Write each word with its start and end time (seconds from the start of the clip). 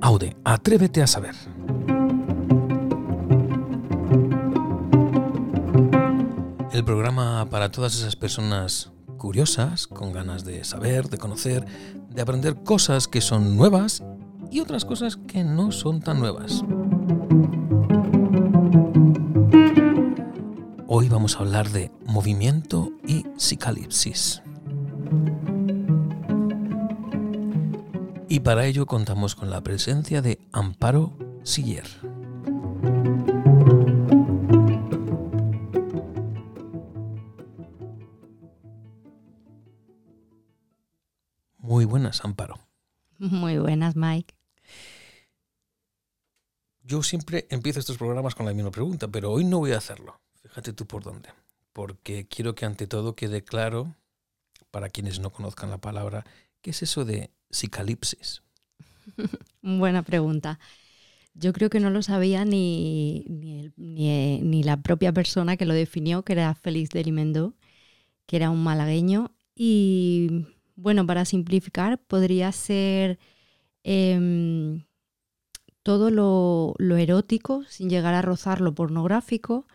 Aude. 0.00 0.36
Atrévete 0.42 1.02
a 1.02 1.06
saber. 1.06 1.34
El 6.72 6.82
programa 6.82 7.46
para 7.50 7.70
todas 7.70 7.94
esas 7.94 8.16
personas 8.16 8.90
curiosas, 9.18 9.86
con 9.86 10.12
ganas 10.12 10.46
de 10.46 10.64
saber, 10.64 11.10
de 11.10 11.18
conocer, 11.18 11.66
de 12.08 12.22
aprender 12.22 12.62
cosas 12.62 13.06
que 13.06 13.20
son 13.20 13.54
nuevas 13.54 14.02
y 14.50 14.60
otras 14.60 14.86
cosas 14.86 15.18
que 15.18 15.44
no 15.44 15.72
son 15.72 16.00
tan 16.00 16.20
nuevas. 16.20 16.64
Hoy 20.86 21.10
vamos 21.10 21.36
a 21.36 21.40
hablar 21.40 21.68
de 21.68 21.90
movimiento 22.06 22.92
y 23.06 23.26
psicalipsis. 23.36 24.40
Y 28.34 28.40
para 28.40 28.66
ello 28.66 28.84
contamos 28.84 29.36
con 29.36 29.48
la 29.48 29.60
presencia 29.60 30.20
de 30.20 30.40
Amparo 30.50 31.16
Siller. 31.44 31.86
Muy 41.58 41.84
buenas, 41.84 42.24
Amparo. 42.24 42.58
Muy 43.18 43.58
buenas, 43.58 43.94
Mike. 43.94 44.34
Yo 46.82 47.04
siempre 47.04 47.46
empiezo 47.50 47.78
estos 47.78 47.98
programas 47.98 48.34
con 48.34 48.46
la 48.46 48.52
misma 48.52 48.72
pregunta, 48.72 49.06
pero 49.06 49.30
hoy 49.30 49.44
no 49.44 49.58
voy 49.60 49.70
a 49.70 49.78
hacerlo. 49.78 50.20
Fíjate 50.42 50.72
tú 50.72 50.86
por 50.86 51.04
dónde. 51.04 51.28
Porque 51.72 52.26
quiero 52.26 52.56
que 52.56 52.66
ante 52.66 52.88
todo 52.88 53.14
quede 53.14 53.44
claro, 53.44 53.94
para 54.72 54.88
quienes 54.88 55.20
no 55.20 55.30
conozcan 55.30 55.70
la 55.70 55.78
palabra, 55.78 56.26
qué 56.62 56.70
es 56.70 56.82
eso 56.82 57.04
de 57.04 57.30
psicalipsis. 57.54 58.42
Buena 59.62 60.02
pregunta. 60.02 60.58
Yo 61.34 61.52
creo 61.52 61.68
que 61.68 61.80
no 61.80 61.90
lo 61.90 62.02
sabía 62.02 62.44
ni, 62.44 63.24
ni, 63.76 64.62
la 64.62 64.80
propia 64.82 65.12
persona 65.12 65.56
que 65.56 65.66
lo 65.66 65.74
definió, 65.74 66.22
que 66.22 66.34
era 66.34 66.54
Félix 66.54 66.90
de 66.90 67.02
que 68.26 68.36
era 68.36 68.50
un 68.50 68.62
malagueño. 68.62 69.32
Y 69.56 70.46
bueno, 70.76 71.06
para 71.06 71.24
simplificar, 71.24 71.98
podría 71.98 72.52
ser 72.52 73.18
em, 73.82 74.84
todo 75.82 76.10
lo, 76.10 76.76
erótico, 76.96 77.64
sin 77.68 77.90
llegar 77.90 78.14
a 78.14 78.22
rozar 78.22 78.60
lo 78.60 78.74
pornográfico. 78.74 79.66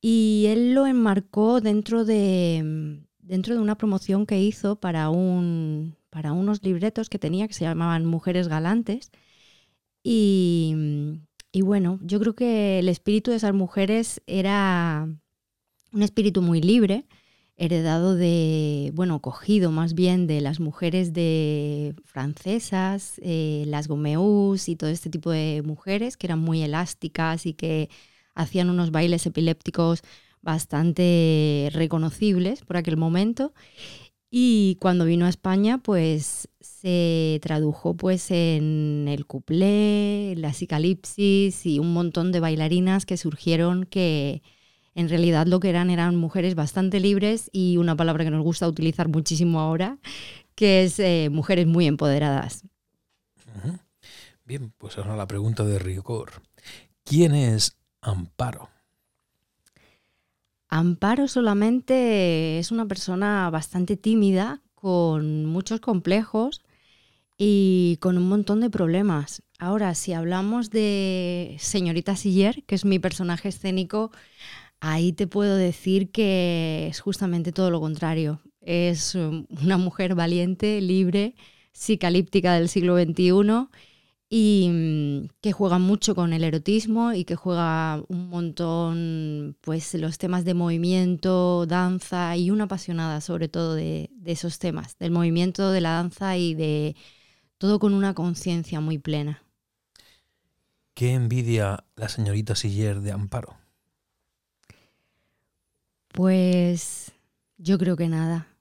Y 0.00 0.46
él 0.48 0.72
lo 0.74 0.86
enmarcó 0.86 1.60
dentro 1.60 2.04
de, 2.04 3.02
dentro 3.18 3.54
de 3.56 3.60
una 3.60 3.76
promoción 3.76 4.24
que 4.24 4.40
hizo 4.40 4.76
para, 4.76 5.10
un, 5.10 5.95
para 6.16 6.32
unos 6.32 6.62
libretos 6.62 7.10
que 7.10 7.18
tenía 7.18 7.46
que 7.46 7.52
se 7.52 7.66
llamaban 7.66 8.06
Mujeres 8.06 8.48
Galantes. 8.48 9.10
Y, 10.02 10.74
y 11.52 11.60
bueno, 11.60 11.98
yo 12.00 12.18
creo 12.18 12.34
que 12.34 12.78
el 12.78 12.88
espíritu 12.88 13.32
de 13.32 13.36
esas 13.36 13.52
mujeres 13.52 14.22
era 14.26 15.06
un 15.92 16.02
espíritu 16.02 16.40
muy 16.40 16.62
libre 16.62 17.04
heredado 17.58 18.14
de, 18.14 18.92
bueno, 18.94 19.20
cogido 19.20 19.70
más 19.70 19.92
bien 19.92 20.26
de 20.26 20.40
las 20.40 20.58
mujeres 20.58 21.12
de 21.12 21.94
francesas, 22.06 23.20
eh, 23.22 23.64
las 23.66 23.86
gomeús 23.86 24.70
y 24.70 24.76
todo 24.76 24.88
este 24.88 25.10
tipo 25.10 25.30
de 25.30 25.60
mujeres 25.66 26.16
que 26.16 26.28
eran 26.28 26.38
muy 26.38 26.62
elásticas 26.62 27.44
y 27.44 27.52
que 27.52 27.90
hacían 28.34 28.70
unos 28.70 28.90
bailes 28.90 29.26
epilépticos 29.26 30.00
bastante 30.40 31.68
reconocibles 31.74 32.62
por 32.62 32.78
aquel 32.78 32.96
momento. 32.96 33.52
Y 34.30 34.76
cuando 34.80 35.04
vino 35.04 35.26
a 35.26 35.30
España, 35.30 35.78
pues 35.78 36.48
se 36.60 37.38
tradujo 37.42 37.94
pues 37.94 38.30
en 38.30 39.06
el 39.08 39.26
cuplé, 39.26 40.34
la 40.36 40.52
psicalipsis 40.52 41.64
y 41.64 41.78
un 41.78 41.92
montón 41.92 42.32
de 42.32 42.40
bailarinas 42.40 43.06
que 43.06 43.16
surgieron 43.16 43.84
que, 43.84 44.42
en 44.96 45.10
realidad 45.10 45.46
lo 45.46 45.60
que 45.60 45.68
eran 45.68 45.90
eran 45.90 46.16
mujeres 46.16 46.54
bastante 46.54 47.00
libres 47.00 47.50
y 47.52 47.76
una 47.76 47.94
palabra 47.96 48.24
que 48.24 48.30
nos 48.30 48.42
gusta 48.42 48.66
utilizar 48.66 49.08
muchísimo 49.08 49.60
ahora, 49.60 49.98
que 50.54 50.84
es 50.84 50.98
eh, 50.98 51.28
mujeres 51.30 51.66
muy 51.66 51.86
empoderadas. 51.86 52.64
Bien, 54.44 54.72
pues 54.78 54.96
ahora 54.96 55.14
la 55.14 55.26
pregunta 55.26 55.64
de 55.64 55.78
rigor. 55.78 56.30
¿Quién 57.04 57.34
es 57.34 57.76
Amparo? 58.00 58.70
Amparo 60.68 61.28
solamente 61.28 62.58
es 62.58 62.72
una 62.72 62.86
persona 62.86 63.48
bastante 63.50 63.96
tímida, 63.96 64.62
con 64.74 65.46
muchos 65.46 65.80
complejos 65.80 66.62
y 67.38 67.98
con 68.00 68.16
un 68.16 68.28
montón 68.28 68.60
de 68.60 68.70
problemas. 68.70 69.42
Ahora, 69.58 69.94
si 69.94 70.12
hablamos 70.12 70.70
de 70.70 71.56
señorita 71.58 72.16
Siller, 72.16 72.64
que 72.64 72.74
es 72.74 72.84
mi 72.84 72.98
personaje 72.98 73.48
escénico, 73.48 74.10
ahí 74.80 75.12
te 75.12 75.26
puedo 75.26 75.56
decir 75.56 76.10
que 76.10 76.88
es 76.90 77.00
justamente 77.00 77.52
todo 77.52 77.70
lo 77.70 77.80
contrario. 77.80 78.40
Es 78.60 79.14
um, 79.14 79.46
una 79.62 79.78
mujer 79.78 80.14
valiente, 80.14 80.80
libre, 80.80 81.34
psicalíptica 81.72 82.54
del 82.54 82.68
siglo 82.68 82.96
XXI 82.96 83.68
y 84.28 84.68
mm, 84.70 85.28
que 85.40 85.52
juega 85.52 85.78
mucho 85.78 86.14
con 86.14 86.32
el 86.32 86.44
erotismo 86.44 87.12
y 87.12 87.24
que 87.24 87.36
juega 87.36 88.02
un 88.08 88.28
montón 88.28 89.56
pues 89.60 89.94
los 89.94 90.18
temas 90.18 90.44
de 90.44 90.54
movimiento, 90.54 91.66
danza 91.66 92.36
y 92.36 92.50
una 92.50 92.64
apasionada 92.64 93.20
sobre 93.20 93.48
todo 93.48 93.74
de, 93.74 94.10
de 94.12 94.32
esos 94.32 94.58
temas, 94.58 94.98
del 94.98 95.12
movimiento, 95.12 95.70
de 95.70 95.80
la 95.80 95.90
danza 95.92 96.36
y 96.36 96.54
de 96.54 96.96
todo 97.58 97.78
con 97.78 97.94
una 97.94 98.14
conciencia 98.14 98.80
muy 98.80 98.98
plena. 98.98 99.42
¿Qué 100.94 101.12
envidia 101.12 101.84
la 101.94 102.08
señorita 102.08 102.56
Siller 102.56 103.00
de 103.00 103.12
Amparo? 103.12 103.56
Pues 106.08 107.12
yo 107.58 107.78
creo 107.78 107.96
que 107.96 108.08
nada. 108.08 108.55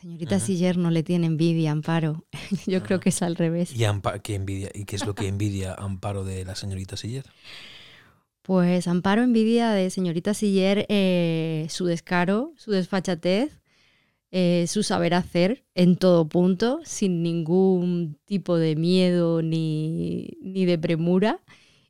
Señorita 0.00 0.38
Siller 0.40 0.76
no 0.76 0.90
le 0.90 1.02
tiene 1.02 1.26
envidia 1.26 1.70
a 1.70 1.72
Amparo. 1.72 2.24
yo 2.66 2.82
creo 2.82 3.00
que 3.00 3.08
es 3.08 3.22
al 3.22 3.36
revés. 3.36 3.72
¿Y 3.72 3.84
qué, 4.22 4.34
envidia, 4.34 4.70
¿Y 4.74 4.84
qué 4.84 4.96
es 4.96 5.06
lo 5.06 5.14
que 5.14 5.28
envidia 5.28 5.74
Amparo 5.74 6.24
de 6.24 6.44
la 6.44 6.54
señorita 6.54 6.96
Siller? 6.96 7.24
Pues 8.42 8.88
Amparo 8.88 9.22
envidia 9.22 9.70
de 9.70 9.90
señorita 9.90 10.34
Siller 10.34 10.86
eh, 10.88 11.66
su 11.68 11.86
descaro, 11.86 12.52
su 12.56 12.70
desfachatez, 12.70 13.60
eh, 14.30 14.66
su 14.68 14.82
saber 14.82 15.14
hacer 15.14 15.64
en 15.74 15.96
todo 15.96 16.28
punto, 16.28 16.80
sin 16.84 17.22
ningún 17.22 18.18
tipo 18.24 18.56
de 18.56 18.76
miedo 18.76 19.42
ni, 19.42 20.38
ni 20.40 20.64
de 20.64 20.78
premura, 20.78 21.40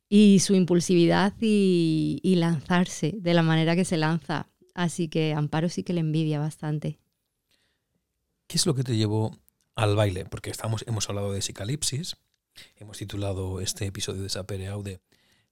y 0.09 0.39
su 0.41 0.55
impulsividad 0.55 1.35
y 1.41 2.35
lanzarse 2.37 3.15
de 3.19 3.35
la 3.35 3.43
manera 3.43 3.77
que 3.77 3.85
se 3.85 3.99
lanza 3.99 4.49
Así 4.79 5.09
que 5.09 5.35
Amparo 5.35 5.69
sí 5.69 5.83
que 5.83 5.93
le 5.93 5.99
envidia 5.99 6.39
bastante. 6.39 7.01
¿Qué 8.49 8.57
es 8.57 8.67
lo 8.67 8.75
que 8.75 8.83
te 8.83 8.97
llevó 8.97 9.39
al 9.77 9.95
baile? 9.95 10.25
Porque 10.25 10.51
estamos, 10.51 10.85
hemos 10.89 11.09
hablado 11.09 11.33
de 11.33 11.41
psicalipsis, 11.41 12.17
hemos 12.77 12.99
titulado 12.99 13.61
este 13.61 13.87
episodio 13.87 14.23
de 14.23 14.29
Sapereau 14.29 14.83
de 14.83 15.01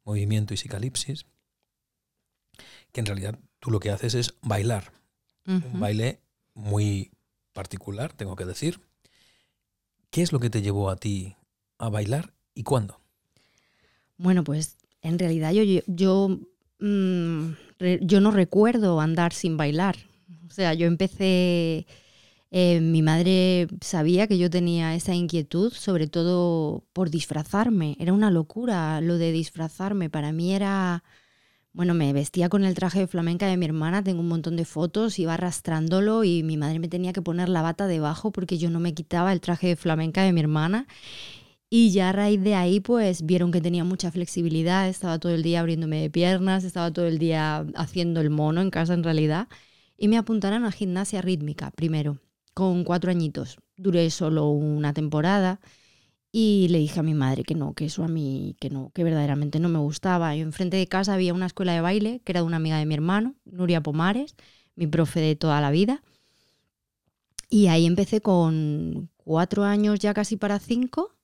Movimiento 0.05 0.53
y 0.53 0.57
Psicalipsis, 0.57 1.27
que 2.91 3.01
en 3.01 3.07
realidad 3.07 3.39
tú 3.61 3.71
lo 3.71 3.79
que 3.79 3.91
haces 3.91 4.15
es 4.15 4.35
bailar. 4.43 4.93
Un 5.47 5.79
baile 5.79 6.21
muy 6.55 7.13
particular, 7.53 8.13
tengo 8.13 8.35
que 8.35 8.45
decir. 8.45 8.81
¿Qué 10.11 10.23
es 10.23 10.33
lo 10.33 10.41
que 10.41 10.51
te 10.51 10.61
llevó 10.61 10.91
a 10.91 10.97
ti 10.97 11.37
a 11.79 11.89
bailar 11.89 12.35
y 12.53 12.65
cuándo? 12.65 13.01
Bueno, 14.17 14.43
pues 14.43 14.77
en 15.03 15.21
realidad 15.21 15.53
yo, 15.53 15.63
yo 15.87 16.41
mm, 16.81 17.53
yo 18.01 18.21
no 18.21 18.31
recuerdo 18.31 19.01
andar 19.01 19.33
sin 19.33 19.57
bailar. 19.57 19.97
O 20.49 20.53
sea, 20.53 20.75
yo 20.75 20.87
empecé, 20.87 21.87
eh, 22.59 22.81
mi 22.81 23.03
madre 23.03 23.69
sabía 23.83 24.27
que 24.27 24.39
yo 24.39 24.49
tenía 24.49 24.95
esa 24.95 25.15
inquietud, 25.15 25.75
sobre 25.75 26.07
todo 26.07 26.85
por 26.95 27.11
disfrazarme. 27.11 27.99
Era 28.01 28.15
una 28.15 28.31
locura 28.31 29.03
lo 29.03 29.19
de 29.19 29.31
disfrazarme. 29.31 30.09
Para 30.09 30.33
mí 30.33 30.55
era, 30.55 31.05
bueno, 31.75 31.93
me 31.93 32.15
vestía 32.15 32.49
con 32.49 32.65
el 32.65 32.75
traje 32.75 33.01
de 33.01 33.07
flamenca 33.09 33.47
de 33.47 33.59
mi 33.59 33.67
hermana, 33.67 34.03
tengo 34.03 34.21
un 34.21 34.29
montón 34.29 34.57
de 34.57 34.65
fotos, 34.65 35.19
iba 35.19 35.35
arrastrándolo 35.35 36.25
y 36.25 36.43
mi 36.45 36.57
madre 36.57 36.79
me 36.79 36.89
tenía 36.89 37.13
que 37.13 37.21
poner 37.21 37.51
la 37.51 37.61
bata 37.61 37.87
debajo 37.87 38.33
porque 38.33 38.57
yo 38.57 38.71
no 38.71 38.81
me 38.81 38.95
quitaba 38.95 39.35
el 39.35 39.43
traje 39.43 39.69
de 39.69 39.77
flamenca 39.77 40.23
de 40.23 40.33
mi 40.33 40.41
hermana. 40.41 40.87
Y 41.71 41.91
ya 41.91 42.11
a 42.11 42.13
raíz 42.13 42.43
de 42.43 42.55
ahí, 42.55 42.81
pues 42.81 43.27
vieron 43.27 43.53
que 43.53 43.61
tenía 43.61 43.85
mucha 43.85 44.11
flexibilidad, 44.11 44.89
estaba 44.89 45.19
todo 45.19 45.35
el 45.35 45.43
día 45.43 45.61
abriéndome 45.61 46.01
de 46.01 46.11
piernas, 46.11 46.65
estaba 46.65 46.91
todo 46.93 47.07
el 47.07 47.19
día 47.19 47.67
haciendo 47.75 48.21
el 48.23 48.31
mono 48.31 48.63
en 48.63 48.71
casa 48.71 48.95
en 48.95 49.05
realidad. 49.05 49.49
Y 49.99 50.09
me 50.09 50.19
apuntaron 50.19 50.65
a 50.65 50.73
gimnasia 50.73 51.23
rítmica 51.23 51.71
primero, 51.73 52.19
con 52.57 52.85
cuatro 52.85 53.11
añitos. 53.11 53.59
Duré 53.77 54.09
solo 54.09 54.49
una 54.49 54.95
temporada 54.95 55.61
y 56.33 56.69
le 56.71 56.79
dije 56.79 57.01
a 57.01 57.03
mi 57.03 57.13
madre 57.13 57.45
que 57.45 57.55
no, 57.55 57.75
que 57.75 57.85
eso 57.85 58.03
a 58.03 58.09
mí, 58.09 58.57
que 58.59 58.71
no, 58.71 58.93
que 58.95 59.05
verdaderamente 59.05 59.61
no 59.61 59.69
me 59.69 59.79
gustaba. 59.79 60.35
Y 60.35 60.41
enfrente 60.41 60.79
de 60.79 60.87
casa 60.87 61.13
había 61.13 61.35
una 61.35 61.45
escuela 61.45 61.75
de 61.75 61.83
baile 61.83 62.23
que 62.25 62.33
era 62.33 62.41
de 62.41 62.47
una 62.47 62.57
amiga 62.57 62.79
de 62.79 62.87
mi 62.87 62.95
hermano, 62.95 63.35
Nuria 63.45 63.83
Pomares, 63.83 64.37
mi 64.75 64.87
profe 64.87 65.21
de 65.21 65.37
toda 65.37 65.61
la 65.61 65.71
vida. 65.71 66.03
Y 67.51 67.67
ahí 67.67 67.85
empecé 67.85 68.23
con 68.23 69.11
cuatro 69.19 69.65
años 69.65 69.99
ya 69.99 70.15
casi 70.15 70.39
para 70.39 70.59
cinco 70.59 71.15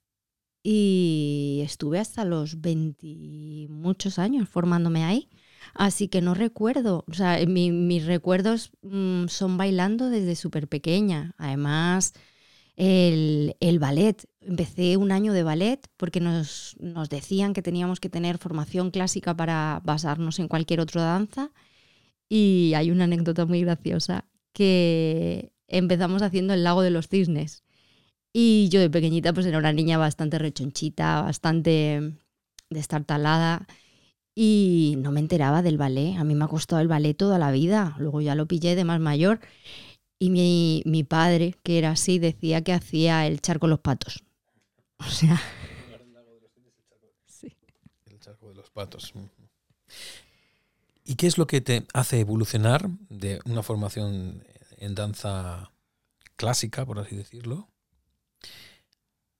y 0.62 1.62
estuve 1.64 1.99
hasta 1.99 2.26
los 2.26 2.61
20 2.61 3.69
muchos 3.70 4.19
años 4.19 4.50
formándome 4.50 5.02
ahí. 5.02 5.31
Así 5.75 6.09
que 6.09 6.20
no 6.20 6.35
recuerdo, 6.35 7.05
o 7.09 7.14
sea, 7.14 7.44
mis 7.47 8.06
recuerdos 8.06 8.73
mm, 8.82 9.26
son 9.29 9.56
bailando 9.56 10.11
desde 10.11 10.37
súper 10.37 10.69
pequeña. 10.69 11.35
Además, 11.38 12.14
el, 12.76 13.79
ballet, 13.79 14.26
empecé 14.41 14.97
un 14.97 15.12
año 15.12 15.32
de 15.32 15.43
ballet 15.43 15.81
porque 15.97 16.20
nos, 16.20 16.76
nos 16.81 17.09
decían 17.09 17.53
que 17.53 17.62
teníamos 17.62 18.00
que 18.00 18.09
tener 18.09 18.38
formación 18.38 18.91
clásica 18.91 19.37
para 19.37 19.81
basarnos 19.85 20.38
en 20.38 20.49
cualquier 20.49 20.81
otra 20.81 21.03
danza. 21.03 21.50
Y 22.29 22.73
hay 22.75 22.91
una 22.91 23.05
anécdota 23.05 23.47
muy 23.47 23.61
graciosa 23.62 24.26
que 24.53 25.53
empezamos 25.69 26.23
haciendo 26.23 26.55
el 26.55 26.65
lago 26.65 26.82
de 26.82 26.91
los 26.91 27.08
cisnes. 27.08 27.65
Y 28.32 28.69
yo 28.70 28.81
de 28.81 28.91
pequeñita 28.91 29.32
pues 29.32 29.47
era 29.47 29.58
una 29.58 29.73
niña 29.73 29.99
bastante 29.99 30.38
rechonchita, 30.38 31.23
bastante 31.23 32.15
destartalada 32.70 33.67
y 34.34 34.94
no 34.99 35.12
me 35.12 35.20
enteraba 35.20 35.62
del 35.62 35.79
ballet. 35.79 36.17
A 36.17 36.25
mí 36.25 36.34
me 36.34 36.44
ha 36.44 36.49
costado 36.49 36.81
el 36.81 36.88
ballet 36.88 37.14
toda 37.14 37.38
la 37.38 37.50
vida. 37.50 37.96
Luego 37.99 38.20
ya 38.20 38.34
lo 38.34 38.46
pillé 38.46 38.75
de 38.75 38.84
más 38.84 39.00
mayor. 39.00 39.40
Y 40.19 40.31
mi, 40.31 40.82
mi 40.87 41.05
padre, 41.05 41.56
que 41.62 41.79
era 41.79 41.90
así, 41.90 42.19
decía 42.19 42.62
que 42.62 42.73
hacía 42.73 43.26
el 43.26 43.40
charco 43.40 43.67
los 43.67 43.81
patos. 43.81 44.23
O 44.99 45.11
sea... 45.11 45.40
Sí. 47.26 47.56
El 48.06 48.20
charco 48.20 48.50
de 48.50 48.55
los 48.55 48.70
patos. 48.70 49.12
¿Y 51.05 51.17
qué 51.17 51.26
es 51.26 51.38
lo 51.38 51.49
que 51.49 51.61
te 51.61 51.84
hace 51.93 52.20
evolucionar 52.20 52.88
de 53.08 53.40
una 53.44 53.64
formación 53.64 54.44
en 54.76 54.94
danza 54.94 55.73
clásica, 56.37 56.87
por 56.87 57.00
así 57.00 57.17
decirlo, 57.17 57.69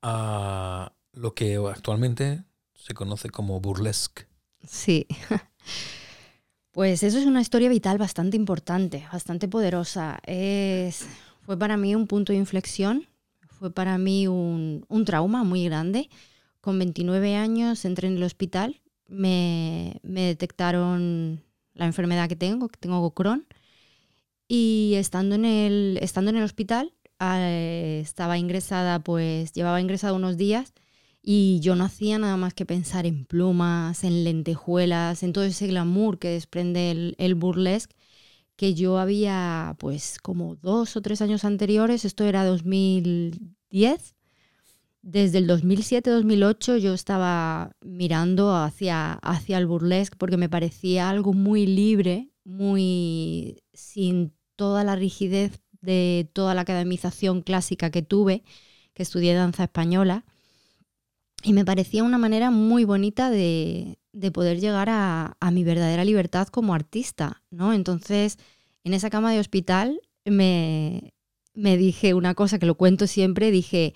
a 0.03 0.93
lo 1.13 1.33
que 1.35 1.57
actualmente 1.57 2.43
se 2.75 2.95
conoce 2.95 3.31
como 3.31 3.61
burlesque? 3.61 4.32
Sí. 4.67 5.07
Pues 6.73 7.03
eso 7.03 7.19
es 7.19 7.27
una 7.27 7.43
historia 7.43 7.69
vital 7.69 7.99
bastante 7.99 8.39
importante, 8.39 9.07
bastante 9.13 9.47
poderosa. 9.47 10.21
Es, 10.27 11.07
fue 11.43 11.59
para 11.59 11.77
mí 11.77 11.95
un 11.95 12.07
punto 12.07 12.33
de 12.33 12.39
inflexión, 12.39 13.07
fue 13.47 13.71
para 13.71 13.99
mí 13.99 14.27
un, 14.27 14.87
trauma 15.05 15.45
muy 15.45 15.65
grande. 15.67 16.09
Con 16.63 16.79
29 16.79 17.37
años 17.37 17.85
entré 17.85 18.09
en 18.09 18.17
el 18.17 18.23
hospital, 18.23 18.81
me, 19.07 20.01
detectaron 20.03 21.43
la 21.75 21.85
enfermedad 21.85 22.27
que 22.29 22.37
tengo, 22.37 22.69
que 22.69 22.79
tengo 22.79 23.11
Crohn, 23.11 23.47
y 24.49 24.95
estando 24.97 25.35
en 25.35 25.45
el, 25.45 25.99
estando 26.01 26.31
en 26.31 26.39
el 26.39 26.45
hospital, 26.45 26.95
eh, 27.21 28.01
estaba 28.03 28.39
ingresada, 28.39 28.99
pues 28.99 29.53
llevaba 29.53 29.81
ingresada 29.81 30.15
unos 30.15 30.39
días 30.39 30.73
y 31.23 31.61
yo 31.61 31.77
no 31.77 31.85
hacía 31.85 32.19
nada 32.19 32.37
más 32.37 32.53
que 32.53 32.67
pensar 32.67 33.07
en 33.07 33.25
plumas, 33.25 34.03
en 34.05 34.25
lentejuelas, 34.25 35.23
en 35.23 35.33
todo 35.33 35.45
ese 35.45 35.69
glamour 35.69 36.19
que 36.19 36.29
desprende 36.29 37.15
el, 37.17 37.35
burlesque, 37.37 37.95
que 38.57 38.75
yo 38.75 38.99
había 38.99 39.77
pues 39.79 40.19
como 40.21 40.57
dos 40.57 40.97
o 40.97 41.03
tres 41.03 41.23
años 41.23 41.45
anteriores, 41.45 42.05
esto 42.05 42.25
era 42.25 42.45
2010, 42.45 44.15
desde 45.03 45.39
el 45.39 45.49
2007-2008 45.49 46.79
yo 46.79 46.95
estaba 46.95 47.77
mirando 47.81 48.55
hacia, 48.57 49.15
hacia 49.15 49.59
el 49.59 49.67
burlesque 49.67 50.17
porque 50.17 50.37
me 50.37 50.49
parecía 50.49 51.09
algo 51.09 51.33
muy 51.33 51.67
libre, 51.67 52.31
muy 52.45 53.63
sin 53.73 54.33
toda 54.57 54.85
la 54.85 54.97
rigidez 54.97 55.61
de 55.81 56.29
toda 56.33 56.55
la 56.55 56.63
academización 56.63 57.43
clásica 57.43 57.91
que 57.91 58.03
tuve, 58.03 58.45
que 58.95 59.03
estudié 59.03 59.35
danza 59.35 59.65
española 59.65 60.25
y 61.43 61.53
me 61.53 61.65
parecía 61.65 62.05
una 62.05 62.19
manera 62.19 62.51
muy 62.51 62.85
bonita 62.85 63.31
de, 63.31 63.99
poder 64.33 64.61
llegar 64.61 64.89
a, 64.91 65.37
mi 65.53 65.65
verdadera 65.65 66.05
libertad 66.05 66.49
como 66.49 66.75
artista, 66.75 67.43
¿no? 67.51 67.73
Entonces, 67.73 68.39
en 68.85 68.95
esa 68.95 69.11
cama 69.11 69.33
de 69.33 69.41
hospital 69.41 70.01
me, 70.25 71.13
me 71.55 71.77
dije 71.77 72.15
una 72.15 72.35
cosa 72.35 72.59
que 72.59 72.67
lo 72.67 72.77
cuento 72.77 73.07
siempre, 73.07 73.51
dije, 73.51 73.95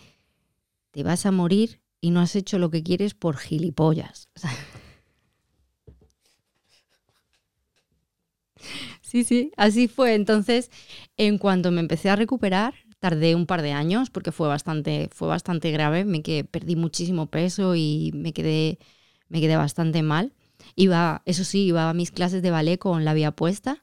te 0.91 1.03
vas 1.03 1.27
a 1.27 1.31
morir 1.31 1.81
y 2.01 2.11
no 2.11 2.21
has 2.21 2.37
hecho 2.37 2.59
lo 2.59 2.71
que 2.71 2.83
quieres 2.83 3.15
por 3.15 3.37
gilipollas. 3.37 4.29
sí, 9.01 9.25
sí, 9.25 9.53
así 9.57 9.89
fue. 9.89 10.15
Entonces, 10.15 10.71
en 11.17 11.39
cuanto 11.39 11.71
me 11.71 11.81
empecé 11.81 12.11
a 12.11 12.17
recuperar, 12.17 12.75
Tardé 13.07 13.37
un 13.37 13.47
par 13.47 13.63
de 13.63 13.71
años 13.71 14.11
porque 14.11 14.33
fue 14.33 14.49
bastante, 14.49 15.09
fue 15.13 15.29
bastante 15.29 15.71
grave, 15.71 16.05
me 16.05 16.23
que 16.23 16.43
perdí 16.43 16.75
muchísimo 16.75 17.27
peso 17.27 17.77
y 17.77 18.11
me 18.17 18.33
quedé, 18.33 18.81
me 19.29 19.41
quedé 19.41 19.57
bastante 19.57 20.03
mal. 20.03 20.33
Iba, 20.75 21.23
eso 21.25 21.45
sí, 21.45 21.67
iba 21.67 21.89
a 21.89 21.95
mis 21.95 22.11
clases 22.11 22.43
de 22.43 22.51
ballet 22.51 22.79
con 22.79 23.05
la 23.05 23.15
vía 23.15 23.31
puesta. 23.31 23.79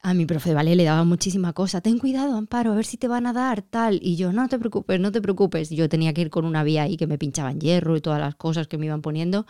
A 0.00 0.14
mi 0.14 0.24
profe 0.24 0.48
de 0.48 0.54
ballet 0.54 0.76
le 0.76 0.84
daba 0.84 1.04
muchísima 1.04 1.52
cosa. 1.52 1.82
Ten 1.82 1.98
cuidado, 1.98 2.38
Amparo, 2.38 2.72
a 2.72 2.74
ver 2.74 2.86
si 2.86 2.96
te 2.96 3.06
van 3.06 3.26
a 3.26 3.34
dar 3.34 3.60
tal. 3.60 4.00
Y 4.02 4.16
yo, 4.16 4.32
no 4.32 4.48
te 4.48 4.58
preocupes, 4.58 4.98
no 4.98 5.12
te 5.12 5.20
preocupes. 5.20 5.68
Yo 5.68 5.90
tenía 5.90 6.14
que 6.14 6.22
ir 6.22 6.30
con 6.30 6.46
una 6.46 6.64
vía 6.64 6.84
ahí 6.84 6.96
que 6.96 7.06
me 7.06 7.18
pinchaban 7.18 7.60
hierro 7.60 7.98
y 7.98 8.00
todas 8.00 8.18
las 8.18 8.34
cosas 8.34 8.66
que 8.66 8.78
me 8.78 8.86
iban 8.86 9.02
poniendo. 9.02 9.44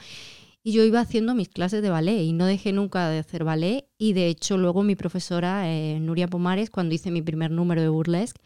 Y 0.66 0.72
yo 0.72 0.82
iba 0.82 0.99
haciendo 1.00 1.34
mis 1.34 1.50
clases 1.50 1.82
de 1.82 1.90
ballet 1.90 2.22
y 2.22 2.32
no 2.32 2.46
dejé 2.46 2.72
nunca 2.72 3.11
de 3.11 3.19
hacer 3.19 3.44
ballet. 3.44 3.87
Y 3.99 4.14
de 4.14 4.28
hecho 4.28 4.56
luego 4.56 4.82
mi 4.82 4.96
profesora, 4.96 5.70
eh, 5.70 6.00
Nuria 6.00 6.26
Pomares, 6.26 6.70
cuando 6.70 6.94
hice 6.94 7.11
mi 7.11 7.20
primer 7.20 7.50
número 7.50 7.82
de 7.82 7.88
burlesque, 7.90 8.40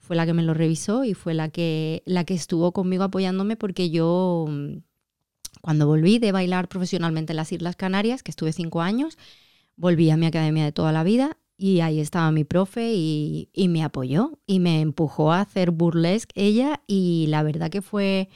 fue 0.00 0.16
la 0.16 0.26
que 0.26 0.34
me 0.34 0.42
lo 0.42 0.52
revisó 0.52 1.04
y 1.04 1.14
fue 1.14 1.32
la 1.32 1.48
que, 1.48 2.02
la 2.06 2.24
que 2.24 2.34
estuvo 2.34 2.72
conmigo 2.72 3.04
apoyándome 3.04 3.56
porque 3.56 3.88
yo, 3.88 4.46
mm, 4.48 4.78
cuando 5.62 5.86
volví 5.86 6.18
de 6.18 6.32
bailar 6.32 6.68
profesionalmente 6.68 7.34
en 7.34 7.36
las 7.36 7.52
Islas 7.52 7.76
Canarias, 7.76 8.24
que 8.24 8.32
estuve 8.32 8.52
cinco 8.52 8.82
años, 8.82 9.16
volví 9.76 10.10
a 10.10 10.16
mi 10.16 10.26
academia 10.26 10.64
de 10.64 10.72
toda 10.72 10.92
la 10.92 11.04
vida 11.04 11.38
y 11.56 11.80
ahí 11.82 12.00
estaba 12.00 12.32
mi 12.32 12.42
profe 12.44 12.94
y, 12.94 13.50
y 13.52 13.68
me 13.68 13.84
apoyó 13.84 14.40
y 14.46 14.58
me 14.60 14.80
empujó 14.80 15.32
a 15.32 15.42
hacer 15.42 15.70
burlesque 15.70 16.32
ella 16.34 16.82
y 16.88 17.26
la 17.28 17.44
verdad 17.44 17.70
que 17.70 17.82
fue 17.82 18.28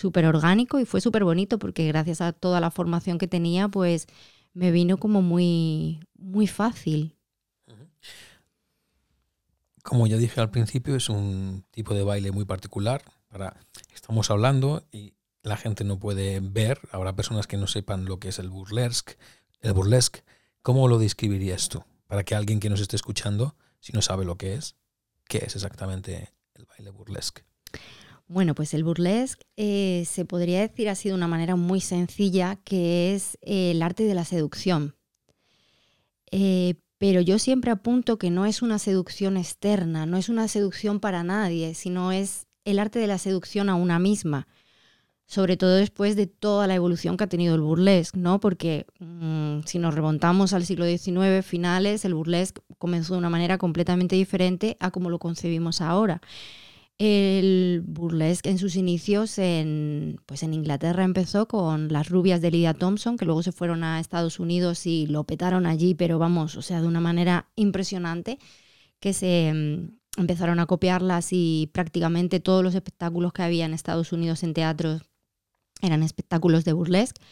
súper 0.00 0.24
orgánico 0.24 0.80
y 0.80 0.86
fue 0.86 1.00
súper 1.00 1.24
bonito 1.24 1.58
porque 1.58 1.86
gracias 1.86 2.20
a 2.20 2.32
toda 2.32 2.60
la 2.60 2.70
formación 2.70 3.18
que 3.18 3.28
tenía, 3.28 3.68
pues 3.68 4.06
me 4.54 4.70
vino 4.70 4.96
como 4.96 5.22
muy, 5.22 6.00
muy 6.16 6.46
fácil. 6.46 7.16
Como 9.82 10.06
ya 10.06 10.16
dije 10.16 10.40
al 10.40 10.50
principio, 10.50 10.96
es 10.96 11.08
un 11.08 11.64
tipo 11.70 11.94
de 11.94 12.02
baile 12.02 12.32
muy 12.32 12.44
particular. 12.44 13.02
Para, 13.28 13.56
estamos 13.94 14.30
hablando 14.30 14.84
y 14.90 15.14
la 15.42 15.56
gente 15.56 15.84
no 15.84 15.98
puede 15.98 16.40
ver, 16.40 16.80
habrá 16.90 17.14
personas 17.14 17.46
que 17.46 17.56
no 17.56 17.66
sepan 17.66 18.04
lo 18.04 18.18
que 18.18 18.28
es 18.28 18.38
el 18.38 18.50
burlesque. 18.50 19.16
El 19.60 19.72
burlesque, 19.72 20.22
¿cómo 20.62 20.88
lo 20.88 20.98
describirías 20.98 21.68
tú? 21.68 21.84
Para 22.06 22.24
que 22.24 22.34
alguien 22.34 22.60
que 22.60 22.70
nos 22.70 22.80
esté 22.80 22.96
escuchando, 22.96 23.54
si 23.80 23.92
no 23.92 24.02
sabe 24.02 24.24
lo 24.24 24.36
que 24.36 24.54
es, 24.54 24.76
¿qué 25.28 25.38
es 25.38 25.54
exactamente 25.54 26.32
el 26.54 26.66
baile 26.66 26.90
burlesque? 26.90 27.44
Bueno, 28.30 28.54
pues 28.54 28.74
el 28.74 28.84
burlesque 28.84 29.44
eh, 29.56 30.04
se 30.06 30.24
podría 30.24 30.60
decir 30.60 30.88
así 30.88 31.08
de 31.08 31.16
una 31.16 31.26
manera 31.26 31.56
muy 31.56 31.80
sencilla, 31.80 32.60
que 32.62 33.12
es 33.12 33.36
eh, 33.42 33.72
el 33.72 33.82
arte 33.82 34.04
de 34.04 34.14
la 34.14 34.24
seducción. 34.24 34.94
Eh, 36.30 36.76
pero 36.96 37.20
yo 37.22 37.40
siempre 37.40 37.72
apunto 37.72 38.18
que 38.18 38.30
no 38.30 38.46
es 38.46 38.62
una 38.62 38.78
seducción 38.78 39.36
externa, 39.36 40.06
no 40.06 40.16
es 40.16 40.28
una 40.28 40.46
seducción 40.46 41.00
para 41.00 41.24
nadie, 41.24 41.74
sino 41.74 42.12
es 42.12 42.46
el 42.64 42.78
arte 42.78 43.00
de 43.00 43.08
la 43.08 43.18
seducción 43.18 43.68
a 43.68 43.74
una 43.74 43.98
misma. 43.98 44.46
Sobre 45.26 45.56
todo 45.56 45.74
después 45.74 46.14
de 46.14 46.28
toda 46.28 46.68
la 46.68 46.76
evolución 46.76 47.16
que 47.16 47.24
ha 47.24 47.28
tenido 47.28 47.56
el 47.56 47.62
burlesque, 47.62 48.16
¿no? 48.16 48.38
Porque 48.38 48.86
mm, 49.00 49.62
si 49.66 49.80
nos 49.80 49.92
remontamos 49.92 50.52
al 50.52 50.64
siglo 50.64 50.86
XIX, 50.86 51.44
finales, 51.44 52.04
el 52.04 52.14
burlesque 52.14 52.62
comenzó 52.78 53.14
de 53.14 53.18
una 53.18 53.28
manera 53.28 53.58
completamente 53.58 54.14
diferente 54.14 54.76
a 54.78 54.92
como 54.92 55.10
lo 55.10 55.18
concebimos 55.18 55.80
ahora. 55.80 56.20
El 57.02 57.82
burlesque 57.86 58.50
en 58.50 58.58
sus 58.58 58.76
inicios 58.76 59.38
en, 59.38 60.20
pues 60.26 60.42
en 60.42 60.52
Inglaterra 60.52 61.02
empezó 61.02 61.48
con 61.48 61.90
las 61.90 62.10
rubias 62.10 62.42
de 62.42 62.50
Lydia 62.50 62.74
Thompson, 62.74 63.16
que 63.16 63.24
luego 63.24 63.42
se 63.42 63.52
fueron 63.52 63.84
a 63.84 64.00
Estados 64.00 64.38
Unidos 64.38 64.84
y 64.84 65.06
lo 65.06 65.24
petaron 65.24 65.64
allí, 65.64 65.94
pero 65.94 66.18
vamos, 66.18 66.56
o 66.56 66.62
sea, 66.62 66.82
de 66.82 66.86
una 66.86 67.00
manera 67.00 67.48
impresionante, 67.56 68.38
que 69.00 69.14
se 69.14 69.50
mm, 69.50 70.20
empezaron 70.20 70.60
a 70.60 70.66
copiarlas 70.66 71.28
y 71.30 71.70
prácticamente 71.72 72.38
todos 72.38 72.62
los 72.62 72.74
espectáculos 72.74 73.32
que 73.32 73.44
había 73.44 73.64
en 73.64 73.72
Estados 73.72 74.12
Unidos 74.12 74.42
en 74.42 74.52
teatros 74.52 75.00
eran 75.80 76.02
espectáculos 76.02 76.66
de 76.66 76.74
burlesque. 76.74 77.22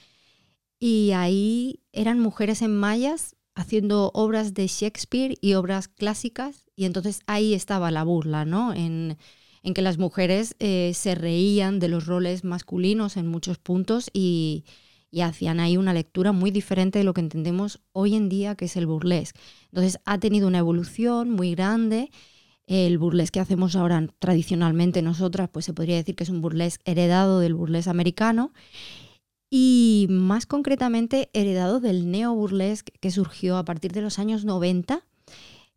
Y 0.81 1.11
ahí 1.11 1.83
eran 1.93 2.21
mujeres 2.21 2.63
en 2.63 2.75
mallas 2.75 3.37
haciendo 3.55 4.13
obras 4.15 4.55
de 4.55 4.67
Shakespeare 4.67 5.35
y 5.43 5.53
obras 5.53 5.89
clásicas, 5.89 6.65
y 6.75 6.87
entonces 6.87 7.21
ahí 7.27 7.53
estaba 7.53 7.91
la 7.91 8.03
burla, 8.03 8.47
¿no? 8.47 8.73
En, 8.73 9.19
en 9.63 9.75
que 9.75 9.83
las 9.83 9.99
mujeres 9.99 10.55
eh, 10.59 10.93
se 10.95 11.15
reían 11.15 11.79
de 11.79 11.89
los 11.89 12.07
roles 12.07 12.45
masculinos 12.45 13.17
en 13.17 13.27
muchos 13.27 13.59
puntos 13.59 14.11
y, 14.13 14.65
hacían 15.23 15.59
ahí 15.59 15.79
una 15.79 15.95
lectura 15.95 16.33
muy 16.33 16.51
diferente 16.51 16.99
de 16.99 17.05
lo 17.05 17.15
que 17.15 17.23
entendemos 17.23 17.81
hoy 17.93 18.15
en 18.15 18.29
día 18.29 18.55
que 18.55 18.67
es 18.67 18.77
el 18.77 18.87
burlesque. 18.87 19.41
Entonces 19.73 19.99
ha 20.05 20.19
tenido 20.19 20.47
una 20.47 20.59
evolución 20.59 21.31
muy 21.31 21.55
grande. 21.55 22.11
El 22.67 22.99
burlesque 22.99 23.39
que 23.39 23.41
hacemos 23.41 23.75
ahora 23.75 24.07
tradicionalmente 24.19 25.01
nosotras, 25.01 25.49
pues 25.51 25.65
se 25.65 25.73
podría 25.73 25.97
decir 25.97 26.15
que 26.15 26.25
es 26.25 26.31
un 26.31 26.43
burlesque 26.43 26.89
heredado 26.89 27.41
del 27.41 27.55
burlesque 27.55 27.91
americano 27.91 28.53
y 29.51 30.07
más 30.11 30.47
concretamente 30.47 31.31
heredado 31.33 31.81
del 31.81 32.11
neo-burlesque 32.11 32.93
que 33.01 33.11
surgió 33.11 33.57
a 33.57 33.65
partir 33.65 33.93
de 33.93 34.03
los 34.03 34.19
años 34.19 34.45
90. 34.45 35.05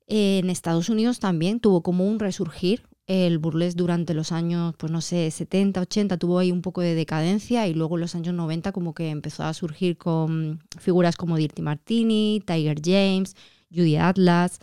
En 0.08 0.50
Estados 0.50 0.90
Unidos 0.90 1.20
también 1.20 1.60
tuvo 1.60 1.82
como 1.82 2.06
un 2.06 2.20
resurgir. 2.20 2.84
El 3.14 3.40
burlesque 3.40 3.78
durante 3.78 4.14
los 4.14 4.32
años, 4.32 4.74
pues 4.78 4.90
no 4.90 5.02
sé, 5.02 5.30
70, 5.30 5.82
80 5.82 6.16
tuvo 6.16 6.40
ahí 6.40 6.50
un 6.50 6.62
poco 6.62 6.80
de 6.80 6.96
decadencia 6.96 7.68
y 7.68 7.74
luego 7.74 7.98
en 7.98 8.02
los 8.02 8.16
años 8.16 8.34
90 8.34 8.72
como 8.72 8.94
que 8.94 9.10
empezó 9.10 9.44
a 9.44 9.54
surgir 9.54 9.98
con 9.98 10.64
figuras 10.80 11.18
como 11.18 11.36
Dirty 11.36 11.62
Martini, 11.62 12.42
Tiger 12.48 12.80
James, 12.82 13.36
Judy 13.70 13.98
Atlas. 13.98 14.60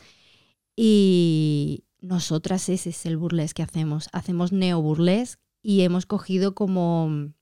Y 0.74 1.84
nosotras 2.00 2.70
ese 2.70 2.88
es 2.88 3.04
el 3.04 3.18
burlesque 3.18 3.56
que 3.56 3.64
hacemos. 3.64 4.08
Hacemos 4.12 4.50
neo-burlesque 4.50 5.42
y 5.62 5.82
hemos 5.82 6.06
cogido 6.06 6.54
como 6.54 7.34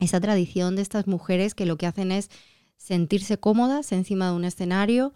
esa 0.00 0.18
tradición 0.18 0.76
de 0.76 0.82
estas 0.82 1.06
mujeres 1.06 1.54
que 1.54 1.66
lo 1.66 1.76
que 1.76 1.86
hacen 1.86 2.10
es 2.10 2.30
sentirse 2.78 3.36
cómodas 3.36 3.92
encima 3.92 4.30
de 4.30 4.36
un 4.36 4.46
escenario, 4.46 5.12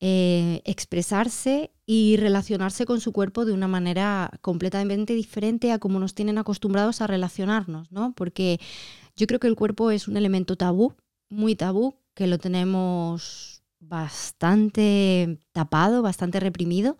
eh, 0.00 0.62
expresarse 0.64 1.70
y 1.84 2.16
relacionarse 2.16 2.86
con 2.86 3.00
su 3.00 3.12
cuerpo 3.12 3.44
de 3.44 3.52
una 3.52 3.68
manera 3.68 4.30
completamente 4.40 5.14
diferente 5.14 5.72
a 5.72 5.78
como 5.78 5.98
nos 5.98 6.14
tienen 6.14 6.38
acostumbrados 6.38 7.00
a 7.00 7.06
relacionarnos, 7.06 7.92
¿no? 7.92 8.14
Porque 8.14 8.60
yo 9.16 9.26
creo 9.26 9.40
que 9.40 9.48
el 9.48 9.56
cuerpo 9.56 9.90
es 9.90 10.08
un 10.08 10.16
elemento 10.16 10.56
tabú, 10.56 10.94
muy 11.28 11.54
tabú, 11.54 11.96
que 12.14 12.26
lo 12.26 12.38
tenemos 12.38 13.62
bastante 13.78 15.38
tapado, 15.52 16.02
bastante 16.02 16.40
reprimido. 16.40 16.98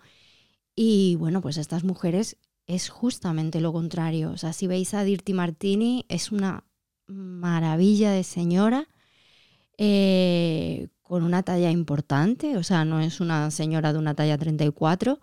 Y 0.75 1.17
bueno, 1.17 1.41
pues 1.41 1.57
estas 1.57 1.85
mujeres 1.85 2.37
es 2.67 2.89
justamente 2.89 3.61
lo 3.61 3.73
contrario. 3.73 4.31
O 4.31 4.37
sea, 4.37 4.53
si 4.53 4.67
veis 4.67 4.95
a 4.95 5.05
Dirty 5.05 5.33
Martini, 5.33 6.05
es 6.09 6.33
una 6.33 6.65
maravilla 7.07 8.13
de 8.13 8.25
señora, 8.25 8.89
eh, 9.79 10.89
con 11.11 11.25
una 11.25 11.43
talla 11.43 11.73
importante, 11.73 12.57
o 12.57 12.63
sea, 12.63 12.85
no 12.85 13.01
es 13.01 13.19
una 13.19 13.51
señora 13.51 13.93
de 13.93 13.99
una 13.99 14.15
talla 14.15 14.39
34. 14.39 15.19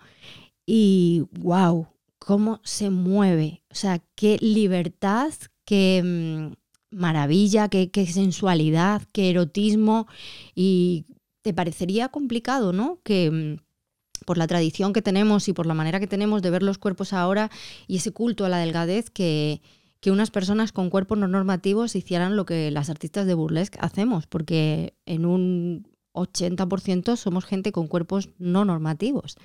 Y 0.66 1.24
wow, 1.40 1.88
cómo 2.20 2.60
se 2.66 2.90
mueve, 2.90 3.64
o 3.72 3.76
sea, 3.76 4.04
qué 4.16 4.38
libertad, 4.42 5.32
qué 5.64 6.04
mm, 6.04 6.56
maravilla, 6.94 7.70
qué, 7.70 7.90
qué 7.90 8.06
sensualidad, 8.06 9.04
qué 9.14 9.30
erotismo. 9.30 10.08
Y 10.54 11.06
te 11.42 11.54
parecería 11.54 12.10
complicado, 12.10 12.74
¿no? 12.74 13.00
Que 13.04 13.32
mm, 13.32 14.26
por 14.26 14.38
la 14.38 14.48
tradición 14.48 14.92
que 14.92 15.02
tenemos 15.02 15.48
y 15.48 15.54
por 15.54 15.68
la 15.68 15.74
manera 15.74 16.02
que 16.02 16.08
tenemos 16.08 16.42
de 16.42 16.50
ver 16.50 16.64
los 16.64 16.80
cuerpos 16.80 17.14
ahora 17.14 17.50
y 17.88 17.96
ese 17.96 18.12
culto 18.12 18.44
a 18.44 18.50
la 18.50 18.58
delgadez 18.58 19.10
que, 19.10 19.62
que 20.00 20.12
unas 20.12 20.32
personas 20.32 20.72
con 20.72 20.90
cuerpos 20.90 21.18
no 21.18 21.28
normativos 21.28 21.96
hicieran 21.96 22.36
lo 22.36 22.46
que 22.46 22.72
las 22.72 22.90
artistas 22.90 23.26
de 23.26 23.34
burlesque 23.34 23.80
hacemos, 23.82 24.28
porque 24.28 24.94
en 25.06 25.26
un 25.26 25.88
80% 26.14 27.16
somos 27.16 27.46
gente 27.46 27.72
con 27.72 27.88
cuerpos 27.88 28.30
no 28.38 28.66
normativos. 28.66 29.38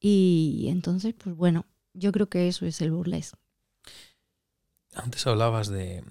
Y 0.00 0.66
entonces, 0.68 1.14
pues 1.14 1.36
bueno, 1.36 1.66
yo 1.94 2.12
creo 2.12 2.28
que 2.28 2.48
eso 2.48 2.66
es 2.66 2.80
el 2.80 2.90
burlesque. 2.90 3.38
Antes 4.94 5.26
hablabas 5.26 5.68
de, 5.68 6.04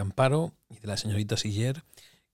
Amparo 0.00 0.54
y 0.70 0.78
de 0.78 0.86
la 0.86 0.96
señorita 0.96 1.36
Siller, 1.36 1.82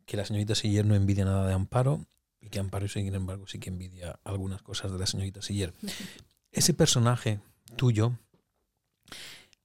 que 0.07 0.17
la 0.17 0.25
señorita 0.25 0.55
Siller 0.55 0.87
no 0.87 0.95
envidia 0.95 1.25
nada 1.25 1.47
de 1.47 1.55
Amparo 1.55 2.07
y 2.41 2.49
que 2.49 2.61
Amparo, 2.61 2.89
sin 2.89 3.15
embargo, 3.15 3.47
sí 3.47 3.59
que 3.59 3.71
envidia 3.71 4.21
algunas 4.25 4.63
cosas 4.63 4.93
de 4.93 4.99
la 4.99 5.07
señorita 5.07 5.43
Siller. 5.43 5.75
Ese 6.53 6.75
personaje 6.75 7.41
tuyo, 7.77 8.13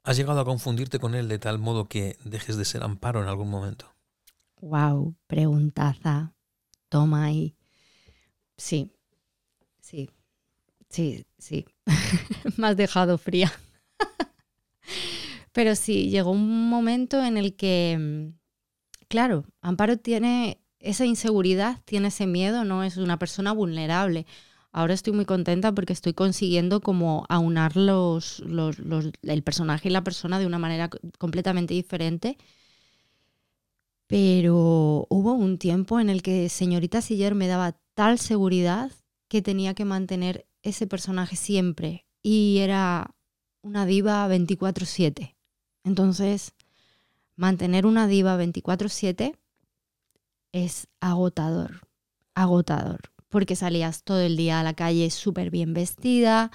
¿Has 0.06 0.18
llegado 0.18 0.40
a 0.40 0.46
confundirte 0.46 1.00
con 1.00 1.16
él 1.16 1.28
de 1.28 1.40
tal 1.40 1.58
modo 1.58 1.90
que 1.90 2.16
dejes 2.24 2.58
de 2.58 2.66
ser 2.66 2.84
amparo 2.84 3.24
en 3.24 3.28
algún 3.28 3.50
momento? 3.50 3.92
Wow, 4.62 5.16
preguntaza. 5.26 6.36
Toma 6.90 7.26
ahí. 7.26 7.56
Sí, 8.56 8.92
sí, 9.82 10.12
sí, 10.90 11.26
sí. 11.40 11.66
Me 12.58 12.68
has 12.68 12.78
dejado 12.78 13.18
fría. 13.18 13.52
Pero 15.52 15.74
sí, 15.74 16.12
llegó 16.12 16.30
un 16.30 16.70
momento 16.70 17.24
en 17.24 17.38
el 17.38 17.56
que, 17.56 18.32
claro, 19.08 19.46
Amparo 19.62 19.98
tiene 19.98 20.62
esa 20.78 21.06
inseguridad, 21.06 21.82
tiene 21.84 22.10
ese 22.10 22.28
miedo, 22.28 22.64
no 22.64 22.84
es 22.84 22.98
una 22.98 23.18
persona 23.18 23.54
vulnerable 23.54 24.28
ahora 24.76 24.94
estoy 24.94 25.14
muy 25.14 25.24
contenta 25.24 25.74
porque 25.74 25.94
estoy 25.94 26.14
consiguiendo 26.14 26.82
como 26.82 27.26
aunar 27.30 27.78
los, 27.78 28.44
el 29.22 29.42
personaje 29.42 29.88
y 29.88 29.92
la 29.92 30.04
persona 30.04 30.38
de 30.38 30.46
una 30.46 30.60
manera 30.60 30.90
completamente 31.18 31.74
diferente. 31.74 32.38
Pero 34.06 35.08
hubo 35.10 35.32
un 35.32 35.60
tiempo 35.60 36.02
en 36.02 36.10
el 36.10 36.22
que 36.22 36.50
señorita 36.50 37.02
Siller 37.02 37.36
me 37.36 37.48
daba 37.48 37.78
tal 37.94 38.20
seguridad 38.20 38.92
que 39.30 39.42
tenía 39.42 39.74
que 39.76 39.86
mantener 39.86 40.46
ese 40.62 40.88
personaje 40.88 41.38
siempre. 41.38 42.06
Y 42.22 42.58
era 42.58 43.16
una 43.62 43.86
diva 43.86 44.28
24/7. 44.28 45.38
Entonces, 45.86 46.54
mantener 47.38 47.86
una 47.86 48.08
diva 48.08 48.36
24/7 48.36 49.38
es 50.52 50.88
agotador, 51.00 51.88
agotador 52.34 53.15
porque 53.36 53.58
salías 53.58 54.04
todo 54.04 54.22
el 54.22 54.38
día 54.38 54.62
a 54.62 54.64
la 54.64 54.76
calle 54.76 55.10
súper 55.10 55.52
bien 55.52 55.74
vestida, 55.74 56.52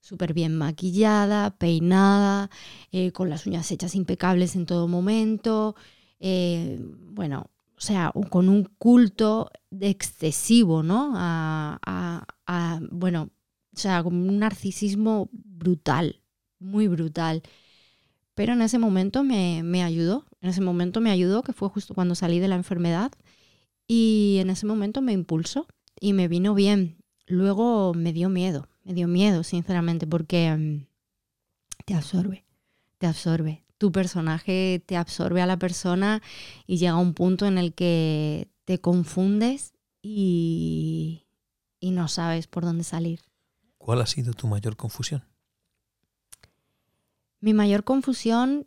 súper 0.00 0.32
bien 0.32 0.56
maquillada, 0.56 1.50
peinada, 1.58 2.50
eh, 2.92 3.10
con 3.10 3.28
las 3.28 3.46
uñas 3.46 3.68
hechas 3.72 3.96
impecables 3.96 4.54
en 4.54 4.64
todo 4.64 4.86
momento. 4.86 5.74
Eh, 6.20 6.78
bueno, 6.80 7.50
o 7.76 7.80
sea, 7.80 8.12
con 8.28 8.48
un 8.48 8.62
culto 8.78 9.50
excesivo, 9.80 10.84
¿no? 10.84 11.14
A, 11.16 12.30
bueno, 12.92 13.30
o 13.74 13.76
sea, 13.76 14.00
con 14.04 14.14
un 14.14 14.38
narcisismo 14.38 15.30
brutal, 15.32 16.20
muy 16.60 16.86
brutal. 16.86 17.42
Pero 18.34 18.52
en 18.52 18.62
ese 18.62 18.78
momento 18.78 19.24
me, 19.24 19.64
me 19.64 19.82
ayudó, 19.82 20.26
en 20.40 20.50
ese 20.50 20.60
momento 20.60 21.00
me 21.00 21.10
ayudó, 21.10 21.42
que 21.42 21.52
fue 21.52 21.68
justo 21.70 21.92
cuando 21.92 22.14
salí 22.14 22.38
de 22.38 22.46
la 22.46 22.54
enfermedad, 22.54 23.10
y 23.88 24.36
en 24.38 24.50
ese 24.50 24.66
momento 24.66 25.02
me 25.02 25.12
impulsó, 25.12 25.66
y 26.00 26.14
me 26.14 26.26
vino 26.26 26.54
bien. 26.54 26.96
Luego 27.26 27.94
me 27.94 28.12
dio 28.12 28.28
miedo, 28.28 28.68
me 28.82 28.94
dio 28.94 29.06
miedo, 29.06 29.44
sinceramente, 29.44 30.06
porque 30.06 30.52
mm, 30.56 30.86
te 31.84 31.94
absorbe, 31.94 32.44
te 32.98 33.06
absorbe. 33.06 33.64
Tu 33.78 33.92
personaje 33.92 34.82
te 34.84 34.96
absorbe 34.96 35.40
a 35.40 35.46
la 35.46 35.58
persona 35.58 36.20
y 36.66 36.78
llega 36.78 36.96
un 36.96 37.14
punto 37.14 37.46
en 37.46 37.56
el 37.56 37.72
que 37.72 38.48
te 38.64 38.78
confundes 38.78 39.74
y, 40.02 41.26
y 41.78 41.90
no 41.92 42.08
sabes 42.08 42.46
por 42.46 42.64
dónde 42.64 42.84
salir. 42.84 43.20
¿Cuál 43.78 44.00
ha 44.02 44.06
sido 44.06 44.32
tu 44.32 44.48
mayor 44.48 44.76
confusión? 44.76 45.24
Mi 47.40 47.54
mayor 47.54 47.84
confusión, 47.84 48.66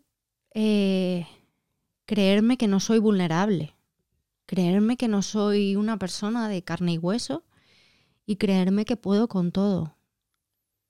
eh, 0.56 1.28
creerme 2.06 2.58
que 2.58 2.68
no 2.68 2.80
soy 2.80 2.98
vulnerable 2.98 3.76
creerme 4.54 4.98
que 4.98 5.08
no 5.08 5.24
soy 5.24 5.76
una 5.76 5.98
persona 5.98 6.48
de 6.48 6.62
carne 6.62 6.94
y 6.94 6.98
hueso 7.00 7.44
y 8.28 8.36
creerme 8.36 8.86
que 8.86 8.96
puedo 8.96 9.28
con 9.28 9.52
todo. 9.52 9.98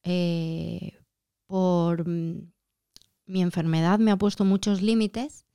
Eh, 0.04 1.00
por 1.48 2.06
mi 2.06 3.42
enfermedad 3.42 4.00
me 4.00 4.12
ha 4.12 4.18
puesto 4.18 4.44
muchos 4.44 4.82
límites 4.82 5.46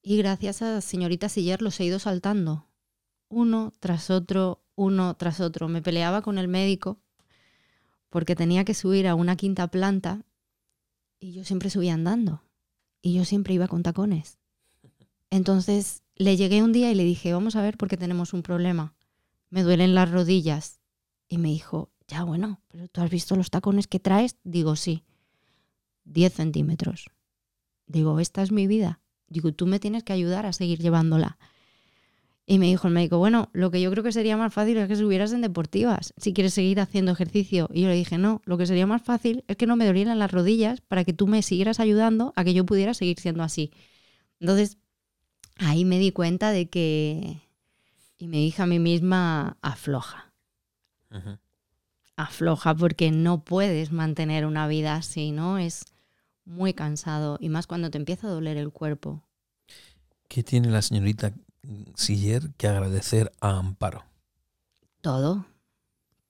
y 0.00 0.16
gracias 0.16 0.62
a 0.62 0.80
señorita 0.80 1.28
Siller 1.28 1.60
los 1.60 1.78
he 1.78 1.84
ido 1.84 1.98
saltando, 1.98 2.68
uno 3.28 3.74
tras 3.80 4.08
otro, 4.08 4.64
uno 4.74 5.14
tras 5.16 5.40
otro. 5.40 5.68
Me 5.68 5.82
peleaba 5.82 6.22
con 6.22 6.38
el 6.38 6.48
médico 6.48 6.98
porque 8.08 8.34
tenía 8.34 8.64
que 8.64 8.72
subir 8.72 9.06
a 9.06 9.14
una 9.14 9.36
quinta 9.36 9.66
planta 9.66 10.24
y 11.20 11.32
yo 11.34 11.44
siempre 11.44 11.68
subía 11.68 11.92
andando 11.92 12.42
y 13.02 13.12
yo 13.12 13.26
siempre 13.26 13.52
iba 13.52 13.68
con 13.68 13.82
tacones. 13.82 14.38
Entonces 15.28 16.02
le 16.16 16.36
llegué 16.36 16.62
un 16.62 16.72
día 16.72 16.90
y 16.90 16.94
le 16.94 17.04
dije, 17.04 17.32
vamos 17.32 17.56
a 17.56 17.62
ver 17.62 17.76
porque 17.76 17.96
tenemos 17.96 18.32
un 18.32 18.42
problema. 18.42 18.94
Me 19.50 19.62
duelen 19.62 19.94
las 19.94 20.10
rodillas. 20.10 20.80
Y 21.28 21.38
me 21.38 21.48
dijo, 21.48 21.90
ya 22.08 22.24
bueno, 22.24 22.60
pero 22.68 22.88
tú 22.88 23.00
has 23.00 23.10
visto 23.10 23.36
los 23.36 23.50
tacones 23.50 23.86
que 23.86 24.00
traes. 24.00 24.36
Digo, 24.44 24.76
sí. 24.76 25.04
10 26.04 26.32
centímetros. 26.32 27.10
Digo, 27.86 28.20
esta 28.20 28.42
es 28.42 28.52
mi 28.52 28.66
vida. 28.66 29.00
Digo, 29.28 29.52
tú 29.52 29.66
me 29.66 29.78
tienes 29.80 30.04
que 30.04 30.12
ayudar 30.12 30.46
a 30.46 30.52
seguir 30.52 30.78
llevándola. 30.78 31.38
Y 32.48 32.60
me 32.60 32.66
dijo 32.66 32.86
el 32.86 32.94
médico, 32.94 33.18
bueno, 33.18 33.50
lo 33.52 33.72
que 33.72 33.80
yo 33.80 33.90
creo 33.90 34.04
que 34.04 34.12
sería 34.12 34.36
más 34.36 34.54
fácil 34.54 34.76
es 34.76 34.86
que 34.86 34.94
subieras 34.94 35.32
en 35.32 35.40
deportivas, 35.40 36.14
si 36.16 36.32
quieres 36.32 36.54
seguir 36.54 36.78
haciendo 36.78 37.10
ejercicio. 37.10 37.68
Y 37.72 37.82
yo 37.82 37.88
le 37.88 37.94
dije, 37.94 38.18
no, 38.18 38.40
lo 38.44 38.56
que 38.56 38.66
sería 38.66 38.86
más 38.86 39.02
fácil 39.02 39.44
es 39.48 39.56
que 39.56 39.66
no 39.66 39.74
me 39.74 39.84
dolieran 39.84 40.20
las 40.20 40.30
rodillas 40.30 40.80
para 40.80 41.04
que 41.04 41.12
tú 41.12 41.26
me 41.26 41.42
siguieras 41.42 41.80
ayudando 41.80 42.32
a 42.36 42.44
que 42.44 42.54
yo 42.54 42.64
pudiera 42.64 42.94
seguir 42.94 43.18
siendo 43.18 43.42
así. 43.42 43.72
Entonces, 44.38 44.78
ahí 45.58 45.84
me 45.84 45.98
di 45.98 46.12
cuenta 46.12 46.50
de 46.50 46.68
que, 46.68 47.42
y 48.18 48.28
me 48.28 48.38
dije 48.38 48.62
a 48.62 48.66
mí 48.66 48.78
misma, 48.78 49.56
afloja. 49.62 50.32
afloja 52.16 52.74
porque 52.74 53.10
no 53.10 53.44
puedes 53.44 53.92
mantener 53.92 54.46
una 54.46 54.66
vida 54.66 54.96
así, 54.96 55.32
¿no? 55.32 55.58
Es 55.58 55.84
muy 56.44 56.74
cansado 56.74 57.38
y 57.40 57.48
más 57.48 57.66
cuando 57.66 57.90
te 57.90 57.98
empieza 57.98 58.26
a 58.26 58.30
doler 58.30 58.56
el 58.56 58.70
cuerpo. 58.70 59.22
¿Qué 60.28 60.42
tiene 60.42 60.70
la 60.70 60.82
señorita 60.82 61.32
Siller 61.94 62.50
que 62.56 62.68
agradecer 62.68 63.32
a 63.40 63.58
Amparo? 63.58 64.04
Todo, 65.00 65.46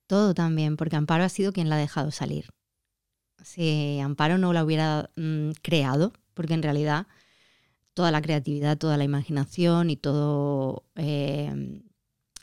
todo 0.07 0.33
también, 0.33 0.77
porque 0.77 0.95
Amparo 0.95 1.23
ha 1.23 1.29
sido 1.29 1.51
quien 1.51 1.69
la 1.69 1.75
ha 1.75 1.79
dejado 1.79 2.11
salir. 2.11 2.49
Si 3.43 3.99
Amparo 3.99 4.37
no 4.37 4.53
la 4.53 4.63
hubiera 4.63 5.09
mm, 5.15 5.51
creado, 5.61 6.13
porque 6.33 6.53
en 6.53 6.63
realidad 6.63 7.07
toda 7.97 8.11
la 8.11 8.21
creatividad, 8.21 8.77
toda 8.77 8.95
la 8.95 9.05
imaginación 9.05 9.89
y 9.89 9.95
todo 9.95 10.83
eh, 10.97 11.81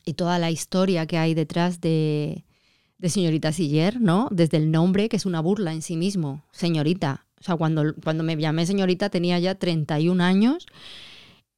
y 0.05 0.15
toda 0.15 0.41
la 0.41 0.51
historia 0.51 1.07
que 1.07 1.17
hay 1.17 1.35
detrás 1.35 1.81
de, 1.81 2.45
de 2.99 3.09
señorita 3.09 3.53
Siller, 3.53 4.01
¿no? 4.01 4.27
Desde 4.33 4.57
el 4.57 4.73
nombre, 4.73 5.09
que 5.09 5.17
es 5.17 5.27
una 5.27 5.39
burla 5.39 5.73
en 5.73 5.83
sí 5.83 5.97
mismo, 5.97 6.43
señorita. 6.51 7.27
O 7.41 7.45
sea, 7.45 7.55
cuando, 7.55 7.95
cuando 8.03 8.25
me 8.25 8.37
llamé 8.37 8.67
señorita 8.67 9.11
tenía 9.11 9.39
ya 9.39 9.55
31 9.55 10.25
años 10.25 10.67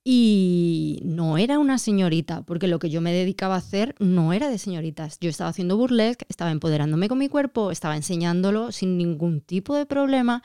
y 0.04 1.00
no 1.02 1.38
era 1.38 1.58
una 1.58 1.78
señorita, 1.78 2.42
porque 2.42 2.68
lo 2.68 2.78
que 2.78 2.90
yo 2.90 3.00
me 3.00 3.14
dedicaba 3.14 3.54
a 3.54 3.58
hacer 3.58 3.94
no 3.98 4.34
era 4.34 4.50
de 4.50 4.58
señoritas. 4.58 5.18
Yo 5.20 5.30
estaba 5.30 5.48
haciendo 5.48 5.78
burlesque, 5.78 6.26
estaba 6.28 6.50
empoderándome 6.50 7.08
con 7.08 7.16
mi 7.16 7.30
cuerpo, 7.30 7.70
estaba 7.70 7.96
enseñándolo 7.96 8.72
sin 8.72 8.98
ningún 8.98 9.40
tipo 9.40 9.74
de 9.74 9.86
problema. 9.86 10.42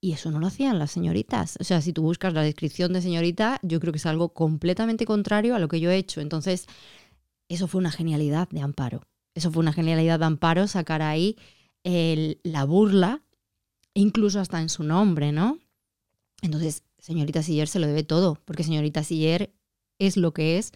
Y 0.00 0.12
eso 0.12 0.30
no 0.30 0.38
lo 0.38 0.46
hacían 0.46 0.78
las 0.78 0.90
señoritas. 0.90 1.56
O 1.60 1.64
sea, 1.64 1.80
si 1.80 1.92
tú 1.92 2.02
buscas 2.02 2.32
la 2.32 2.42
descripción 2.42 2.92
de 2.92 3.02
señorita, 3.02 3.58
yo 3.62 3.80
creo 3.80 3.92
que 3.92 3.98
es 3.98 4.06
algo 4.06 4.34
completamente 4.34 5.06
contrario 5.06 5.54
a 5.54 5.58
lo 5.58 5.68
que 5.68 5.80
yo 5.80 5.90
he 5.90 5.96
hecho. 5.96 6.20
Entonces, 6.20 6.66
eso 7.48 7.66
fue 7.66 7.80
una 7.80 7.90
genialidad 7.90 8.48
de 8.50 8.60
Amparo. 8.60 9.02
Eso 9.34 9.50
fue 9.50 9.60
una 9.60 9.72
genialidad 9.72 10.18
de 10.18 10.24
Amparo 10.26 10.68
sacar 10.68 11.02
ahí 11.02 11.36
la 11.82 12.64
burla, 12.64 13.22
incluso 13.94 14.40
hasta 14.40 14.60
en 14.60 14.68
su 14.68 14.82
nombre, 14.82 15.32
¿no? 15.32 15.58
Entonces, 16.42 16.82
señorita 16.98 17.42
Siller 17.42 17.68
se 17.68 17.78
lo 17.78 17.86
debe 17.86 18.02
todo, 18.02 18.40
porque 18.44 18.64
señorita 18.64 19.02
Siller 19.02 19.54
es 19.98 20.16
lo 20.16 20.32
que 20.32 20.58
es 20.58 20.72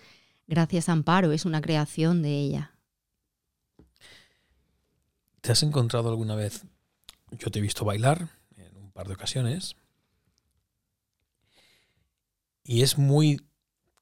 gracias 0.46 0.88
a 0.88 0.92
Amparo, 0.92 1.32
es 1.32 1.44
una 1.44 1.60
creación 1.60 2.22
de 2.22 2.38
ella. 2.38 2.74
¿Te 5.40 5.52
has 5.52 5.62
encontrado 5.62 6.08
alguna 6.08 6.34
vez? 6.34 6.64
Yo 7.38 7.50
te 7.50 7.58
he 7.58 7.62
visto 7.62 7.84
bailar 7.84 8.39
par 9.00 9.08
de 9.08 9.14
ocasiones. 9.14 9.76
Y 12.64 12.82
es 12.82 12.98
muy, 12.98 13.40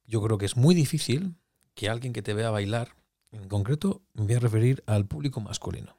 yo 0.09 0.21
creo 0.21 0.39
que 0.39 0.47
es 0.47 0.57
muy 0.57 0.75
difícil 0.75 1.37
que 1.75 1.89
alguien 1.89 2.13
que 2.13 2.21
te 2.21 2.35
vea 2.35 2.51
bailar, 2.51 2.97
en 3.31 3.47
concreto 3.49 4.03
me 4.15 4.25
voy 4.25 4.35
a 4.35 4.41
referir 4.41 4.83
al 4.87 5.07
público 5.07 5.41
masculino, 5.41 5.97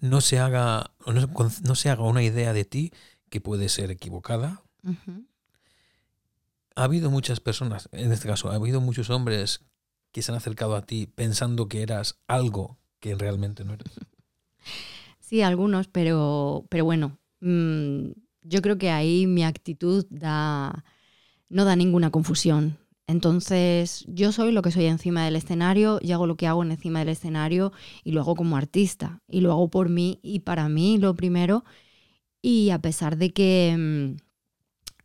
no 0.00 0.20
se 0.20 0.38
haga, 0.38 0.92
no 1.06 1.74
se 1.74 1.90
haga 1.90 2.04
una 2.04 2.22
idea 2.22 2.52
de 2.52 2.64
ti 2.64 2.92
que 3.30 3.40
puede 3.40 3.68
ser 3.68 3.90
equivocada. 3.90 4.62
Ha 6.76 6.84
habido 6.84 7.10
muchas 7.10 7.40
personas, 7.40 7.88
en 7.90 8.12
este 8.12 8.28
caso, 8.28 8.50
ha 8.50 8.54
habido 8.54 8.80
muchos 8.80 9.10
hombres 9.10 9.64
que 10.12 10.22
se 10.22 10.30
han 10.30 10.38
acercado 10.38 10.76
a 10.76 10.82
ti 10.82 11.08
pensando 11.08 11.66
que 11.66 11.82
eras 11.82 12.20
algo 12.28 12.78
que 13.00 13.16
realmente 13.16 13.64
no 13.64 13.74
eres. 13.74 13.90
Sí, 15.24 15.40
algunos, 15.40 15.88
pero, 15.88 16.66
pero 16.68 16.84
bueno, 16.84 17.18
mm, 17.40 18.10
yo 18.42 18.62
creo 18.62 18.78
que 18.78 18.90
ahí 18.90 19.26
mi 19.26 19.44
actitud 19.44 20.06
da, 20.10 20.84
no 21.48 21.64
da 21.64 21.76
ninguna 21.76 22.10
confusión. 22.10 22.78
Entonces, 23.06 24.04
yo 24.08 24.32
soy 24.32 24.52
lo 24.52 24.62
que 24.62 24.70
soy 24.70 24.86
encima 24.86 25.24
del 25.24 25.36
escenario 25.36 25.98
y 26.00 26.12
hago 26.12 26.26
lo 26.26 26.36
que 26.36 26.46
hago 26.46 26.62
encima 26.64 27.00
del 27.00 27.10
escenario 27.10 27.72
y 28.02 28.12
lo 28.12 28.20
hago 28.20 28.34
como 28.34 28.56
artista 28.56 29.20
y 29.28 29.40
lo 29.40 29.52
hago 29.52 29.68
por 29.68 29.90
mí 29.90 30.20
y 30.22 30.40
para 30.40 30.68
mí 30.68 30.96
lo 30.98 31.14
primero 31.14 31.64
y 32.40 32.70
a 32.70 32.78
pesar 32.80 33.16
de 33.18 33.32
que 33.32 33.74
mm, 33.78 34.16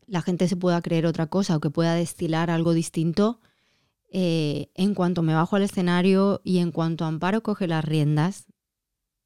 la 0.08 0.22
gente 0.22 0.48
se 0.48 0.56
pueda 0.56 0.82
creer 0.82 1.06
otra 1.06 1.28
cosa 1.28 1.56
o 1.56 1.60
que 1.60 1.70
pueda 1.70 1.94
destilar 1.94 2.50
algo 2.50 2.74
distinto, 2.74 3.40
eh, 4.12 4.72
en 4.76 4.96
cuanto 4.96 5.22
me 5.22 5.34
bajo 5.34 5.56
al 5.56 5.62
escenario 5.64 6.42
y 6.44 6.60
en 6.60 6.72
cuanto 6.72 7.06
Amparo 7.06 7.44
coge 7.44 7.68
las 7.68 7.86
riendas, 7.86 8.48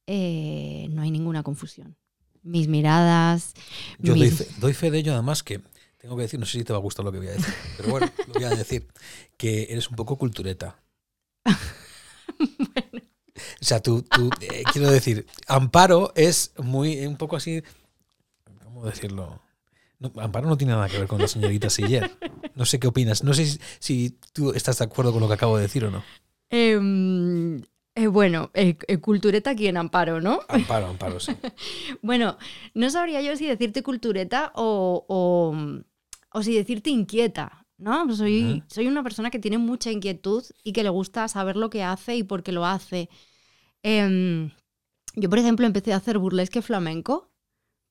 eh, 0.08 0.88
no 0.92 1.02
hay 1.02 1.12
ninguna 1.12 1.44
confusión. 1.44 1.98
Mis 2.44 2.68
miradas. 2.68 3.54
Yo 4.00 4.14
Doy, 4.14 4.74
fe, 4.74 4.92
de 4.92 5.00
ello, 5.00 5.14
además 5.14 5.44
que 5.44 5.62
tengo 5.98 6.16
que 6.16 6.24
decir, 6.24 6.40
no 6.40 6.46
sé 6.46 6.60
si 6.60 6.64
te 6.64 6.74
va 6.74 6.80
a 6.80 6.82
gustar 6.82 7.06
lo 7.06 7.12
que 7.12 7.18
voy 7.18 7.28
a 7.28 7.32
decir, 7.32 7.54
pero 7.78 7.90
bueno, 7.90 8.12
lo 8.28 8.34
voy 8.34 8.44
a 8.44 8.50
decir, 8.50 8.88
que 9.38 9.68
eres 9.70 9.90
un 9.90 9.96
poco 9.96 10.18
cultureta. 10.18 10.78
bueno. 11.46 13.06
O 13.62 13.66
sea, 13.66 13.82
tú, 13.82 14.06
eh, 14.42 14.64
quiero 14.72 14.92
decir, 14.92 15.26
Amparo 15.48 16.12
es 16.16 16.52
muy, 16.58 17.06
un 17.06 17.18
poco 17.18 17.38
así 17.38 17.64
decirlo? 18.86 19.42
Amparo 20.18 20.48
no 20.48 20.58
tiene 20.58 20.74
nada 20.74 20.90
que 20.90 20.98
ver 20.98 21.08
con 21.08 21.22
la 21.22 21.28
señorita 21.28 21.70
Siller. 21.70 22.12
No 22.56 22.66
sé 22.66 22.80
qué 22.80 22.88
opinas. 22.88 23.24
No 23.24 23.34
sé 23.34 23.58
si, 23.80 24.18
tú 24.34 24.52
estás 24.52 24.80
de 24.80 24.86
acuerdo 24.86 25.12
con 25.12 25.22
lo 25.22 25.28
que 25.28 25.36
acabo 25.36 25.56
de 25.56 25.64
decir 25.64 25.86
o 25.86 25.92
no. 25.92 26.04
Em, 26.50 27.62
eh, 27.96 28.08
bueno, 28.08 28.50
eh, 28.56 28.78
eh, 28.88 28.98
cultureta 28.98 29.52
aquí 29.52 29.68
en 29.68 29.78
Amparo, 29.78 30.20
¿no? 30.20 30.40
Amparo, 30.48 30.88
Amparo, 30.90 31.20
sí. 31.20 31.34
bueno, 32.02 32.38
no 32.74 32.90
sabría 32.90 33.22
yo 33.22 33.36
si 33.36 33.46
decirte 33.46 33.84
cultureta 33.84 34.52
o, 34.56 35.06
o, 36.32 36.42
si 36.42 36.56
decirte 36.56 36.90
inquieta, 36.90 37.68
¿no? 37.78 38.12
Soy, 38.16 38.64
soy 38.68 38.88
una 38.88 39.04
persona 39.04 39.30
que 39.30 39.38
tiene 39.38 39.60
mucha 39.60 39.92
inquietud 39.92 40.44
y 40.64 40.74
que 40.74 40.84
le 40.84 40.90
gusta 40.90 41.28
saber 41.28 41.56
lo 41.56 41.70
que 41.70 41.84
hace 41.84 42.16
y 42.16 42.24
por 42.24 42.42
qué 42.42 42.52
lo 42.52 42.66
hace. 42.66 43.10
Em, 43.84 44.50
yo, 45.16 45.30
por 45.30 45.38
ejemplo, 45.38 45.68
empecé 45.68 45.94
a 45.94 45.98
hacer 45.98 46.18
burlesque 46.18 46.64
flamenco 46.64 47.30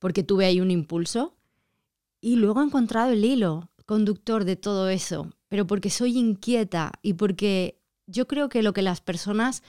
porque 0.01 0.25
tuve 0.25 0.47
ahí 0.47 0.61
un 0.61 0.73
impulso 0.73 1.37
y 2.21 2.37
luego 2.37 2.61
he 2.61 2.65
encontrado 2.65 3.13
el 3.13 3.25
hilo 3.25 3.71
conductor 3.87 4.45
de 4.45 4.57
todo 4.57 4.89
eso, 4.89 5.33
pero 5.49 5.67
porque 5.67 5.91
soy 5.91 6.19
inquieta 6.19 6.93
y 7.03 7.15
porque 7.15 7.81
yo 8.07 8.27
creo 8.27 8.49
que 8.49 8.63
lo 8.63 8.73
que 8.73 8.83
las 8.83 9.01
personas 9.01 9.63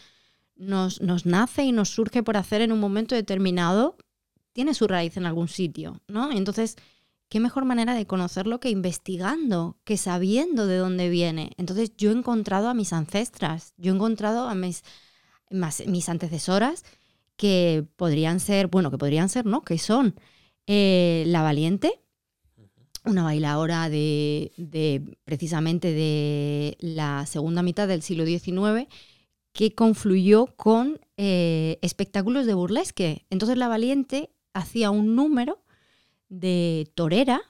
nos, 0.55 1.01
nos 1.01 1.25
nace 1.25 1.63
y 1.63 1.71
nos 1.71 1.89
surge 1.89 2.23
por 2.23 2.37
hacer 2.37 2.61
en 2.61 2.71
un 2.71 2.79
momento 2.79 3.15
determinado 3.15 3.97
tiene 4.53 4.73
su 4.73 4.87
raíz 4.87 5.17
en 5.17 5.25
algún 5.25 5.47
sitio, 5.47 6.01
¿no? 6.07 6.31
entonces, 6.31 6.75
¿qué 7.27 7.39
mejor 7.39 7.65
manera 7.65 7.95
de 7.95 8.05
conocerlo 8.05 8.59
que 8.59 8.69
investigando, 8.69 9.77
que 9.83 9.97
sabiendo 9.97 10.67
de 10.67 10.77
dónde 10.77 11.09
viene? 11.09 11.51
Entonces, 11.57 11.91
yo 11.97 12.11
he 12.11 12.13
encontrado 12.13 12.69
a 12.69 12.75
mis 12.75 12.93
ancestras, 12.93 13.73
yo 13.77 13.91
he 13.91 13.95
encontrado 13.95 14.47
a 14.47 14.53
mis, 14.53 14.83
mis 15.49 16.09
antecesoras 16.09 16.83
que 17.35 17.85
podrían 17.95 18.39
ser, 18.39 18.67
bueno, 18.67 18.91
que 18.91 18.99
podrían 18.99 19.29
ser, 19.29 19.47
¿no? 19.47 19.61
Que 19.61 19.79
son 19.79 20.13
eh, 20.67 21.23
La 21.25 21.41
Valiente, 21.41 21.99
una 23.05 23.23
bailadora 23.23 23.89
de, 23.89 24.51
de, 24.57 25.17
precisamente 25.25 25.91
de 25.91 26.77
la 26.79 27.25
segunda 27.25 27.63
mitad 27.63 27.87
del 27.87 28.03
siglo 28.03 28.25
XIX, 28.25 28.87
que 29.53 29.75
confluyó 29.75 30.47
con 30.47 30.99
eh, 31.15 31.79
espectáculos 31.81 32.45
de 32.45 32.55
burlesque. 32.55 33.25
Entonces 33.29 33.57
La 33.57 33.67
Valiente 33.67 34.31
hacía 34.53 34.91
un 34.91 35.15
número 35.15 35.63
de 36.27 36.91
torera, 36.95 37.41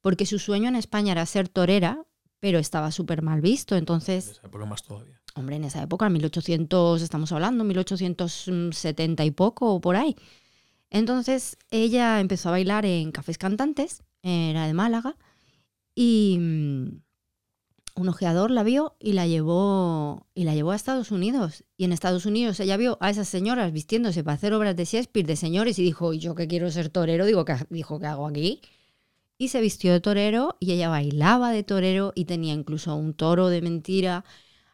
porque 0.00 0.26
su 0.26 0.38
sueño 0.38 0.68
en 0.68 0.76
España 0.76 1.12
era 1.12 1.24
ser 1.24 1.48
torera, 1.48 2.04
pero 2.40 2.58
estaba 2.58 2.90
súper 2.90 3.22
mal 3.22 3.40
visto. 3.40 3.76
Entonces. 3.76 4.40
más 4.66 4.82
todavía. 4.82 5.20
Hombre, 5.34 5.56
en 5.56 5.64
esa 5.64 5.82
época, 5.82 6.10
1800, 6.10 7.00
estamos 7.00 7.32
hablando, 7.32 7.64
1870 7.64 9.24
y 9.24 9.30
poco 9.30 9.72
o 9.72 9.80
por 9.80 9.96
ahí. 9.96 10.16
Entonces 10.90 11.56
ella 11.70 12.20
empezó 12.20 12.48
a 12.48 12.52
bailar 12.52 12.84
en 12.84 13.12
cafés 13.12 13.38
cantantes, 13.38 14.02
era 14.22 14.66
de 14.66 14.74
Málaga, 14.74 15.16
y 15.94 16.36
mm, 16.38 17.02
un 17.94 18.08
ojeador 18.08 18.50
la 18.50 18.62
vio 18.62 18.96
y 18.98 19.12
la 19.12 19.26
llevó 19.26 20.26
y 20.34 20.44
la 20.44 20.54
llevó 20.54 20.72
a 20.72 20.76
Estados 20.76 21.10
Unidos. 21.10 21.64
Y 21.76 21.84
en 21.84 21.92
Estados 21.92 22.26
Unidos 22.26 22.58
ella 22.60 22.76
vio 22.76 22.98
a 23.00 23.10
esas 23.10 23.28
señoras 23.28 23.72
vistiéndose 23.72 24.24
para 24.24 24.34
hacer 24.34 24.54
obras 24.54 24.76
de 24.76 24.84
Shakespeare 24.84 25.26
de 25.26 25.36
señores 25.36 25.78
y 25.78 25.82
dijo, 25.82 26.12
¿y 26.12 26.18
yo 26.18 26.34
que 26.34 26.48
quiero 26.48 26.70
ser 26.70 26.88
torero? 26.88 27.26
Digo, 27.26 27.44
¿qué, 27.44 27.56
dijo, 27.70 27.98
¿qué 28.00 28.06
hago 28.06 28.26
aquí? 28.26 28.60
Y 29.38 29.48
se 29.48 29.60
vistió 29.60 29.92
de 29.92 30.00
torero 30.00 30.56
y 30.60 30.72
ella 30.72 30.88
bailaba 30.88 31.50
de 31.52 31.62
torero 31.64 32.12
y 32.14 32.24
tenía 32.26 32.54
incluso 32.54 32.94
un 32.94 33.14
toro 33.14 33.48
de 33.48 33.60
mentira 33.62 34.24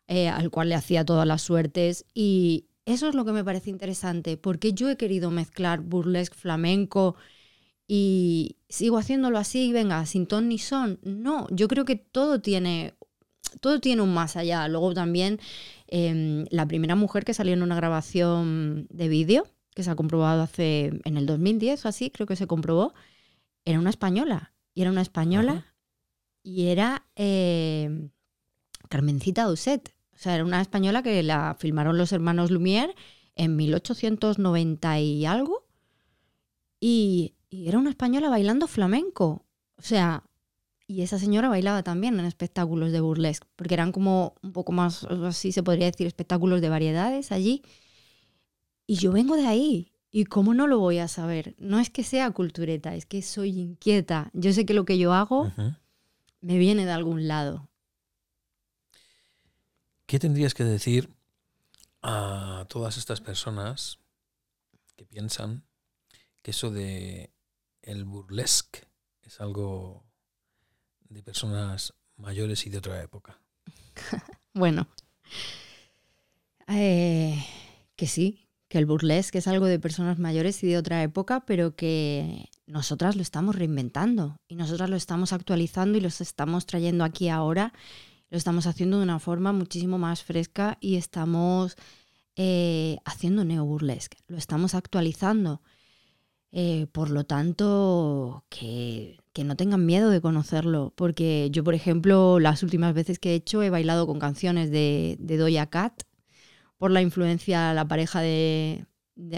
eh, 0.07 0.29
al 0.29 0.51
cual 0.51 0.71
le 0.71 0.75
hacía 0.75 1.05
todas 1.05 1.27
las 1.27 1.43
suertes. 1.43 2.05
Y 2.15 2.67
eso 2.87 3.09
es 3.09 3.15
lo 3.15 3.25
que 3.25 3.33
me 3.33 3.45
parece 3.45 3.71
interesante, 3.71 4.37
porque 4.37 4.73
yo 4.73 4.89
he 4.91 4.97
querido 4.97 5.31
mezclar 5.31 5.81
burlesque 5.81 6.37
flamenco 6.37 7.17
y 7.87 8.57
sigo 8.69 8.99
haciéndolo 8.99 9.39
así, 9.39 9.73
venga, 9.73 10.05
sin 10.05 10.27
ton 10.27 10.49
ni 10.49 10.59
son. 10.59 11.01
No, 11.03 11.47
yo 11.51 11.69
creo 11.69 11.87
que 11.87 11.97
todo 11.97 12.41
tiene, 12.43 12.95
todo 13.61 13.81
tiene 13.81 14.03
un 14.03 14.13
más 14.13 14.37
allá. 14.37 14.67
Luego 14.69 14.95
también 14.95 15.41
em, 15.87 16.47
la 16.51 16.67
primera 16.67 16.95
mujer 16.95 17.25
que 17.25 17.35
salió 17.35 17.55
en 17.55 17.63
una 17.63 17.77
grabación 17.77 18.87
de 18.91 19.09
vídeo, 19.09 19.47
que 19.75 19.83
se 19.83 19.91
ha 19.91 19.97
comprobado 19.97 20.43
hace, 20.43 21.01
en 21.05 21.17
el 21.17 21.27
2010 21.27 21.85
o 21.85 21.89
así, 21.89 22.11
creo 22.11 22.27
que 22.27 22.37
se 22.37 22.47
comprobó, 22.47 22.95
era 23.65 23.79
una 23.79 23.91
española. 23.91 24.53
Y 24.75 24.83
era 24.83 24.91
una 24.91 25.03
española 25.03 25.75
y 26.43 26.69
era 26.69 27.07
eh, 27.17 28.11
Carmencita 28.89 29.45
Doucet. 29.45 29.95
O 30.15 30.19
sea, 30.19 30.35
era 30.35 30.45
una 30.45 30.61
española 30.61 31.03
que 31.03 31.23
la 31.23 31.57
filmaron 31.59 31.99
los 31.99 32.13
hermanos 32.13 32.51
Lumière 32.51 32.95
en 33.35 33.57
1890 33.57 35.01
y 35.01 35.27
algo. 35.27 35.67
Y, 36.81 37.35
y 37.51 37.69
era 37.69 37.79
una 37.79 37.91
española 37.91 38.29
bailando 38.29 38.67
flamenco. 38.69 39.45
O 39.77 39.83
sea, 39.83 40.28
y 40.91 41.03
esa 41.03 41.19
señora 41.19 41.51
bailaba 41.51 41.83
también 41.83 42.19
en 42.19 42.25
espectáculos 42.25 42.93
de 42.93 43.01
burlesque, 43.01 43.47
porque 43.57 43.75
eran 43.75 43.93
como 43.93 44.35
un 44.43 44.53
poco 44.53 44.73
más, 44.73 45.05
así 45.05 45.53
se 45.53 45.63
podría 45.63 45.85
decir, 45.85 46.07
espectáculos 46.07 46.63
de 46.63 46.71
variedades 46.71 47.31
allí. 47.31 47.63
Y 48.87 48.97
yo 48.97 49.13
vengo 49.13 49.37
de 49.37 49.47
ahí. 49.47 49.93
¿Y 50.11 50.25
cómo 50.25 50.55
no 50.55 50.67
lo 50.67 50.79
voy 50.79 50.97
a 50.97 51.07
saber? 51.07 51.55
No 51.59 51.79
es 51.79 51.91
que 51.91 52.03
sea 52.03 52.31
cultureta, 52.31 52.95
es 52.95 53.05
que 53.05 53.21
soy 53.21 53.61
inquieta. 53.61 54.31
Yo 54.33 54.55
sé 54.55 54.65
que 54.65 54.73
lo 54.73 54.87
que 54.87 54.97
yo 54.97 55.13
hago 55.13 55.53
me 56.41 56.57
viene 56.57 56.87
de 56.87 56.93
algún 56.93 57.29
lado. 57.29 57.69
¿Qué 60.07 60.19
tendrías 60.19 60.55
que 60.55 60.65
decir 60.65 61.11
a 62.01 62.65
todas 62.71 62.97
estas 62.97 63.21
personas 63.21 63.99
que 64.97 65.05
piensan 65.05 65.65
que 66.43 66.53
eso 66.53 66.71
de 66.71 67.31
el 67.83 68.05
burlesque 68.05 68.89
es 69.21 69.43
algo 69.43 70.08
de 71.09 71.23
personas 71.23 71.95
mayores 72.17 72.67
y 72.67 72.71
de 72.71 72.79
otra 72.79 73.03
época? 73.03 73.39
Bueno, 74.55 74.89
eh, 76.67 77.45
que 77.95 78.09
sí, 78.09 78.49
que 78.69 78.79
el 78.79 78.87
burlesque 78.87 79.39
es 79.39 79.47
algo 79.47 79.67
de 79.67 79.79
personas 79.79 80.19
mayores 80.19 80.63
y 80.65 80.67
de 80.67 80.79
otra 80.79 81.03
época, 81.03 81.45
pero 81.47 81.75
que 81.77 82.49
nosotras 82.67 83.17
lo 83.17 83.23
estamos 83.23 83.57
reinventando 83.57 84.41
y 84.47 84.57
nosotras 84.57 84.91
lo 84.91 84.97
estamos 84.97 85.33
actualizando 85.33 85.97
y 85.97 86.01
los 86.01 86.21
estamos 86.21 86.67
trayendo 86.67 87.05
aquí 87.05 87.29
ahora. 87.29 87.73
Lo 88.31 88.37
estamos 88.37 88.67
haciendo 88.67 88.99
de 88.99 89.05
una 89.05 89.21
forma 89.21 89.53
muchísimo 89.53 89.97
más 89.97 90.23
fresca 90.23 90.77
y 90.81 90.97
estamos 90.97 91.77
eh, 92.37 92.99
haciendo 93.07 93.45
neo-burlesque. 93.45 94.19
Lo 94.27 94.37
estamos 94.37 94.75
actualizando. 94.75 95.63
Eh, 96.53 96.87
por 96.93 97.11
lo 97.11 97.25
tanto, 97.25 98.45
que, 98.51 99.19
que 99.39 99.45
no 99.45 99.55
tengan 99.55 99.87
miedo 99.87 100.11
de 100.11 100.21
conocerlo, 100.21 100.93
porque 100.97 101.49
yo, 101.53 101.63
por 101.63 101.73
ejemplo, 101.73 102.41
las 102.41 102.65
últimas 102.65 102.93
veces 102.93 103.21
que 103.21 103.31
he 103.31 103.35
hecho 103.37 103.63
he 103.63 103.71
bailado 103.71 104.05
con 104.05 104.19
canciones 104.19 104.73
de, 104.73 105.15
de 105.21 105.37
Doja 105.37 105.67
Cat, 105.67 106.03
por 106.77 106.91
la 106.91 107.03
influencia, 107.03 107.73
la 107.73 107.87
pareja 107.87 108.21
de, 108.21 108.85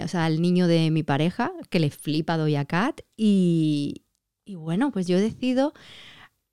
o 0.03 0.07
sea, 0.07 0.25
el 0.25 0.41
niño 0.41 0.65
de 0.65 0.89
mi 0.89 1.03
pareja, 1.03 1.51
que 1.69 1.79
le 1.79 1.91
flipa 1.91 2.37
Doja 2.37 2.65
Cat, 2.65 3.01
y, 3.15 4.01
y 4.43 4.55
bueno, 4.55 4.91
pues 4.91 5.05
yo 5.05 5.19
decido 5.19 5.71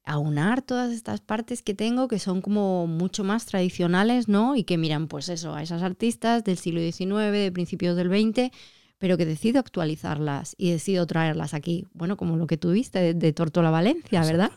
aunar 0.04 0.60
todas 0.60 0.92
estas 0.92 1.22
partes 1.22 1.62
que 1.62 1.72
tengo 1.72 2.06
que 2.06 2.18
son 2.18 2.42
como 2.42 2.86
mucho 2.86 3.24
más 3.24 3.46
tradicionales, 3.46 4.28
¿no? 4.28 4.56
Y 4.56 4.64
que 4.64 4.76
miran, 4.76 5.08
pues 5.08 5.30
eso, 5.30 5.54
a 5.54 5.62
esas 5.62 5.82
artistas 5.82 6.44
del 6.44 6.58
siglo 6.58 6.82
XIX, 6.82 7.32
de 7.32 7.50
principios 7.50 7.96
del 7.96 8.08
XX, 8.08 8.50
pero 8.98 9.16
que 9.16 9.24
decido 9.24 9.60
actualizarlas 9.60 10.54
y 10.58 10.70
decido 10.70 11.06
traerlas 11.06 11.54
aquí. 11.54 11.86
Bueno, 11.94 12.16
como 12.16 12.36
lo 12.36 12.46
que 12.46 12.56
tuviste 12.56 12.98
de, 12.98 13.14
de 13.14 13.32
Tortola 13.32 13.70
Valencia, 13.70 14.20
¿verdad? 14.22 14.50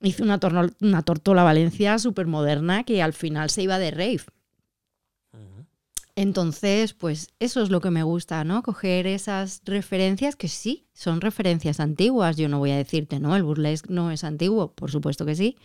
Hice 0.00 0.22
una, 0.22 0.38
torno- 0.40 0.70
una 0.80 1.02
Tortola 1.02 1.42
Valencia 1.42 1.98
súper 1.98 2.26
moderna 2.26 2.84
que 2.84 3.02
al 3.02 3.12
final 3.12 3.50
se 3.50 3.62
iba 3.62 3.78
de 3.78 3.90
rave. 3.90 4.20
Entonces, 6.14 6.94
pues 6.94 7.28
eso 7.40 7.62
es 7.62 7.68
lo 7.68 7.80
que 7.82 7.90
me 7.90 8.02
gusta, 8.02 8.42
¿no? 8.44 8.62
Coger 8.62 9.06
esas 9.06 9.60
referencias 9.66 10.34
que 10.34 10.48
sí, 10.48 10.86
son 10.94 11.20
referencias 11.20 11.78
antiguas. 11.78 12.36
Yo 12.38 12.48
no 12.48 12.58
voy 12.58 12.70
a 12.70 12.76
decirte, 12.76 13.20
no, 13.20 13.36
el 13.36 13.42
burlesque 13.42 13.92
no 13.92 14.10
es 14.10 14.24
antiguo, 14.24 14.72
por 14.72 14.90
supuesto 14.90 15.26
que 15.26 15.34
sí. 15.34 15.56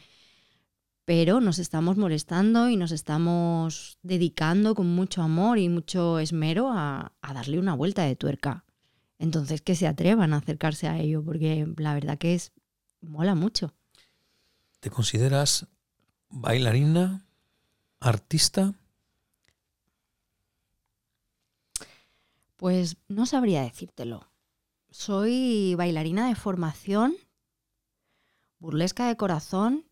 Pero 1.14 1.42
nos 1.42 1.60
estamos 1.60 1.98
molestando 1.98 2.70
y 2.70 2.78
nos 2.78 2.94
estamos 2.94 3.98
dedicando 4.02 4.76
con 4.76 4.88
mucho 4.96 5.22
amor 5.22 5.58
y 5.58 5.68
mucho 5.68 6.20
esmero 6.20 6.70
a, 6.72 7.12
a 7.22 7.34
darle 7.34 7.60
una 7.60 7.74
vuelta 7.74 8.04
de 8.04 8.16
tuerca. 8.16 8.64
Entonces, 9.20 9.62
que 9.62 9.76
se 9.76 9.88
atrevan 9.88 10.32
a 10.32 10.38
acercarse 10.38 10.88
a 10.88 10.98
ello, 10.98 11.22
porque 11.22 11.68
la 11.76 11.94
verdad 11.96 12.18
que 12.18 12.34
es 12.34 12.54
mola 13.02 13.36
mucho. 13.36 13.74
¿Te 14.80 14.90
consideras 14.90 15.68
bailarina, 16.30 17.26
artista? 18.00 18.74
Pues 22.56 22.96
no 23.10 23.26
sabría 23.26 23.64
decírtelo. 23.64 24.30
Soy 24.92 25.76
bailarina 25.76 26.30
de 26.30 26.36
formación, 26.36 27.18
burlesca 28.60 29.10
de 29.10 29.18
corazón 29.18 29.91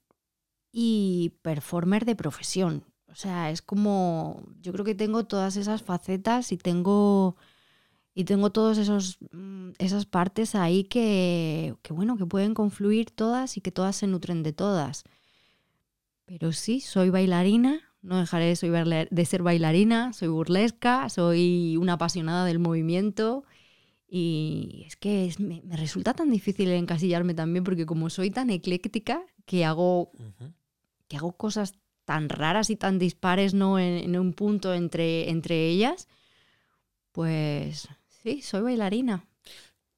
y 0.71 1.33
performer 1.41 2.05
de 2.05 2.15
profesión. 2.15 2.83
O 3.07 3.15
sea, 3.15 3.51
es 3.51 3.61
como 3.61 4.43
yo 4.61 4.71
creo 4.71 4.85
que 4.85 4.95
tengo 4.95 5.25
todas 5.25 5.55
esas 5.57 5.81
facetas 5.81 6.51
y 6.51 6.57
tengo 6.57 7.35
y 8.13 8.25
tengo 8.25 8.51
esos 8.71 9.17
mm, 9.31 9.71
esas 9.79 10.05
partes 10.05 10.55
ahí 10.55 10.83
que, 10.83 11.75
que 11.81 11.93
bueno, 11.93 12.17
que 12.17 12.25
pueden 12.25 12.53
confluir 12.53 13.11
todas 13.11 13.57
y 13.57 13.61
que 13.61 13.71
todas 13.71 13.95
se 13.95 14.07
nutren 14.07 14.43
de 14.43 14.53
todas. 14.53 15.03
Pero 16.25 16.51
sí, 16.51 16.79
soy 16.79 17.09
bailarina, 17.09 17.81
no 18.01 18.17
dejaré 18.19 18.45
de, 18.45 19.25
ser 19.25 19.43
bailarina, 19.43 20.13
soy 20.13 20.27
burlesca, 20.27 21.09
soy 21.09 21.75
una 21.77 21.93
apasionada 21.93 22.45
del 22.45 22.59
movimiento 22.59 23.43
y 24.07 24.83
es 24.87 24.95
que 24.95 25.33
me, 25.39 25.61
resulta 25.75 26.13
tan 26.13 26.31
difícil 26.31 26.69
encasillarme 26.69 27.33
también 27.33 27.63
porque 27.63 27.85
como 27.85 28.09
soy 28.09 28.31
tan 28.31 28.49
ecléctica 28.49 29.21
que 29.45 29.65
hago. 29.65 30.11
Que 31.09 31.17
hago 31.17 31.33
cosas 31.33 31.73
tan 32.05 32.29
raras 32.29 32.69
y 32.69 32.77
tan 32.77 32.97
dispares 32.99 33.53
¿no? 33.53 33.77
en, 33.77 33.97
en 33.97 34.17
un 34.17 34.31
punto 34.33 34.73
entre, 34.73 35.29
entre 35.29 35.67
ellas, 35.67 36.07
pues 37.11 37.89
sí, 38.23 38.41
soy 38.41 38.61
bailarina. 38.61 39.25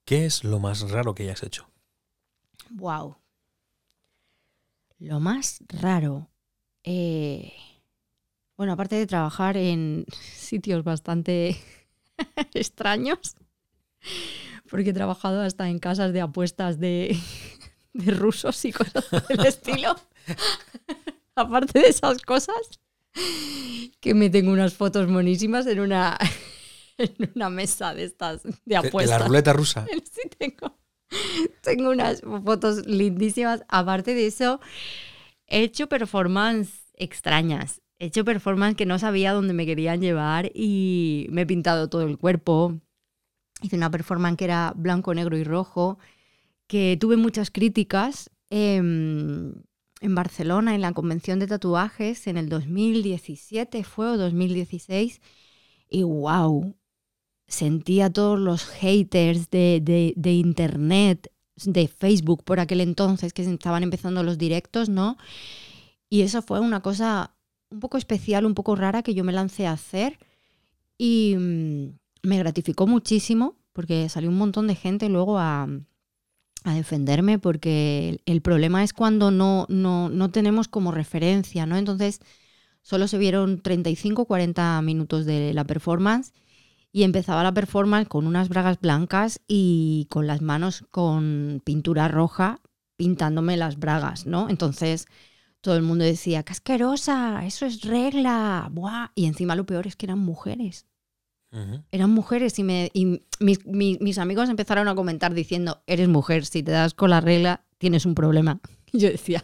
¿Qué 0.06 0.26
es 0.26 0.43
lo 0.43 0.60
más 0.60 0.89
raro 0.89 1.13
que 1.13 1.24
hayas 1.24 1.43
hecho? 1.43 1.69
Wow. 2.71 3.17
Lo 5.00 5.19
más 5.19 5.60
raro. 5.67 6.30
eh, 6.84 7.54
bueno, 8.58 8.74
aparte 8.74 8.95
de 8.95 9.08
trabajar 9.08 9.58
en 9.58 10.06
sitios 10.36 10.84
bastante 10.84 11.58
extraños, 12.54 13.36
porque 14.69 14.91
he 14.91 14.93
trabajado 14.93 15.41
hasta 15.41 15.67
en 15.69 15.80
casas 15.80 16.13
de 16.13 16.21
apuestas 16.21 16.80
de, 16.80 17.17
de 17.93 18.12
rusos 18.12 18.63
y 18.65 18.71
cosas 18.71 19.06
del 19.28 19.45
estilo. 19.45 19.95
aparte 21.36 21.79
de 21.79 21.88
esas 21.89 22.21
cosas, 22.21 22.55
que 23.99 24.13
me 24.13 24.29
tengo 24.29 24.51
unas 24.51 24.73
fotos 24.73 25.07
monísimas 25.10 25.65
en 25.67 25.79
una, 25.79 26.17
en 26.97 27.31
una 27.36 27.49
mesa 27.49 27.93
de 27.93 28.03
estas 28.05 28.43
de 28.43 28.49
De- 28.51 28.57
de 28.65 28.75
apuestas. 28.77 29.19
la 29.19 29.25
ruleta 29.27 29.53
rusa. 29.53 29.86
Sí, 30.12 30.21
tengo, 30.38 30.77
tengo 31.62 31.89
unas 31.91 32.21
fotos 32.21 32.86
lindísimas. 32.88 33.63
Aparte 33.67 34.13
de 34.13 34.27
eso, 34.27 34.60
he 35.47 35.62
hecho 35.63 35.88
performance 35.88 36.71
extrañas. 36.95 37.81
He 37.99 38.05
hecho 38.07 38.23
performance 38.25 38.75
que 38.75 38.86
no 38.86 38.97
sabía 38.97 39.34
dónde 39.34 39.53
me 39.53 39.65
querían 39.65 40.01
llevar 40.01 40.51
y 40.55 41.27
me 41.31 41.41
he 41.41 41.45
pintado 41.45 41.88
todo 41.89 42.03
el 42.03 42.17
cuerpo. 42.17 42.79
Hice 43.62 43.75
una 43.75 43.91
performance 43.91 44.38
que 44.38 44.45
era 44.45 44.73
blanco, 44.75 45.13
negro 45.13 45.38
y 45.38 45.43
rojo, 45.43 45.99
que 46.67 46.97
tuve 46.99 47.15
muchas 47.17 47.51
críticas 47.51 48.31
em, 48.49 49.53
en 50.02 50.16
Barcelona, 50.16 50.76
en 50.76 50.82
la 50.82 50.94
convención 50.94 51.40
de 51.40 51.48
tatuajes, 51.48 52.28
en 52.28 52.38
el 52.38 52.50
2017 52.50 53.84
fue 53.84 54.10
o 54.10 54.18
2016. 54.18 55.22
Y 55.90 56.04
wow, 56.04 56.76
sentía 57.48 58.12
todos 58.12 58.40
los 58.40 58.66
haters 58.66 59.50
de, 59.52 59.82
de- 60.16 60.34
internet, 60.34 61.32
de 61.66 61.88
Facebook 61.88 62.44
por 62.44 62.60
aquel 62.60 62.82
entonces, 62.82 63.34
que 63.34 63.44
estaban 63.44 63.84
empezando 63.84 64.24
los 64.24 64.38
directos, 64.38 64.90
¿no? 64.90 65.18
Y 66.10 66.22
eso 66.22 66.42
fue 66.42 66.60
una 66.60 66.82
cosa 66.82 67.36
un 67.70 67.80
poco 67.80 67.98
especial, 67.98 68.46
un 68.46 68.54
poco 68.54 68.76
rara 68.76 69.04
que 69.04 69.14
yo 69.14 69.24
me 69.24 69.32
lancé 69.34 69.66
a 69.68 69.74
hacer 69.74 70.20
y 70.98 71.36
mm, 71.38 72.00
me 72.24 72.38
gratificó 72.40 72.88
muchísimo 72.88 73.58
porque 73.74 74.10
salió 74.10 74.30
un 74.30 74.38
montón 74.38 74.68
de 74.68 74.76
gente 74.76 75.10
luego 75.10 75.40
a, 75.40 75.68
a 76.63 76.74
defenderme 76.74 77.39
porque 77.39 78.21
el, 78.26 78.41
problema 78.41 78.84
es 78.84 78.93
cuando 78.93 79.32
no, 79.32 79.65
no, 79.69 80.10
no 80.10 80.30
tenemos 80.30 80.67
como 80.67 80.91
referencia, 80.91 81.65
¿no? 81.65 81.78
Entonces 81.78 82.19
solo 82.82 83.08
se 83.08 83.17
vieron 83.17 83.62
35 83.62 84.26
40 84.26 84.82
minutos 84.82 85.26
de 85.26 85.54
la 85.54 85.63
performance 85.63 86.34
y 86.91 87.04
empezaba 87.04 87.43
la 87.43 87.54
performance 87.54 88.08
con 88.08 88.28
unas 88.28 88.50
bragas 88.50 88.80
blancas 88.80 89.41
y 89.47 90.08
con 90.10 90.28
las 90.28 90.41
manos 90.41 90.84
con 90.91 91.62
pintura 91.63 92.08
roja 92.08 92.60
pintándome 92.97 93.58
las 93.58 93.80
bragas, 93.80 94.26
¿no? 94.28 94.50
Entonces 94.50 95.08
todo 95.62 95.76
el 95.76 95.84
mundo 95.84 96.04
decía, 96.04 96.43
¡qué 96.43 96.52
asquerosa! 96.52 97.45
Eso 97.45 97.65
es 97.65 97.82
regla. 97.82 98.69
¡Buah! 98.71 99.12
Y 99.15 99.26
encima 99.26 99.56
lo 99.56 99.65
peor 99.65 99.88
es 99.88 99.95
que 99.95 100.08
eran 100.08 100.19
mujeres. 100.19 100.86
Eran 101.92 102.10
mujeres 102.12 102.58
y, 102.60 102.64
me, 102.64 102.90
y 102.94 103.22
mis, 103.40 103.66
mi- 103.66 103.98
mis 104.00 104.18
amigos 104.18 104.50
empezaron 104.50 104.88
a 104.88 104.96
comentar 104.96 105.34
diciendo, 105.34 105.82
eres 105.88 106.08
mujer, 106.08 106.46
si 106.46 106.64
te 106.64 106.72
das 106.72 106.94
con 106.94 107.10
la 107.10 107.20
regla 107.22 107.64
tienes 107.78 108.06
un 108.06 108.16
problema. 108.16 108.60
Yo 108.94 109.10
decía, 109.10 109.44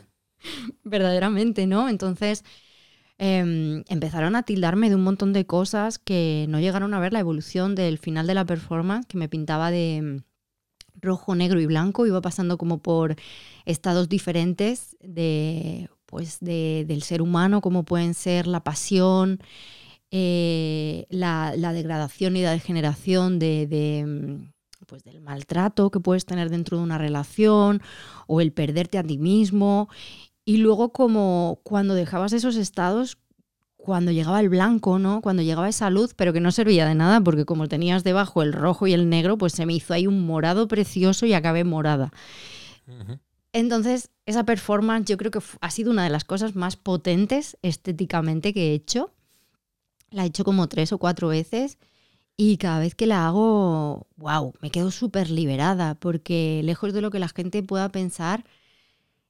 verdaderamente, 0.84 1.68
¿no? 1.68 1.90
Entonces 1.90 2.44
em, 3.18 3.84
empezaron 3.90 4.36
a 4.36 4.44
tildarme 4.44 4.90
de 4.90 4.96
un 4.96 5.04
montón 5.04 5.34
de 5.34 5.46
cosas 5.46 6.00
que 6.00 6.46
no 6.50 6.60
llegaron 6.60 6.94
a 6.94 7.00
ver 7.00 7.14
la 7.14 7.20
evolución 7.20 7.76
del 7.76 7.98
final 7.98 8.28
de 8.28 8.36
la 8.36 8.46
performance, 8.46 9.08
que 9.08 9.18
me 9.18 9.30
pintaba 9.30 9.72
de 9.72 9.98
em, 9.98 10.22
rojo, 11.02 11.36
negro 11.36 11.60
y 11.60 11.66
blanco, 11.66 12.08
iba 12.08 12.22
pasando 12.22 12.58
como 12.58 12.80
por 12.80 13.16
estados 13.66 14.10
diferentes 14.10 14.98
de, 15.02 15.90
pues 16.06 16.40
de, 16.42 16.86
del 16.88 17.04
ser 17.04 17.22
humano, 17.22 17.62
como 17.62 17.84
pueden 17.84 18.14
ser 18.14 18.48
la 18.48 18.64
pasión, 18.64 19.40
eh, 20.12 21.06
la, 21.10 21.54
degradación 21.74 22.38
y 22.38 22.44
la 22.44 22.52
degeneración 22.52 23.40
de, 23.40 24.06
mm, 24.08 24.86
pues 24.86 25.04
del 25.04 25.22
maltrato 25.22 25.92
que 25.92 26.00
puedes 26.00 26.26
tener 26.26 26.50
dentro 26.50 26.78
de 26.78 26.84
una 26.84 26.98
relación 26.98 27.82
o 28.28 28.42
el 28.42 28.52
perderte 28.54 28.98
a 28.98 29.04
ti 29.04 29.18
mismo. 29.18 29.90
Y 30.46 30.58
luego 30.58 30.94
como 30.94 31.60
cuando 31.64 31.94
dejabas 31.94 32.32
esos 32.34 32.56
estados, 32.56 33.18
cuando 33.76 34.12
llegaba 34.12 34.40
el 34.40 34.50
blanco, 34.50 35.00
¿no? 35.00 35.22
Cuando 35.22 35.44
llegaba 35.44 35.70
esa 35.70 35.90
luz, 35.90 36.14
pero 36.14 36.34
que 36.34 36.40
no 36.40 36.52
servía 36.52 36.86
de 36.86 36.96
nada 36.96 37.22
porque 37.22 37.46
como 37.46 37.68
tenías 37.68 38.04
debajo 38.04 38.44
el 38.44 38.54
rojo 38.54 38.88
y 38.88 38.94
el 38.94 39.10
negro, 39.10 39.38
pues 39.38 39.54
se 39.54 39.66
me 39.66 39.74
hizo 39.74 39.94
ahí 39.94 40.08
un 40.08 40.26
morado 40.26 40.68
precioso 40.68 41.26
y 41.26 41.34
acabé 41.34 41.64
morada. 41.64 42.12
Entonces, 43.54 44.10
esa 44.26 44.46
performance 44.46 45.08
yo 45.08 45.18
creo 45.18 45.32
que 45.32 45.40
ha 45.62 45.72
sido 45.72 45.92
una 45.92 46.04
de 46.04 46.10
las 46.10 46.24
cosas 46.24 46.56
más 46.56 46.76
potentes 46.76 47.58
estéticamente 47.62 48.54
que 48.54 48.72
he 48.72 48.74
hecho. 48.74 49.12
La 50.10 50.24
he 50.24 50.28
hecho 50.28 50.44
como 50.44 50.68
tres 50.68 50.94
o 50.94 50.98
cuatro 50.98 51.28
veces 51.30 51.78
y 52.36 52.58
cada 52.58 52.80
vez 52.80 52.96
que 52.96 53.08
la 53.08 53.28
hago, 53.28 54.08
wow, 54.18 54.54
me 54.62 54.70
quedo 54.70 54.92
súper 54.92 55.30
liberada 55.30 55.96
porque 55.96 56.62
lejos 56.64 56.94
de 56.94 57.02
lo 57.02 57.10
que 57.12 57.20
la 57.20 57.30
gente 57.30 57.64
pueda 57.64 57.90
pensar, 57.90 58.46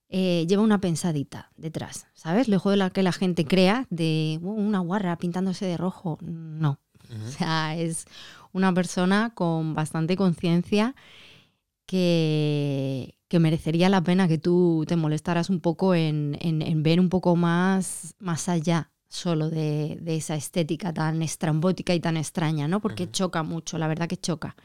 eh, 0.09 0.45
lleva 0.47 0.63
una 0.63 0.79
pensadita 0.81 1.51
detrás, 1.57 2.07
¿sabes? 2.13 2.47
Lejos 2.47 2.71
de 2.71 2.77
lo 2.77 2.91
que 2.91 3.03
la 3.03 3.11
gente 3.11 3.45
crea 3.45 3.87
de 3.89 4.39
una 4.41 4.79
guarra 4.79 5.17
pintándose 5.17 5.65
de 5.65 5.77
rojo. 5.77 6.17
No. 6.21 6.79
O 7.25 7.31
sea, 7.31 7.75
es 7.77 8.05
una 8.51 8.73
persona 8.73 9.31
con 9.33 9.73
bastante 9.73 10.17
conciencia 10.17 10.93
que, 11.85 13.17
que 13.27 13.39
merecería 13.39 13.89
la 13.89 14.03
pena 14.03 14.27
que 14.27 14.37
tú 14.37 14.85
te 14.87 14.95
molestaras 14.95 15.49
un 15.49 15.59
poco 15.59 15.95
en, 15.95 16.37
ver 16.83 16.99
un 16.99 17.09
poco 17.09 17.35
más, 17.35 18.15
más 18.19 18.49
allá 18.49 18.91
solo 19.09 19.49
de, 19.49 19.99
esa 20.05 20.35
estética 20.35 20.93
tan 20.93 21.21
estrambótica 21.21 21.93
y 21.93 21.99
tan 21.99 22.17
extraña, 22.17 22.67
¿no? 22.67 22.81
Porque 22.81 23.09
choca 23.09 23.43
mucho, 23.43 23.77
la 23.77 23.87
verdad 23.87 24.07
que 24.07 24.17
choca. 24.17 24.55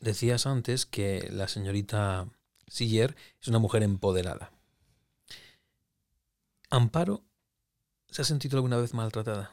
Decías 0.00 0.46
antes 0.46 0.86
que 0.86 1.28
la 1.30 1.48
señorita 1.48 2.28
Siller 2.66 3.16
es 3.40 3.48
una 3.48 3.58
mujer 3.58 3.82
empoderada. 3.82 4.52
Amparo, 6.70 7.24
¿se 8.08 8.22
ha 8.22 8.24
sentido 8.24 8.58
alguna 8.58 8.76
vez 8.76 8.94
maltratada? 8.94 9.52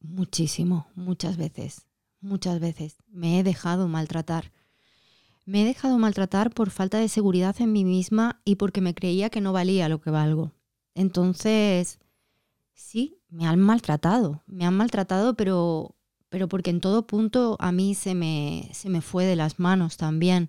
Muchísimo, 0.00 0.88
muchas 0.94 1.36
veces, 1.36 1.86
muchas 2.20 2.60
veces. 2.60 2.96
Me 3.08 3.38
he 3.38 3.42
dejado 3.42 3.88
maltratar. 3.88 4.52
Me 5.44 5.62
he 5.62 5.64
dejado 5.64 5.98
maltratar 5.98 6.50
por 6.52 6.70
falta 6.70 6.98
de 6.98 7.08
seguridad 7.08 7.56
en 7.60 7.72
mí 7.72 7.84
misma 7.84 8.40
y 8.44 8.56
porque 8.56 8.80
me 8.80 8.94
creía 8.94 9.30
que 9.30 9.40
no 9.40 9.52
valía 9.52 9.88
lo 9.88 10.00
que 10.00 10.10
valgo. 10.10 10.52
Entonces, 10.94 11.98
sí, 12.78 13.20
me 13.28 13.46
han 13.46 13.60
maltratado. 13.60 14.42
Me 14.46 14.64
han 14.64 14.76
maltratado, 14.76 15.34
pero, 15.34 15.96
pero 16.28 16.48
porque 16.48 16.70
en 16.70 16.80
todo 16.80 17.06
punto 17.06 17.56
a 17.58 17.72
mí 17.72 17.94
se 17.94 18.14
me, 18.14 18.70
se 18.72 18.88
me 18.88 19.02
fue 19.02 19.24
de 19.26 19.36
las 19.36 19.58
manos 19.58 19.96
también. 19.96 20.48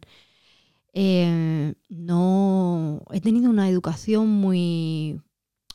Eh, 0.93 1.73
no 1.89 3.01
he 3.11 3.19
tenido 3.19 3.49
una 3.49 3.67
educación 3.67 4.27
muy, 4.29 5.21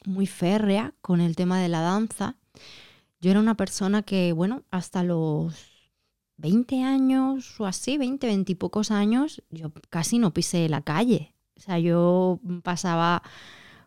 muy 0.06 0.26
férrea 0.26 0.94
con 1.02 1.20
el 1.20 1.36
tema 1.36 1.60
de 1.60 1.68
la 1.68 1.80
danza. 1.80 2.36
Yo 3.20 3.30
era 3.30 3.40
una 3.40 3.56
persona 3.56 4.02
que, 4.02 4.32
bueno, 4.32 4.62
hasta 4.70 5.02
los 5.02 5.90
20 6.36 6.82
años 6.82 7.60
o 7.60 7.66
así, 7.66 7.98
20, 7.98 8.26
20 8.26 8.52
y 8.52 8.54
pocos 8.54 8.90
años, 8.90 9.42
yo 9.50 9.72
casi 9.90 10.18
no 10.18 10.32
pisé 10.32 10.68
la 10.68 10.82
calle. 10.82 11.34
O 11.56 11.60
sea, 11.60 11.78
yo 11.78 12.40
pasaba 12.62 13.22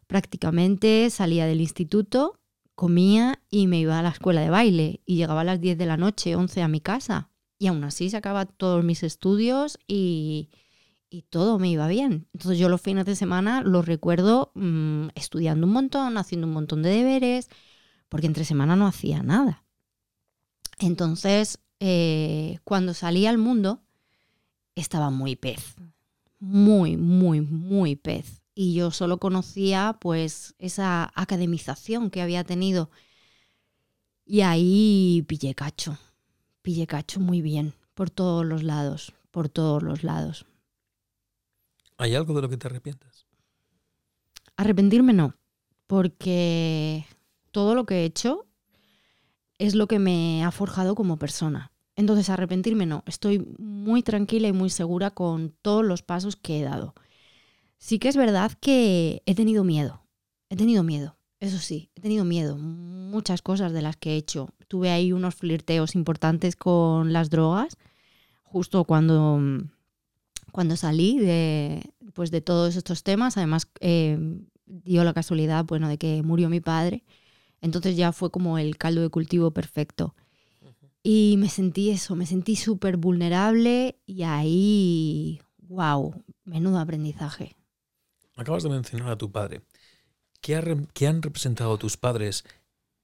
prácticamente, 0.08 1.10
salía 1.10 1.46
del 1.46 1.62
instituto, 1.62 2.40
comía 2.78 3.42
y 3.50 3.66
me 3.66 3.80
iba 3.80 3.98
a 3.98 4.04
la 4.04 4.10
escuela 4.10 4.40
de 4.42 4.52
baile 4.52 5.02
y 5.04 5.16
llegaba 5.16 5.42
a 5.42 5.44
las 5.44 5.60
10 5.60 5.80
de 5.80 5.88
la 5.88 5.98
noche, 5.98 6.36
11 6.36 6.62
a 6.62 6.68
mi 6.68 6.80
casa. 6.80 7.32
Y 7.58 7.66
aún 7.66 7.84
así 7.84 8.12
sacaba 8.12 8.46
todos 8.46 8.84
mis 8.84 9.02
estudios 9.02 9.80
y, 9.88 10.52
y 11.10 11.24
todo 11.24 11.58
me 11.58 11.72
iba 11.72 11.88
bien. 11.88 12.28
Entonces 12.34 12.60
yo 12.60 12.70
los 12.70 12.80
fines 12.80 13.06
de 13.06 13.16
semana 13.16 13.62
los 13.62 13.88
recuerdo 13.88 14.52
mm, 14.54 15.08
estudiando 15.16 15.66
un 15.66 15.74
montón, 15.74 16.20
haciendo 16.20 16.46
un 16.46 16.54
montón 16.54 16.84
de 16.84 16.92
deberes, 16.92 17.50
porque 18.10 18.28
entre 18.28 18.46
semana 18.46 18.76
no 18.76 18.86
hacía 18.86 19.24
nada. 19.24 19.66
Entonces 20.78 21.60
eh, 21.80 22.60
cuando 22.64 22.94
salí 22.94 23.26
al 23.26 23.40
mundo, 23.40 23.82
estaba 24.76 25.10
muy 25.10 25.36
pez. 25.36 25.78
Muy, 26.38 26.96
muy, 26.96 27.42
muy 27.42 27.96
pez. 27.96 28.44
Y 28.60 28.74
yo 28.74 28.90
solo 28.90 29.20
conocía 29.20 29.98
pues 30.02 30.56
esa 30.58 31.12
academización 31.14 32.10
que 32.10 32.24
había 32.24 32.44
tenido. 32.44 32.90
Y 34.26 34.42
ahí 34.42 35.24
pillé 35.28 35.54
cacho. 35.54 36.00
Pillé 36.64 36.88
cacho 36.88 37.20
muy 37.20 37.44
bien. 37.44 37.76
Por 37.94 38.10
todos 38.10 38.44
los 38.44 38.64
lados. 38.64 39.14
Por 39.30 39.48
todos 39.48 39.84
los 39.84 40.04
lados. 40.04 40.48
¿Hay 41.98 42.16
algo 42.16 42.34
de 42.34 42.42
lo 42.42 42.50
que 42.50 42.58
te 42.58 42.66
arrepientas? 42.66 43.28
Arrepentirme 44.56 45.14
no. 45.14 45.36
Porque 45.86 47.06
todo 47.52 47.76
lo 47.76 47.86
que 47.86 47.98
he 47.98 48.06
hecho 48.06 48.48
es 49.60 49.76
lo 49.76 49.86
que 49.86 50.00
me 50.00 50.44
ha 50.44 50.50
forjado 50.50 50.96
como 50.96 51.18
persona. 51.18 51.72
Entonces, 51.96 52.32
arrepentirme 52.32 52.88
no, 52.88 53.04
estoy 53.06 53.38
muy 53.60 54.02
tranquila 54.02 54.48
y 54.48 54.54
muy 54.54 54.72
segura 54.72 55.12
con 55.12 55.56
todos 55.62 55.86
los 55.86 56.02
pasos 56.02 56.36
que 56.36 56.60
he 56.60 56.64
dado. 56.64 56.96
Sí 57.78 58.00
que 58.00 58.10
es 58.10 58.18
verdad 58.18 58.52
que 58.60 59.22
he 59.26 59.36
tenido 59.36 59.64
miedo, 59.64 60.04
he 60.50 60.56
tenido 60.56 60.84
miedo, 60.84 61.18
eso 61.40 61.60
sí, 61.60 61.92
he 61.96 62.02
tenido 62.02 62.26
miedo, 62.26 62.58
muchas 62.58 63.42
cosas 63.42 63.72
de 63.72 63.82
las 63.82 63.98
que 63.98 64.14
he 64.14 64.18
hecho. 64.18 64.50
Tuve 64.68 64.90
ahí 64.90 65.12
unos 65.12 65.36
flirteos 65.36 65.96
importantes 65.96 66.56
con 66.56 67.14
las 67.14 67.30
drogas, 67.30 67.78
justo 68.44 68.84
cuando, 68.84 69.40
cuando 70.52 70.76
salí 70.76 71.20
de, 71.20 71.94
pues 72.14 72.32
de 72.32 72.42
todos 72.42 72.76
estos 72.76 73.04
temas. 73.04 73.38
Además, 73.38 73.68
eh, 73.80 74.18
dio 74.66 75.04
la 75.04 75.14
casualidad 75.14 75.66
bueno, 75.66 75.88
de 75.88 75.98
que 75.98 76.24
murió 76.24 76.50
mi 76.50 76.60
padre 76.60 77.04
entonces 77.62 77.98
ya 77.98 78.12
fue 78.12 78.32
como 78.32 78.58
el 78.58 78.78
caldo 78.78 79.02
de 79.02 79.10
cultivo 79.10 79.52
perfecto. 79.52 80.16
Y 81.04 81.36
me 81.38 81.50
sentí 81.50 81.90
eso, 81.90 82.16
me 82.16 82.26
sentí 82.26 82.56
súper 82.56 82.98
vulnerable 82.98 83.98
y 84.06 84.24
ahí, 84.24 85.42
wow, 85.60 86.14
menudo 86.44 86.80
aprendizaje. 86.80 87.56
Acabas 88.38 88.64
de 88.64 88.70
mencionar 88.70 89.10
a 89.10 89.18
tu 89.18 89.32
padre. 89.32 89.64
¿Qué, 90.42 90.56
han 90.56 91.22
representado 91.22 91.78
tus 91.78 91.98
padres 91.98 92.46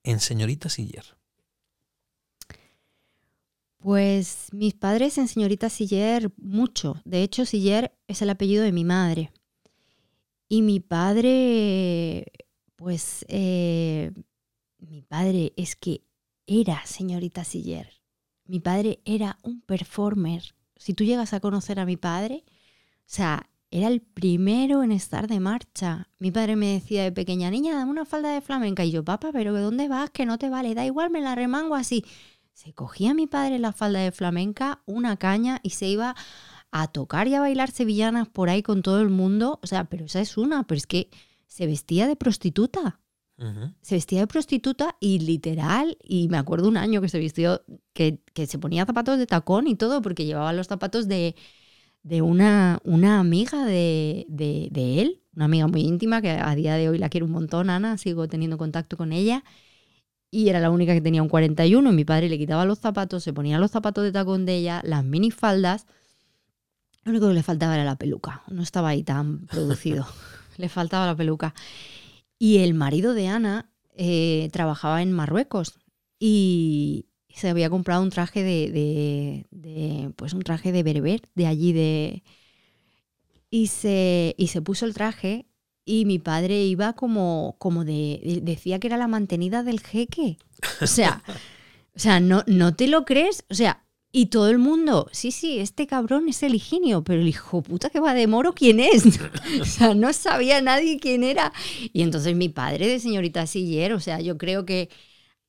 en 0.04 0.20
Señorita 0.20 0.70
Siller? 0.70 1.18
Pues 3.80 4.48
mis 4.54 4.76
padres 4.76 5.18
en 5.18 5.28
Señorita 5.28 5.70
Siller 5.70 6.32
mucho. 6.38 7.02
De 7.04 7.24
hecho, 7.24 7.46
Siller 7.46 7.98
es 8.08 8.22
el 8.22 8.30
apellido 8.30 8.64
de 8.64 8.72
mi 8.72 8.86
madre. 8.86 9.32
Y 10.48 10.62
mi 10.62 10.80
padre, 10.80 12.32
pues 12.76 13.26
eh, 13.28 14.12
mi 14.78 15.02
padre 15.02 15.52
es 15.58 15.76
que 15.76 16.04
era 16.46 16.86
señorita 16.86 17.44
Siller. 17.44 17.90
Mi 18.46 18.60
padre 18.60 19.02
era 19.04 19.40
un 19.42 19.62
performer. 19.62 20.56
Si 20.76 20.94
tú 20.94 21.04
llegas 21.04 21.34
a 21.34 21.40
conocer 21.40 21.80
a 21.80 21.86
mi 21.86 21.98
padre, 21.98 22.44
o 22.46 23.02
sea, 23.08 23.50
era 23.74 23.88
el 23.88 24.02
primero 24.02 24.84
en 24.84 24.92
estar 24.92 25.28
de 25.28 25.40
marcha. 25.40 26.08
Mi 26.20 26.30
padre 26.30 26.56
me 26.56 26.74
decía 26.74 27.02
de 27.02 27.12
pequeña 27.12 27.50
niña, 27.50 27.74
dame 27.74 27.90
una 27.90 28.06
falda 28.06 28.32
de 28.32 28.40
flamenca. 28.40 28.86
Y 28.86 28.92
yo, 28.92 29.04
papá, 29.04 29.32
pero 29.34 29.52
¿de 29.52 29.64
dónde 29.64 29.88
vas? 29.88 30.12
Que 30.12 30.28
no 30.28 30.38
te 30.38 30.48
vale, 30.48 30.76
da 30.76 30.86
igual, 30.86 31.10
me 31.10 31.22
la 31.22 31.34
remango 31.34 31.74
así. 31.74 32.06
Se 32.54 32.72
cogía 32.74 33.16
mi 33.16 33.26
padre 33.26 33.58
la 33.58 33.74
falda 33.74 34.00
de 34.00 34.12
flamenca, 34.12 34.84
una 34.86 35.18
caña 35.18 35.60
y 35.64 35.72
se 35.72 35.88
iba 35.88 36.16
a 36.70 36.88
tocar 36.90 37.28
y 37.28 37.34
a 37.34 37.40
bailar 37.40 37.72
sevillanas 37.72 38.30
por 38.30 38.52
ahí 38.52 38.62
con 38.62 38.84
todo 38.84 39.02
el 39.02 39.10
mundo. 39.10 39.60
O 39.64 39.66
sea, 39.66 39.86
pero 39.86 40.06
esa 40.06 40.22
es 40.22 40.38
una, 40.38 40.68
pero 40.68 40.78
es 40.78 40.86
que 40.86 41.10
se 41.48 41.66
vestía 41.66 42.06
de 42.06 42.16
prostituta. 42.16 43.00
Se 43.82 43.96
vestía 43.96 44.20
de 44.20 44.28
prostituta 44.28 44.96
y 45.00 45.18
literal, 45.18 45.98
y 46.02 46.30
me 46.30 46.38
acuerdo 46.38 46.70
un 46.70 46.78
año 46.78 47.02
que 47.02 47.10
se 47.10 47.18
vistió, 47.18 47.64
que, 47.92 48.22
se 48.48 48.60
ponía 48.60 48.86
zapatos 48.86 49.18
de 49.18 49.26
tacón 49.26 49.68
y 49.68 49.76
todo, 49.76 50.02
porque 50.04 50.26
llevaba 50.26 50.54
los 50.54 50.68
zapatos 50.68 51.08
de, 51.08 51.36
una, 52.04 52.80
una 52.84 53.20
amiga 53.20 53.66
de, 53.66 54.26
él, 54.76 55.22
una 55.36 55.46
amiga 55.46 55.68
muy 55.68 55.82
íntima, 55.82 56.22
que 56.22 56.32
a 56.32 56.54
día 56.56 56.76
de 56.76 56.90
hoy 56.90 56.98
la 56.98 57.10
quiero 57.10 57.26
un 57.26 57.32
montón, 57.32 57.70
Ana, 57.70 57.98
sigo 57.98 58.28
teniendo 58.28 58.58
contacto 58.58 58.98
con 58.98 59.14
ella. 59.14 59.44
Y 60.30 60.50
era 60.50 60.60
la 60.60 60.72
única 60.72 60.94
que 60.94 61.02
tenía 61.02 61.22
un 61.22 61.30
41 61.30 61.92
y 61.92 61.96
mi 61.96 62.06
padre 62.06 62.28
le 62.28 62.38
quitaba 62.38 62.66
los 62.66 62.80
zapatos, 62.80 63.24
se 63.24 63.34
ponía 63.34 63.60
los 63.60 63.72
zapatos 63.72 64.04
de 64.04 64.12
tacón 64.12 64.46
de 64.46 64.58
ella, 64.58 64.82
las 64.84 65.04
minifaldas. 65.04 65.86
Lo 67.04 67.12
único 67.12 67.28
que 67.28 67.36
le 67.36 67.44
faltaba 67.44 67.76
era 67.76 67.84
la 67.84 67.98
peluca, 67.98 68.44
no 68.48 68.64
estaba 68.64 68.90
ahí 68.90 69.04
tan 69.04 69.46
producido, 69.46 70.08
le 70.58 70.70
faltaba 70.70 71.06
la 71.06 71.16
peluca. 71.16 71.54
Y 72.40 72.58
el 72.58 72.74
marido 72.74 73.14
de 73.14 73.28
Ana 73.28 73.70
eh, 73.96 74.50
trabajaba 74.52 75.02
en 75.02 75.12
Marruecos 75.12 75.80
y 76.20 77.06
se 77.34 77.50
había 77.50 77.70
comprado 77.70 78.04
un 78.04 78.10
traje 78.10 78.44
de, 78.44 79.46
de- 79.52 80.12
pues 80.16 80.34
un 80.34 80.42
traje 80.44 80.72
de 80.72 80.84
berber 80.84 81.22
de 81.36 81.48
allí 81.48 81.74
de 81.74 82.24
y 83.50 83.68
se 83.68 84.36
y 84.38 84.48
se 84.48 84.62
puso 84.62 84.86
el 84.86 84.94
traje 84.94 85.46
y 85.86 86.06
mi 86.06 86.20
padre 86.20 86.64
iba 86.64 86.94
como 86.94 87.56
como 87.60 87.86
de 87.86 88.40
decía 88.44 88.80
que 88.80 88.88
era 88.88 88.98
la 88.98 89.08
mantenida 89.08 89.64
del 89.64 89.80
jeque 89.82 90.38
o 90.82 90.88
sea 90.88 91.24
o 91.96 92.00
sea 92.00 92.20
no 92.20 92.44
no 92.48 92.76
te 92.76 92.88
lo 92.88 93.06
crees 93.06 93.46
o 93.50 93.54
sea 93.54 93.80
y 94.16 94.28
todo 94.28 94.48
el 94.50 94.60
mundo, 94.60 95.10
sí, 95.12 95.32
sí, 95.32 95.58
este 95.58 95.88
cabrón 95.88 96.30
es 96.30 96.44
el 96.44 96.54
Higinio, 96.54 97.04
pero 97.04 97.20
el 97.20 97.28
hijo 97.28 97.64
puta 97.64 97.90
que 97.90 98.00
va 98.00 98.14
de 98.14 98.28
moro, 98.28 98.54
¿quién 98.54 98.80
es? 98.80 99.06
o 99.62 99.66
sea, 99.66 99.96
no 99.96 100.14
sabía 100.14 100.62
nadie 100.62 101.00
quién 101.00 101.24
era. 101.24 101.52
Y 101.94 102.04
entonces 102.04 102.36
mi 102.36 102.48
padre 102.48 102.88
de 102.88 103.00
señorita 103.00 103.48
Siller, 103.48 103.92
o 103.94 104.00
sea, 104.00 104.22
yo 104.22 104.38
creo 104.38 104.66
que 104.68 104.90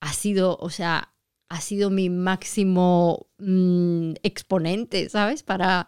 ha 0.01 0.12
sido, 0.14 0.57
o 0.61 0.70
sea, 0.70 1.13
ha 1.49 1.61
sido 1.61 1.91
mi 1.91 2.11
máximo 2.11 3.27
mm, 3.39 4.15
exponente, 4.23 5.09
¿sabes? 5.09 5.43
Para, 5.43 5.87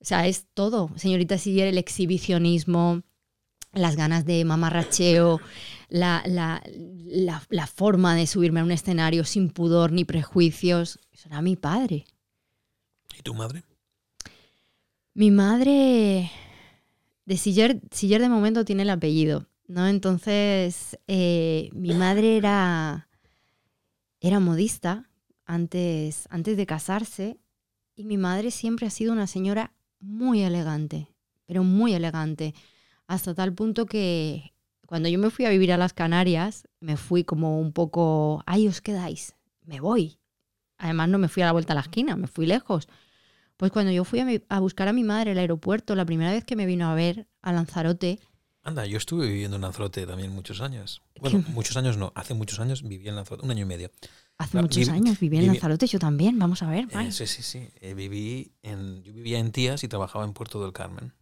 o 0.00 0.04
sea, 0.04 0.26
es 0.26 0.46
todo. 0.54 0.90
Señorita 0.96 1.38
Siller, 1.38 1.68
el 1.68 1.78
exhibicionismo, 1.78 3.02
las 3.72 3.96
ganas 3.96 4.24
de 4.24 4.44
mamarracheo, 4.44 5.40
la, 5.88 6.22
la, 6.26 6.62
la, 7.06 7.42
la 7.48 7.66
forma 7.66 8.14
de 8.14 8.26
subirme 8.26 8.60
a 8.60 8.64
un 8.64 8.72
escenario 8.72 9.24
sin 9.24 9.50
pudor 9.50 9.92
ni 9.92 10.04
prejuicios. 10.04 11.00
Eso 11.12 11.28
era 11.28 11.42
mi 11.42 11.56
padre. 11.56 12.04
¿Y 13.18 13.22
tu 13.22 13.34
madre? 13.34 13.64
Mi 15.14 15.30
madre 15.30 16.30
de 17.24 17.36
Siller, 17.36 17.80
Siller 17.90 18.20
de 18.20 18.28
momento 18.28 18.64
tiene 18.64 18.82
el 18.82 18.90
apellido, 18.90 19.46
¿no? 19.66 19.86
Entonces, 19.86 20.98
eh, 21.06 21.70
mi 21.72 21.94
madre 21.94 22.36
era, 22.36 23.08
era 24.24 24.40
modista 24.40 25.10
antes, 25.44 26.26
antes 26.30 26.56
de 26.56 26.64
casarse 26.64 27.38
y 27.94 28.04
mi 28.04 28.16
madre 28.16 28.50
siempre 28.50 28.86
ha 28.86 28.90
sido 28.90 29.12
una 29.12 29.26
señora 29.26 29.74
muy 30.00 30.42
elegante, 30.42 31.08
pero 31.44 31.62
muy 31.62 31.92
elegante, 31.92 32.54
hasta 33.06 33.34
tal 33.34 33.52
punto 33.52 33.84
que 33.84 34.54
cuando 34.86 35.10
yo 35.10 35.18
me 35.18 35.28
fui 35.28 35.44
a 35.44 35.50
vivir 35.50 35.74
a 35.74 35.76
las 35.76 35.92
Canarias, 35.92 36.66
me 36.80 36.96
fui 36.96 37.24
como 37.24 37.60
un 37.60 37.72
poco, 37.72 38.42
ahí 38.46 38.66
os 38.66 38.80
quedáis, 38.80 39.34
me 39.62 39.80
voy. 39.80 40.18
Además 40.78 41.10
no 41.10 41.18
me 41.18 41.28
fui 41.28 41.42
a 41.42 41.46
la 41.46 41.52
vuelta 41.52 41.74
a 41.74 41.76
la 41.76 41.82
esquina, 41.82 42.16
me 42.16 42.26
fui 42.26 42.46
lejos. 42.46 42.88
Pues 43.58 43.72
cuando 43.72 43.92
yo 43.92 44.04
fui 44.04 44.20
a, 44.20 44.26
a 44.48 44.60
buscar 44.60 44.88
a 44.88 44.94
mi 44.94 45.04
madre 45.04 45.32
al 45.32 45.38
aeropuerto, 45.38 45.94
la 45.94 46.06
primera 46.06 46.32
vez 46.32 46.44
que 46.44 46.56
me 46.56 46.64
vino 46.64 46.88
a 46.88 46.94
ver 46.94 47.26
a 47.42 47.52
Lanzarote, 47.52 48.20
Anda, 48.64 48.86
yo 48.86 48.96
estuve 48.96 49.26
viviendo 49.26 49.56
en 49.56 49.62
Lanzarote 49.62 50.06
también 50.06 50.30
muchos 50.32 50.60
años. 50.62 51.02
Bueno, 51.20 51.44
¿Qué? 51.44 51.52
muchos 51.52 51.76
años 51.76 51.98
no, 51.98 52.12
hace 52.14 52.32
muchos 52.32 52.58
años 52.60 52.82
viví 52.82 53.06
en 53.08 53.14
Lanzarote, 53.16 53.44
un 53.44 53.50
año 53.50 53.62
y 53.62 53.66
medio. 53.66 53.90
hace 54.38 54.60
muchos 54.60 54.88
años 54.88 55.20
viví 55.20 55.36
en 55.36 55.46
Lanzarote, 55.48 55.86
yo 55.86 55.98
también, 55.98 56.38
vamos 56.38 56.62
a 56.62 56.70
ver. 56.70 56.88
Eh, 56.90 57.12
sí, 57.12 57.26
sí, 57.26 57.42
sí. 57.42 57.68
Eh, 57.80 57.92
viví 57.92 58.52
en, 58.62 59.02
yo 59.02 59.12
vivía 59.12 59.38
en 59.38 59.52
Tías 59.52 59.84
y 59.84 59.88
trabajaba 59.88 60.24
en 60.24 60.32
Puerto 60.32 60.62
del 60.62 60.72
Carmen. 60.72 61.12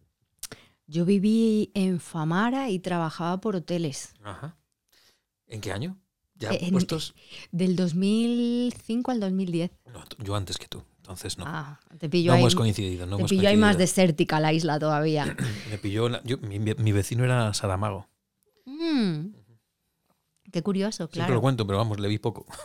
Yo 0.87 1.03
viví 1.05 1.71
en 1.73 1.99
Famara 1.99 2.69
y 2.69 2.79
trabajaba 2.79 3.39
por 3.41 3.55
hoteles. 3.57 4.13
Ajá. 4.23 4.57
¿En 5.47 5.59
qué 5.59 5.71
año? 5.73 5.97
¿Ya 6.35 6.51
Eh, 6.51 6.59
en- 6.61 6.71
puestos? 6.71 7.13
Del 7.51 7.75
2005 7.75 9.11
al 9.11 9.19
2010. 9.19 9.71
No, 9.91 10.03
yo 10.23 10.35
antes 10.35 10.57
que 10.57 10.67
tú. 10.67 10.83
Entonces 11.03 11.37
no. 11.37 11.43
Ah, 11.45 11.81
te 11.99 12.07
pillo 12.09 12.31
no 12.31 12.35
ahí, 12.35 12.41
hemos 12.41 12.55
coincidido. 12.55 13.05
No 13.05 13.17
te 13.17 13.21
hemos 13.23 13.29
pillo 13.29 13.49
ahí 13.49 13.57
más 13.57 13.77
desértica 13.77 14.39
la 14.39 14.53
isla 14.53 14.79
todavía. 14.79 15.35
Me 15.69 15.77
pilló 15.77 16.07
la- 16.07 16.23
yo- 16.23 16.37
mi, 16.37 16.59
mi 16.59 16.91
vecino 16.93 17.25
era 17.25 17.53
Saramago. 17.53 18.07
Mm. 18.65 19.33
Qué 20.49 20.61
curioso, 20.61 21.07
Siempre 21.07 21.19
lo 21.19 21.25
claro. 21.25 21.41
cuento, 21.41 21.67
pero 21.67 21.79
vamos, 21.79 21.99
le 21.99 22.07
vi 22.07 22.19
poco. 22.19 22.45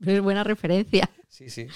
Es 0.00 0.20
buena 0.22 0.44
referencia. 0.44 1.10
Sí, 1.28 1.50
sí. 1.50 1.66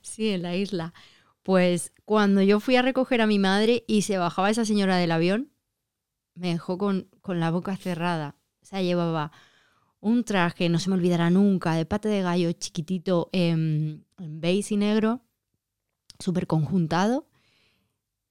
Sí, 0.00 0.30
en 0.30 0.42
la 0.42 0.54
isla. 0.56 0.94
Pues 1.42 1.92
cuando 2.04 2.40
yo 2.40 2.60
fui 2.60 2.76
a 2.76 2.82
recoger 2.82 3.20
a 3.20 3.26
mi 3.26 3.38
madre 3.38 3.84
y 3.86 4.02
se 4.02 4.16
bajaba 4.16 4.48
esa 4.50 4.64
señora 4.64 4.96
del 4.96 5.12
avión, 5.12 5.50
me 6.34 6.48
dejó 6.48 6.78
con, 6.78 7.08
con 7.20 7.40
la 7.40 7.50
boca 7.50 7.76
cerrada. 7.76 8.36
O 8.62 8.66
sea, 8.66 8.80
llevaba 8.80 9.32
un 10.04 10.22
traje, 10.22 10.68
no 10.68 10.78
se 10.78 10.90
me 10.90 10.96
olvidará 10.96 11.30
nunca, 11.30 11.74
de 11.74 11.86
pata 11.86 12.10
de 12.10 12.20
gallo 12.20 12.52
chiquitito 12.52 13.30
en, 13.32 14.04
en 14.18 14.40
beige 14.40 14.74
y 14.74 14.76
negro, 14.76 15.22
súper 16.18 16.46
conjuntado, 16.46 17.26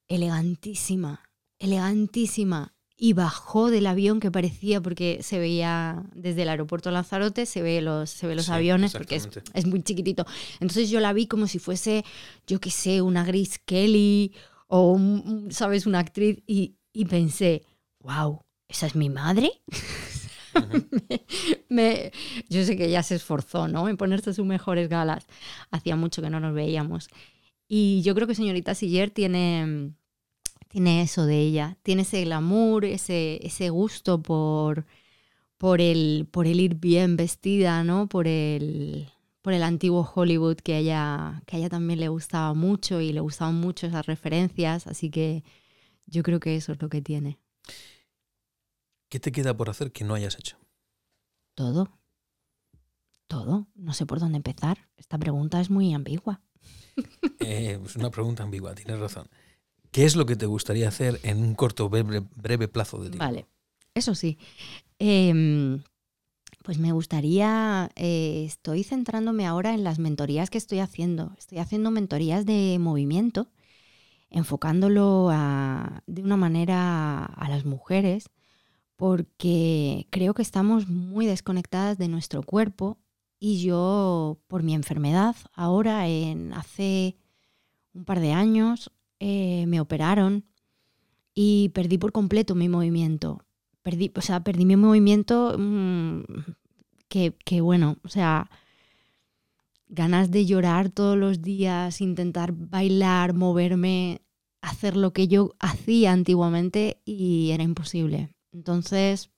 elegantísima, 0.07 1.21
elegantísima. 1.59 2.73
Y 2.95 3.13
bajó 3.13 3.71
del 3.71 3.88
avión 3.88 4.19
que 4.19 4.29
parecía, 4.29 4.79
porque 4.79 5.23
se 5.23 5.39
veía 5.39 6.03
desde 6.13 6.43
el 6.43 6.49
aeropuerto 6.49 6.91
Lanzarote, 6.91 7.47
se 7.47 7.63
ve 7.63 7.81
los, 7.81 8.12
se 8.12 8.27
ve 8.27 8.36
los 8.36 8.45
Sí, 8.45 8.51
aviones, 8.51 8.93
porque 8.93 9.15
es, 9.15 9.65
muy 9.65 9.81
chiquitito. 9.81 10.25
Entonces 10.59 10.91
yo 10.91 10.99
la 10.99 11.12
vi 11.12 11.25
como 11.25 11.47
si 11.47 11.57
fuese, 11.57 12.05
yo 12.45 12.59
qué 12.59 12.69
sé, 12.69 13.01
una 13.01 13.25
Grace 13.25 13.57
Kelly 13.65 14.31
o, 14.67 14.91
un- 14.91 15.47
¿sabes?, 15.51 15.88
una 15.88 15.99
actriz 15.99 16.38
y, 16.45 16.75
y 16.93 17.05
pensé, 17.05 17.63
wow, 17.99 18.45
¿esa 18.67 18.86
es 18.86 18.95
mi 18.95 19.09
madre? 19.09 19.51
Yo 22.49 22.63
sé 22.63 22.77
que 22.77 22.85
ella 22.85 23.03
se 23.03 23.15
esforzó, 23.15 23.67
¿no?, 23.67 23.89
en 23.89 23.97
ponerse 23.97 24.33
sus 24.33 24.45
mejores 24.45 24.89
galas. 24.89 25.27
Hacía 25.71 25.95
mucho 25.95 26.21
que 26.21 26.29
no 26.29 26.39
nos 26.39 26.53
veíamos. 26.53 27.09
Y 27.67 28.01
yo 28.03 28.13
creo 28.15 28.27
que 28.27 28.35
señorita 28.35 28.75
Siller 28.75 29.09
tiene, 29.09 29.93
tiene 30.67 31.01
eso 31.01 31.25
de 31.25 31.39
ella, 31.39 31.77
tiene 31.83 32.03
ese 32.03 32.23
glamour, 32.23 32.85
ese, 32.85 33.39
ese 33.45 33.69
gusto 33.69 34.21
por, 34.21 34.85
por, 35.57 35.81
el, 35.81 36.27
por 36.31 36.47
el 36.47 36.59
ir 36.59 36.75
bien 36.75 37.15
vestida, 37.15 37.83
¿no? 37.83 38.07
Por 38.07 38.27
el, 38.27 39.09
por 39.41 39.53
el 39.53 39.63
antiguo 39.63 40.09
Hollywood 40.15 40.57
que 40.57 40.77
ella, 40.77 41.43
que 41.45 41.57
a 41.57 41.59
ella 41.59 41.69
también 41.69 41.99
le 41.99 42.09
gustaba 42.09 42.53
mucho 42.53 43.01
y 43.01 43.13
le 43.13 43.21
gustaban 43.21 43.55
mucho 43.55 43.87
esas 43.87 44.05
referencias, 44.05 44.87
así 44.87 45.09
que 45.09 45.43
yo 46.05 46.23
creo 46.23 46.39
que 46.39 46.55
eso 46.55 46.73
es 46.73 46.81
lo 46.81 46.89
que 46.89 47.01
tiene. 47.01 47.39
¿Qué 49.13 49.19
te 49.19 49.32
queda 49.32 49.56
por 49.56 49.69
hacer 49.69 49.91
que 49.91 50.04
no 50.04 50.15
hayas 50.15 50.39
hecho? 50.39 50.58
Todo. 51.54 51.99
Todo. 53.28 53.67
No 53.76 53.93
sé 53.93 54.08
por 54.08 54.19
dónde 54.19 54.38
empezar. 54.38 54.89
Esta 54.97 55.19
pregunta 55.19 55.62
es 55.62 55.69
muy 55.69 55.93
ambigua. 55.93 56.41
Eh, 57.39 57.80
es 57.86 57.95
una 57.95 58.10
pregunta 58.10 58.41
ambigua, 58.41 58.73
tienes 58.73 58.97
razón. 58.99 59.28
¿Qué 59.91 60.06
es 60.06 60.15
lo 60.15 60.26
que 60.26 60.36
te 60.36 60.47
gustaría 60.47 60.88
hacer 60.88 61.19
en 61.21 61.43
un 61.43 61.54
corto, 61.54 61.89
breve, 61.89 62.23
breve 62.36 62.67
plazo 62.67 62.97
de 62.97 63.10
tiempo? 63.12 63.23
Vale, 63.23 63.45
eso 63.93 64.15
sí. 64.15 64.39
Em, 64.97 65.84
pues 66.63 66.80
me 66.80 66.91
gustaría, 66.91 67.91
eh, 67.95 68.45
estoy 68.47 68.84
centrándome 68.84 69.45
ahora 69.45 69.76
en 69.76 69.84
las 69.84 69.99
mentorías 69.99 70.49
que 70.49 70.58
estoy 70.58 70.80
haciendo. 70.80 71.36
Estoy 71.38 71.60
haciendo 71.60 71.91
mentorías 71.91 72.47
de 72.47 72.78
movimiento, 72.80 73.52
enfocándolo 74.32 75.30
a- 75.32 76.02
de 76.08 76.23
una 76.23 76.38
manera 76.38 77.26
a 77.26 77.49
las 77.49 77.63
mujeres, 77.65 78.26
porque 79.03 80.07
creo 80.11 80.33
que 80.33 80.41
estamos 80.41 80.87
muy 80.87 81.25
desconectadas 81.25 81.97
de 81.97 82.07
nuestro 82.07 82.41
cuerpo 82.41 82.97
y 83.37 83.61
yo, 83.61 84.39
por 84.47 84.63
mi 84.63 84.73
enfermedad, 84.73 85.35
ahora 85.53 86.07
en 86.07 86.53
hace 86.53 87.17
un 87.93 88.05
par 88.05 88.21
de 88.21 88.31
años, 88.31 88.93
eh, 89.19 89.65
me 89.67 89.81
operaron 89.81 90.45
y 91.33 91.67
perdí 91.73 91.97
por 91.97 92.13
completo 92.13 92.55
mi 92.55 92.69
movimiento. 92.69 93.43
Perdí, 93.81 94.09
o 94.15 94.21
sea, 94.21 94.41
perdí 94.41 94.63
mi 94.63 94.77
movimiento 94.77 95.57
mm, 95.59 96.21
que, 97.09 97.35
que, 97.43 97.59
bueno, 97.59 97.97
o 98.05 98.07
sea, 98.07 98.49
ganas 99.89 100.31
de 100.31 100.45
llorar 100.45 100.89
todos 100.89 101.17
los 101.17 101.41
días, 101.41 101.99
intentar 101.99 102.53
bailar, 102.53 103.33
moverme, 103.33 104.21
hacer 104.62 104.95
lo 104.95 105.12
que 105.12 105.27
yo 105.27 105.56
hacía 105.60 106.13
antiguamente 106.13 107.01
y 107.04 107.51
era 107.51 107.63
imposible. 107.63 108.33
Entonces 108.54 109.31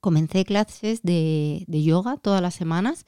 comencé 0.00 0.44
clases 0.44 1.02
de, 1.02 1.64
de 1.68 1.82
yoga 1.82 2.16
todas 2.18 2.42
las 2.42 2.54
semanas 2.54 3.06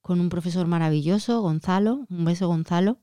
con 0.00 0.20
un 0.20 0.28
profesor 0.28 0.66
maravilloso, 0.66 1.40
Gonzalo, 1.40 2.06
un 2.10 2.24
beso 2.24 2.48
Gonzalo, 2.48 2.98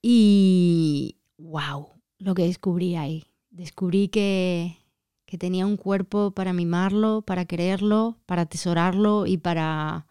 y 0.00 1.18
wow, 1.38 1.88
lo 2.18 2.34
que 2.34 2.44
descubrí 2.44 2.96
ahí. 2.96 3.24
Descubrí 3.50 4.08
que, 4.08 4.78
que 5.26 5.38
tenía 5.38 5.66
un 5.66 5.76
cuerpo 5.76 6.30
para 6.30 6.52
mimarlo, 6.52 7.22
para 7.22 7.44
quererlo, 7.44 8.18
para 8.26 8.42
atesorarlo 8.42 9.26
y 9.26 9.38
para, 9.38 10.06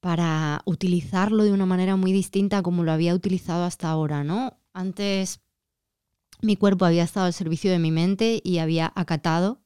para 0.00 0.62
utilizarlo 0.64 1.44
de 1.44 1.52
una 1.52 1.66
manera 1.66 1.96
muy 1.96 2.12
distinta 2.12 2.62
como 2.62 2.84
lo 2.84 2.92
había 2.92 3.14
utilizado 3.14 3.64
hasta 3.64 3.90
ahora, 3.90 4.22
¿no? 4.24 4.58
Antes 4.72 5.40
mi 6.40 6.56
cuerpo 6.56 6.84
había 6.84 7.04
estado 7.04 7.26
al 7.26 7.32
servicio 7.32 7.70
de 7.70 7.78
mi 7.78 7.90
mente 7.90 8.40
y 8.44 8.58
había 8.58 8.92
acatado 8.94 9.60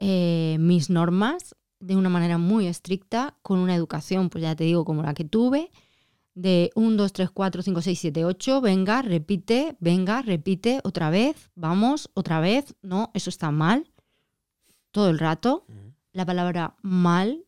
eh, 0.00 0.56
mis 0.60 0.90
normas 0.90 1.56
de 1.80 1.96
una 1.96 2.08
manera 2.08 2.38
muy 2.38 2.66
estricta, 2.66 3.36
con 3.42 3.58
una 3.58 3.74
educación, 3.74 4.30
pues 4.30 4.42
ya 4.42 4.56
te 4.56 4.64
digo, 4.64 4.84
como 4.84 5.02
la 5.02 5.14
que 5.14 5.24
tuve, 5.24 5.70
de 6.34 6.70
1, 6.74 6.96
2, 6.96 7.12
3, 7.12 7.30
4, 7.30 7.62
5, 7.62 7.82
6, 7.82 7.98
7, 7.98 8.24
8, 8.24 8.60
venga, 8.60 9.02
repite, 9.02 9.76
venga, 9.80 10.22
repite, 10.22 10.80
otra 10.84 11.10
vez, 11.10 11.50
vamos, 11.54 12.10
otra 12.14 12.40
vez, 12.40 12.74
no, 12.82 13.10
eso 13.14 13.30
está 13.30 13.50
mal. 13.50 13.90
todo 14.90 15.10
el 15.10 15.18
rato, 15.18 15.66
la 16.12 16.24
palabra 16.24 16.76
mal 16.80 17.46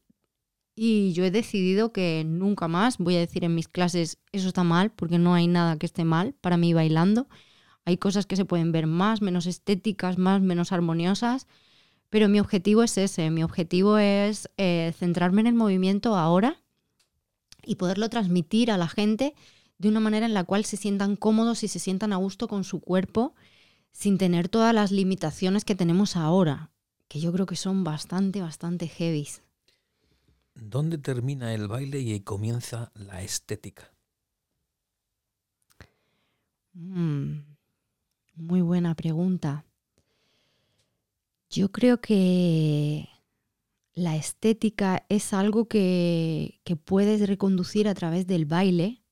y 0.81 1.13
yo 1.13 1.25
he 1.25 1.31
decidido 1.33 1.93
que 1.93 2.23
nunca 2.25 2.69
más 2.69 2.99
voy 2.99 3.17
a 3.17 3.21
decir 3.21 3.43
en 3.43 3.55
mis 3.55 3.67
clases 3.67 4.19
eso 4.31 4.47
está 4.47 4.63
mal 4.63 4.93
porque 4.93 5.19
no 5.19 5.35
hay 5.35 5.49
nada 5.49 5.77
que 5.77 5.87
esté 5.87 6.05
mal 6.05 6.35
para 6.41 6.57
mí 6.57 6.73
bailando. 6.73 7.27
Hay 7.89 7.97
cosas 7.97 8.27
que 8.27 8.37
se 8.37 8.45
pueden 8.45 8.71
ver 8.71 8.87
más, 8.87 9.23
menos 9.23 9.47
estéticas, 9.47 10.19
más, 10.19 10.43
menos 10.43 10.73
armoniosas, 10.73 11.47
pero 12.11 12.29
mi 12.29 12.39
objetivo 12.39 12.83
es 12.83 12.99
ese, 12.99 13.31
mi 13.31 13.43
objetivo 13.43 13.97
es 13.97 14.51
eh, 14.59 14.93
centrarme 14.99 15.41
en 15.41 15.47
el 15.47 15.55
movimiento 15.55 16.15
ahora 16.15 16.61
y 17.65 17.77
poderlo 17.77 18.11
transmitir 18.11 18.71
a 18.71 18.77
la 18.77 18.89
gente 18.89 19.35
de 19.79 19.89
una 19.89 20.01
manera 20.01 20.27
en 20.27 20.35
la 20.35 20.45
cual 20.45 20.67
se 20.67 20.77
sientan 20.77 21.17
cómodos 21.17 21.63
y 21.63 21.69
se 21.69 21.79
sientan 21.79 22.13
a 22.13 22.17
gusto 22.17 22.47
con 22.47 22.63
su 22.63 22.81
cuerpo 22.81 23.35
sin 23.91 24.19
tener 24.19 24.51
todas 24.51 24.75
las 24.75 24.93
limitaciones 24.93 25.65
que 25.65 25.75
tenemos 25.75 26.15
ahora, 26.15 26.71
que 27.09 27.21
yo 27.21 27.33
creo 27.33 27.47
que 27.47 27.57
son 27.57 27.85
bastante, 27.85 28.43
bastante 28.43 28.87
heavies. 28.87 29.41
¿Dónde 30.55 30.99
termina 30.99 31.55
el 31.55 31.69
baile 31.69 32.01
y 32.01 32.21
comienza 32.21 32.93
la 32.95 33.23
estética? 33.23 33.95
Mm, 36.75 37.48
muy 38.39 38.61
buena 38.61 38.95
pregunta. 38.95 39.65
Yo 41.51 41.71
creo 41.73 42.01
que 42.01 43.09
la 43.95 44.17
estética 44.17 45.05
es 45.09 45.33
algo 45.33 45.67
que, 45.67 46.61
que 46.65 46.77
puedes 46.77 47.27
reconducir 47.27 47.89
a 47.89 47.95
través 47.95 48.27
del 48.27 48.47
baile, 48.47 49.03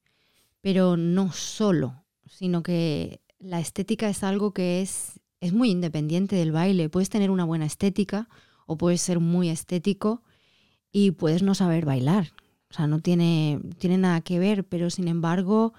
pero 0.61 0.97
no 0.97 1.33
solo, 1.33 2.05
sino 2.27 2.63
que 2.63 3.21
la 3.39 3.61
estética 3.61 4.09
es 4.09 4.23
algo 4.23 4.53
que 4.53 4.83
es, 4.83 5.21
es 5.41 5.53
muy 5.53 5.71
independiente 5.71 6.37
del 6.37 6.53
baile. 6.53 6.89
Puedes 6.89 7.09
tener 7.09 7.31
una 7.31 7.45
buena 7.45 7.67
estética 7.67 8.29
o 8.67 8.77
puedes 8.77 9.01
ser 9.01 9.21
muy 9.21 9.49
estético 9.49 10.23
y 10.93 11.13
puedes 11.13 11.43
no 11.43 11.55
saber 11.55 11.85
bailar. 11.85 12.33
O 12.71 12.75
sea, 12.75 12.87
no 12.87 13.01
tiene, 13.01 13.61
tiene 13.79 13.99
nada 13.99 14.21
que 14.21 14.39
ver, 14.39 14.65
pero 14.65 14.91
sin 14.91 15.09
embargo, 15.09 15.73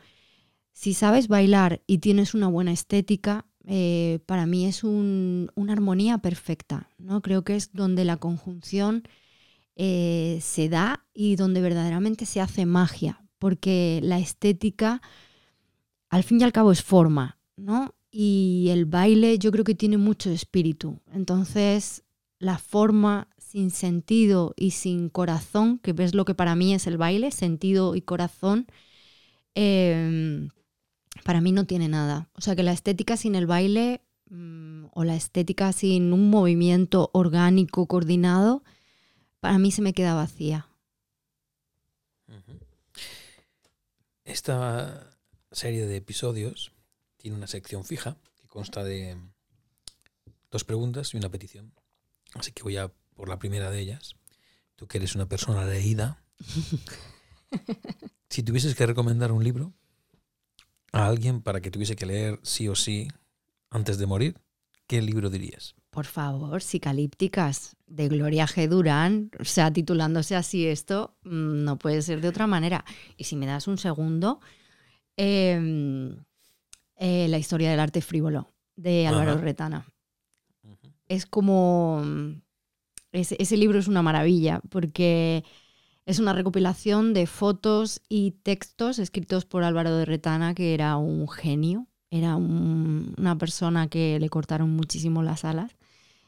si 0.78 0.94
sabes 0.94 1.28
bailar 1.28 1.82
y 1.88 1.98
tienes 1.98 2.36
una 2.36 2.48
buena 2.48 2.72
estética, 2.72 3.48
eh, 3.66 4.20
para 4.28 4.46
mí 4.46 4.68
es 4.68 4.84
un- 4.84 5.50
una 5.56 5.74
armonía 5.74 6.20
perfecta. 6.20 6.88
¿no? 7.00 7.24
Creo 7.24 7.44
que 7.44 7.56
es 7.56 7.74
donde 7.74 8.06
la 8.06 8.18
conjunción 8.18 9.02
eh, 9.76 10.38
se 10.42 10.70
da 10.70 11.08
y 11.16 11.36
donde 11.36 11.62
verdaderamente 11.62 12.28
se 12.28 12.42
hace 12.42 12.68
magia, 12.68 13.24
porque 13.40 14.00
la 14.04 14.20
estética, 14.20 15.02
al 16.10 16.24
fin 16.24 16.42
y 16.42 16.44
al 16.44 16.52
cabo, 16.52 16.72
es 16.72 16.84
forma, 16.84 17.40
¿no? 17.56 17.96
Y 18.12 18.68
el 18.70 18.86
baile 18.86 19.40
yo 19.40 19.52
creo 19.52 19.64
que 19.64 19.76
tiene 19.76 19.98
mucho 19.98 20.30
espíritu. 20.30 21.00
Entonces, 21.12 22.04
la 22.40 22.60
forma 22.60 23.30
sin 23.40 23.72
sentido 23.72 24.54
y 24.56 24.72
sin 24.72 25.10
corazón, 25.10 25.80
que 25.80 25.94
ves 25.94 26.14
lo 26.14 26.24
que 26.26 26.36
para 26.36 26.56
mí 26.56 26.74
es 26.76 26.86
el 26.88 26.98
baile, 26.98 27.32
sentido 27.32 27.96
y 27.96 28.02
corazón, 28.02 28.68
eh, 29.56 30.48
para 31.24 31.42
mí 31.42 31.52
no 31.52 31.66
tiene 31.66 31.88
nada. 31.88 32.30
O 32.34 32.42
sea 32.42 32.56
que 32.56 32.64
la 32.64 32.72
estética 32.72 33.18
sin 33.18 33.36
el 33.36 33.48
baile 33.48 34.02
mm, 34.30 34.86
o 34.94 35.04
la 35.04 35.16
estética 35.16 35.72
sin 35.74 36.14
un 36.14 36.30
movimiento 36.30 37.10
orgánico, 37.14 37.88
coordinado, 37.88 38.64
para 39.40 39.58
mí 39.60 39.72
se 39.72 39.82
me 39.82 39.94
queda 39.94 40.14
vacía. 40.14 40.68
Esta 44.26 45.18
serie 45.52 45.86
de 45.86 45.96
episodios 45.96 46.74
tiene 47.18 47.38
una 47.38 47.48
sección 47.48 47.86
fija 47.86 48.18
que 48.42 48.48
consta 48.48 48.84
de 48.84 49.18
dos 50.52 50.64
preguntas 50.64 51.14
y 51.14 51.18
una 51.18 51.30
petición. 51.30 51.74
Así 52.34 52.52
que 52.52 52.64
voy 52.64 52.78
a 52.78 52.92
por 53.16 53.30
la 53.30 53.40
primera 53.40 53.72
de 53.72 53.80
ellas. 53.80 54.16
Tú 54.76 54.88
que 54.88 55.00
eres 55.00 55.16
una 55.16 55.28
persona 55.28 55.66
leída, 55.66 56.24
si 58.30 58.44
tuvieses 58.44 58.76
que 58.76 58.86
recomendar 58.86 59.32
un 59.32 59.44
libro 59.44 59.74
a 60.92 61.08
alguien 61.08 61.42
para 61.42 61.62
que 61.62 61.72
tuviese 61.72 61.96
que 61.96 62.06
leer 62.06 62.40
sí 62.44 62.68
o 62.68 62.76
sí 62.76 63.08
antes 63.70 63.98
de 63.98 64.06
morir, 64.06 64.36
¿qué 64.88 65.02
libro 65.02 65.30
dirías? 65.30 65.76
Por 65.90 66.06
favor, 66.06 66.62
Psicalípticas 66.62 67.76
de 67.88 68.08
Gloria 68.08 68.46
G. 68.46 68.68
Durán, 68.68 69.32
o 69.40 69.46
sea, 69.46 69.72
titulándose 69.72 70.36
así 70.36 70.68
esto, 70.68 71.16
mm, 71.24 71.64
no 71.64 71.78
puede 71.80 72.02
ser 72.02 72.22
de 72.22 72.28
otra 72.28 72.46
manera. 72.48 72.86
Y 73.18 73.24
si 73.24 73.36
me 73.36 73.48
das 73.48 73.68
un 73.68 73.78
segundo, 73.78 74.40
eh, 75.18 76.16
eh, 76.98 77.28
La 77.28 77.38
historia 77.38 77.72
del 77.72 77.80
arte 77.80 78.02
frívolo 78.02 78.48
de 78.76 79.08
Álvaro 79.08 79.32
Ajá. 79.32 79.42
Retana. 79.42 79.86
es 81.08 81.26
como... 81.26 82.04
Ese, 83.12 83.38
ese 83.40 83.58
libro 83.58 83.80
es 83.80 83.88
una 83.88 84.02
maravilla 84.04 84.62
porque 84.70 85.44
es 86.08 86.20
una 86.20 86.32
recopilación 86.32 87.14
de 87.14 87.28
fotos 87.28 88.02
y 88.08 88.32
textos 88.32 88.98
escritos 88.98 89.44
por 89.46 89.64
Álvaro 89.64 89.94
de 89.96 90.06
Retana, 90.06 90.56
que 90.56 90.74
era 90.74 90.96
un 90.96 91.28
genio, 91.28 91.86
era 92.10 92.38
un- 92.38 93.14
una 93.18 93.38
persona 93.38 93.90
que 93.90 94.18
le 94.20 94.30
cortaron 94.30 94.70
muchísimo 94.72 95.22
las 95.22 95.44
alas, 95.44 95.76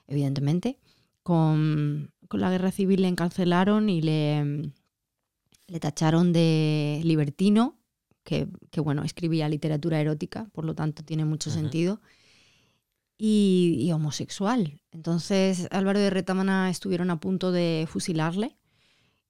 evidentemente. 0.08 0.78
Con, 1.24 2.12
con 2.28 2.42
la 2.42 2.50
guerra 2.52 2.72
civil 2.72 3.02
le 3.04 3.08
encarcelaron 3.08 3.90
y 3.90 4.02
le, 4.02 4.72
le 5.68 5.80
tacharon 5.80 6.34
de 6.34 7.02
libertino, 7.06 7.78
que, 8.24 8.48
que, 8.72 8.82
bueno, 8.82 9.04
escribía 9.04 9.48
literatura 9.48 10.02
erótica, 10.02 10.50
por 10.52 10.66
lo 10.66 10.76
tanto 10.76 11.04
tiene 11.04 11.24
mucho 11.24 11.50
sentido 11.52 12.02
y, 13.18 13.78
y 13.80 13.92
homosexual. 13.94 14.82
Entonces 14.92 15.68
Álvaro 15.72 16.00
de 16.00 16.10
Retamana 16.10 16.70
estuvieron 16.70 17.10
a 17.12 17.20
punto 17.22 17.52
de 17.54 17.88
fusilarle 17.90 18.58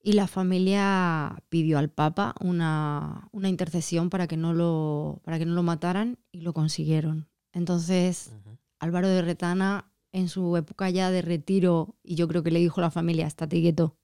y 0.02 0.14
la 0.14 0.28
familia 0.28 1.44
pidió 1.50 1.78
al 1.78 1.90
Papa 1.90 2.36
una, 2.40 3.28
una 3.32 3.50
intercesión 3.50 4.10
para 4.10 4.28
que, 4.28 4.38
no 4.38 4.54
lo, 4.54 5.22
para 5.24 5.38
que 5.38 5.46
no 5.46 5.54
lo 5.54 5.64
mataran 5.64 6.18
y 6.32 6.42
lo 6.42 6.54
consiguieron. 6.54 7.30
Entonces 7.52 8.32
Ujú. 8.34 8.58
Álvaro 8.80 9.10
de 9.10 9.22
Retana 9.22 9.92
en 10.12 10.30
su 10.30 10.56
época 10.58 10.90
ya 10.90 11.12
de 11.12 11.22
retiro 11.22 11.96
y 12.04 12.16
yo 12.16 12.28
creo 12.28 12.44
que 12.44 12.52
le 12.52 12.60
dijo 12.60 12.80
a 12.80 12.86
la 12.86 12.92
familia, 12.92 13.28
estate 13.28 13.62
quieto, 13.62 13.98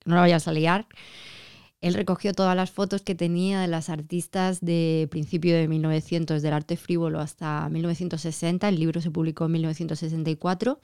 que 0.00 0.10
no 0.10 0.16
la 0.16 0.22
vayas 0.22 0.48
a 0.48 0.52
liar. 0.52 0.86
Él 1.80 1.94
recogió 1.94 2.32
todas 2.32 2.56
las 2.56 2.72
fotos 2.72 3.02
que 3.02 3.14
tenía 3.14 3.60
de 3.60 3.68
las 3.68 3.88
artistas 3.88 4.60
de 4.60 5.06
principio 5.10 5.54
de 5.54 5.68
1900, 5.68 6.42
del 6.42 6.52
arte 6.52 6.76
frívolo 6.76 7.20
hasta 7.20 7.68
1960. 7.68 8.68
El 8.68 8.80
libro 8.80 9.00
se 9.00 9.12
publicó 9.12 9.44
en 9.46 9.52
1964 9.52 10.80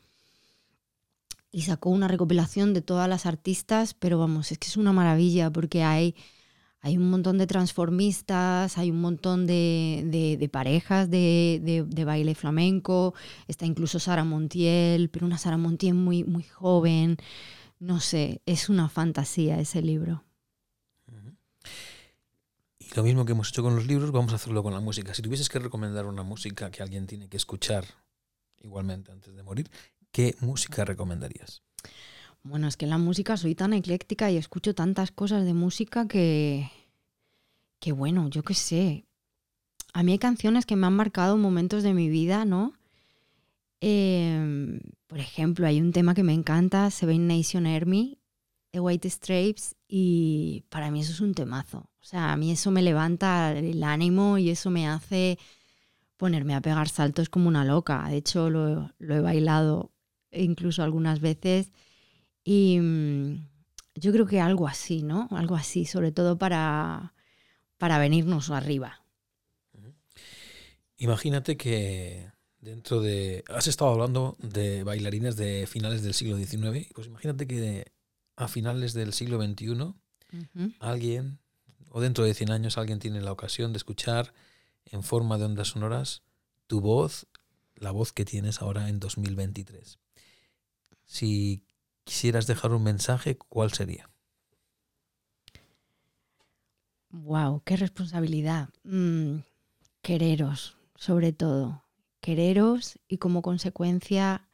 y 1.55 1.63
sacó 1.63 1.91
una 1.91 2.09
recopilación 2.09 2.75
de 2.75 2.83
todas 2.83 3.09
las 3.09 3.27
artistas, 3.27 3.95
pero 3.95 4.19
vamos, 4.19 4.51
es 4.51 4.59
que 4.59 4.67
es 4.67 4.77
una 4.77 4.93
maravilla 4.93 5.53
porque 5.53 5.85
hay, 5.85 6.17
hay 6.81 6.97
un 6.97 7.09
montón 7.09 7.39
de 7.39 7.47
transformistas, 7.47 8.77
hay 8.77 8.91
un 8.91 9.01
montón 9.01 9.47
de, 9.47 10.37
de- 10.41 10.49
parejas 10.49 11.09
de, 11.09 11.61
de- 11.63 12.05
baile 12.05 12.35
flamenco, 12.35 13.15
está 13.47 13.67
incluso 13.67 14.01
Sara 14.01 14.25
Montiel, 14.25 15.11
pero 15.11 15.27
una 15.27 15.39
Sara 15.39 15.57
Montiel 15.57 15.95
muy, 15.95 16.25
muy 16.25 16.43
joven. 16.43 17.19
No 17.79 18.01
sé, 18.01 18.43
es 18.47 18.69
una 18.69 18.89
fantasía 18.89 19.61
ese 19.61 19.81
libro. 19.81 20.25
Y 22.81 22.95
lo 22.97 23.03
mismo 23.05 23.25
que 23.25 23.33
hemos 23.33 23.51
hecho 23.51 23.63
con 23.63 23.77
los 23.77 23.87
libros, 23.87 24.11
vamos 24.11 24.33
a 24.33 24.37
hacerlo 24.37 24.65
con 24.65 24.73
la 24.75 24.81
música. 24.81 25.15
Si 25.15 25.23
tuvieses 25.23 25.49
que 25.49 25.61
recomendar 25.61 26.07
una 26.07 26.25
música 26.25 26.71
que 26.73 26.83
alguien 26.83 27.07
tiene 27.07 27.29
que 27.29 27.37
escuchar 27.37 27.85
igualmente 28.61 29.13
antes 29.13 29.35
de 29.37 29.43
morir, 29.43 29.71
¿qué 30.15 30.37
música 30.41 30.85
recomendarías? 30.85 31.63
Bueno, 32.45 32.69
es 32.69 32.77
que 32.77 32.85
en 32.85 32.91
la 32.91 32.99
música 32.99 33.37
soy 33.37 33.57
tan 33.57 33.73
ecléctica 33.73 34.31
y 34.31 34.37
escucho 34.37 34.73
tantas 34.73 35.11
cosas 35.11 35.45
de 35.45 35.55
música 35.55 36.07
que, 36.07 36.71
que 37.81 37.91
bueno, 37.91 38.31
yo 38.31 38.45
qué 38.45 38.55
sé. 38.55 39.07
A 39.93 40.05
mí 40.05 40.13
hay 40.13 40.19
canciones 40.19 40.67
que 40.67 40.77
me 40.77 40.87
han 40.87 40.95
marcado 40.95 41.37
momentos 41.37 41.83
de 41.83 41.95
mi 41.95 42.09
vida, 42.09 42.45
¿no? 42.45 42.75
Eh, 43.81 44.79
por 45.09 45.19
ejemplo, 45.19 45.67
hay 45.67 45.81
un 45.81 45.93
tema 45.93 46.15
que 46.15 46.23
me 46.23 46.33
encanta, 46.33 46.91
Seven 46.93 47.27
Nation 47.27 47.67
Army, 47.67 48.19
de 48.73 48.79
White 48.79 49.11
Stripes, 49.11 49.75
y 49.89 50.65
para 50.69 50.93
mí 50.93 51.01
eso 51.01 51.13
es 51.13 51.21
un 51.21 51.35
temazo. 51.35 51.91
O 52.01 52.05
sea, 52.05 52.33
a 52.33 52.37
mí 52.37 52.53
eso 52.53 52.71
me 52.71 52.83
levanta 52.83 53.53
el 53.53 53.83
ánimo 53.83 54.39
y 54.39 54.51
eso 54.51 54.71
me 54.71 54.87
hace 54.87 55.39
ponerme 56.17 56.55
a 56.55 56.61
pegar 56.61 56.89
saltos 56.89 57.29
como 57.29 57.49
una 57.49 57.65
loca. 57.65 58.07
De 58.09 58.19
hecho, 58.19 58.49
lo, 58.49 58.93
lo 58.99 59.17
he 59.17 59.21
bailado 59.21 59.94
incluso 60.35 60.83
algunas 60.83 61.21
veces. 61.21 61.71
Y 62.45 62.79
mm, 62.81 63.47
yo 63.95 64.13
creo 64.13 64.27
que 64.27 64.41
algo 64.41 64.69
así, 64.69 65.03
¿no? 65.03 65.29
Algo 65.31 65.57
así, 65.57 65.85
sobre 65.85 66.13
todo 66.13 66.37
para, 66.39 67.15
para 67.79 67.99
venirnos 67.99 68.51
arriba. 68.51 69.01
Imagínate 70.97 71.57
que 71.57 72.31
dentro 72.61 73.01
de... 73.01 73.45
Has 73.49 73.67
estado 73.67 73.91
hablando 73.91 74.37
de 74.41 74.85
bailarines 74.85 75.37
de 75.37 75.67
finales 75.67 76.03
del 76.03 76.15
siglo 76.15 76.37
XIX, 76.37 76.89
pues 76.95 77.07
imagínate 77.07 77.47
que 77.47 77.93
a 78.37 78.49
finales 78.49 78.95
del 78.95 79.13
siglo 79.13 79.41
XXI 79.43 79.95
alguien, 80.81 81.39
o 81.91 82.01
dentro 82.01 82.25
de 82.25 82.35
100 82.35 82.51
años, 82.51 82.79
alguien 82.79 82.99
tiene 82.99 83.21
la 83.21 83.33
ocasión 83.33 83.73
de 83.73 83.79
escuchar 83.79 84.35
en 84.87 85.03
forma 85.03 85.39
de 85.39 85.45
ondas 85.45 85.69
sonoras 85.69 86.23
tu 86.67 86.81
voz, 86.81 87.27
la 87.77 87.91
voz 87.91 88.13
que 88.13 88.25
tienes 88.25 88.63
ahora 88.63 88.89
en 88.89 88.99
2023. 88.99 89.99
Si 91.05 91.65
quisieras 92.05 92.47
dejar 92.47 92.73
un 92.73 92.83
mensaje, 92.83 93.37
¿cuál 93.37 93.73
sería? 93.73 94.11
Wow, 97.11 97.63
qué 97.65 97.77
responsabilidad. 97.77 98.71
Mm, 98.83 99.39
quereros, 100.03 100.77
sobre 100.97 101.33
todo. 101.33 101.85
Quereros 102.21 102.99
y 103.07 103.19
como 103.19 103.43
consecuencia 103.43 104.49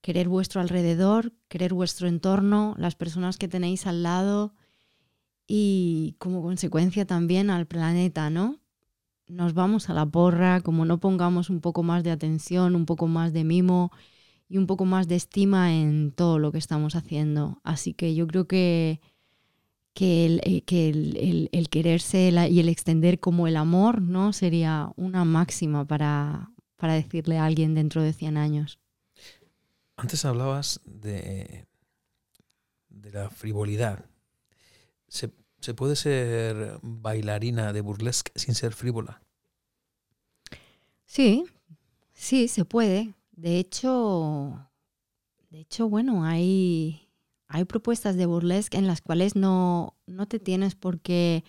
querer 0.00 0.28
vuestro 0.28 0.60
alrededor, 0.60 1.32
querer 1.48 1.72
vuestro 1.72 2.08
entorno, 2.08 2.74
las 2.78 2.94
personas 2.94 3.38
que 3.38 3.48
tenéis 3.48 3.86
al 3.86 4.02
lado 4.02 4.54
y 5.46 6.16
como 6.18 6.42
consecuencia 6.42 7.06
también 7.06 7.48
al 7.48 7.66
planeta, 7.66 8.28
¿no? 8.28 8.58
Nos 9.26 9.54
vamos 9.54 9.88
a 9.88 9.94
la 9.94 10.04
porra, 10.04 10.60
como 10.60 10.84
no 10.84 10.98
pongamos 10.98 11.48
un 11.48 11.60
poco 11.60 11.82
más 11.82 12.04
de 12.04 12.10
atención, 12.10 12.74
un 12.74 12.86
poco 12.86 13.06
más 13.06 13.32
de 13.32 13.44
mimo 13.44 13.92
y 14.48 14.58
un 14.58 14.66
poco 14.66 14.84
más 14.84 15.08
de 15.08 15.16
estima 15.16 15.74
en 15.74 16.12
todo 16.12 16.38
lo 16.38 16.52
que 16.52 16.58
estamos 16.58 16.94
haciendo. 16.94 17.60
Así 17.64 17.94
que 17.94 18.14
yo 18.14 18.26
creo 18.26 18.46
que, 18.46 19.00
que, 19.94 20.26
el, 20.26 20.40
eh, 20.44 20.62
que 20.62 20.90
el, 21.52 21.68
quererse 21.70 22.30
y 22.50 22.60
el 22.60 22.68
extender 22.68 23.20
como 23.20 23.46
el 23.46 23.56
amor, 23.56 24.02
¿no? 24.02 24.32
Sería 24.32 24.92
una 24.96 25.24
máxima 25.24 25.86
para, 25.86 26.50
para 26.76 26.94
decirle 26.94 27.38
a 27.38 27.46
alguien 27.46 27.74
dentro 27.74 28.02
de 28.02 28.12
100 28.12 28.36
años. 28.36 28.78
Antes 29.96 30.24
hablabas 30.24 30.80
de, 30.84 31.66
de 32.88 33.10
la 33.10 33.30
frivolidad. 33.30 34.04
¿Se, 35.08 35.28
puede 35.74 35.96
ser 35.96 36.78
bailarina 36.82 37.72
de 37.72 37.80
burlesque 37.80 38.32
sin 38.34 38.54
ser 38.54 38.74
frívola? 38.74 39.22
Sí, 41.06 41.44
sí, 42.12 42.48
se 42.48 42.64
puede. 42.64 43.14
De 43.36 43.58
hecho, 43.58 44.70
de 45.50 45.60
hecho, 45.60 45.88
bueno, 45.88 46.24
hay, 46.24 47.08
hay 47.48 47.64
propuestas 47.64 48.16
de 48.16 48.26
burlesque 48.26 48.78
en 48.78 48.86
las 48.86 49.00
cuales 49.00 49.36
no, 49.36 49.96
no 50.06 50.26
te 50.26 50.38
tienes 50.38 50.74
por 50.74 51.00
qué 51.00 51.44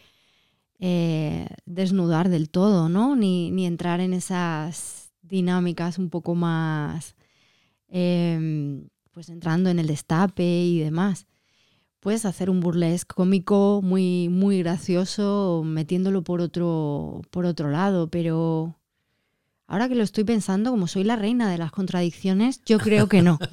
eh, 0.79 1.47
desnudar 1.65 2.29
del 2.29 2.49
todo, 2.49 2.89
¿no? 2.89 3.15
Ni, 3.15 3.51
ni 3.51 3.65
entrar 3.65 3.99
en 3.99 4.13
esas 4.13 5.13
dinámicas 5.21 5.97
un 5.97 6.09
poco 6.09 6.35
más 6.35 7.15
Em, 7.87 8.89
pues 9.11 9.29
entrando 9.29 9.69
en 9.69 9.79
el 9.79 9.87
destape 9.87 10.43
y 10.43 10.79
demás. 10.79 11.27
Puedes 11.99 12.25
hacer 12.25 12.49
un 12.49 12.59
burlesque 12.59 13.13
cómico 13.15 13.81
muy, 13.83 14.29
muy 14.29 14.59
gracioso 14.59 15.63
metiéndolo 15.65 16.23
por 16.23 16.41
otro, 16.41 17.21
por 17.31 17.45
otro 17.45 17.69
lado, 17.71 18.09
pero 18.09 18.77
ahora 19.67 19.89
que 19.89 19.95
lo 19.95 20.03
estoy 20.03 20.23
pensando, 20.23 20.71
como 20.71 20.87
soy 20.87 21.03
la 21.03 21.15
reina 21.15 21.49
de 21.49 21.57
las 21.57 21.71
contradicciones, 21.71 22.61
yo 22.65 22.79
creo 22.79 23.07
que 23.07 23.21
no. 23.21 23.39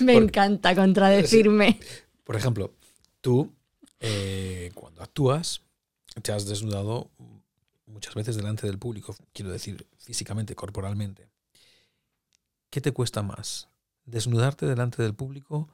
Me 0.00 0.14
encanta 0.14 0.74
contradecirme. 0.74 1.78
Por 2.24 2.36
ejemplo, 2.36 2.72
tú, 3.20 3.52
eh, 4.00 4.70
cuando 4.74 5.02
actúas, 5.02 5.62
te 6.22 6.32
has 6.32 6.46
desnudado 6.46 7.10
muchas 7.86 8.14
veces 8.14 8.36
delante 8.36 8.66
del 8.66 8.78
público, 8.78 9.16
quiero 9.32 9.50
decir 9.50 9.86
físicamente, 9.96 10.54
corporalmente. 10.54 11.28
¿Qué 12.70 12.80
te 12.80 12.92
cuesta 12.92 13.22
más? 13.22 13.68
¿Desnudarte 14.04 14.66
delante 14.66 15.02
del 15.02 15.14
público 15.14 15.68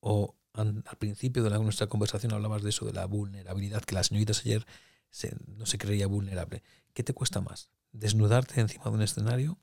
o 0.00 0.34
al 0.54 0.82
principio 0.98 1.44
de 1.44 1.50
nuestra 1.58 1.86
conversación 1.86 2.32
hablabas 2.32 2.62
de 2.62 2.70
eso, 2.70 2.84
de 2.84 2.92
la 2.92 3.06
vulnerabilidad, 3.06 3.82
que 3.82 3.94
la 3.94 4.02
señorita 4.02 4.32
ayer 4.32 4.66
no 5.56 5.66
se 5.66 5.78
creía 5.78 6.06
vulnerable? 6.06 6.62
¿Qué 6.92 7.02
te 7.02 7.14
cuesta 7.14 7.40
más? 7.40 7.70
¿Desnudarte 7.92 8.60
encima 8.60 8.84
de 8.84 8.90
un 8.90 9.02
escenario 9.02 9.58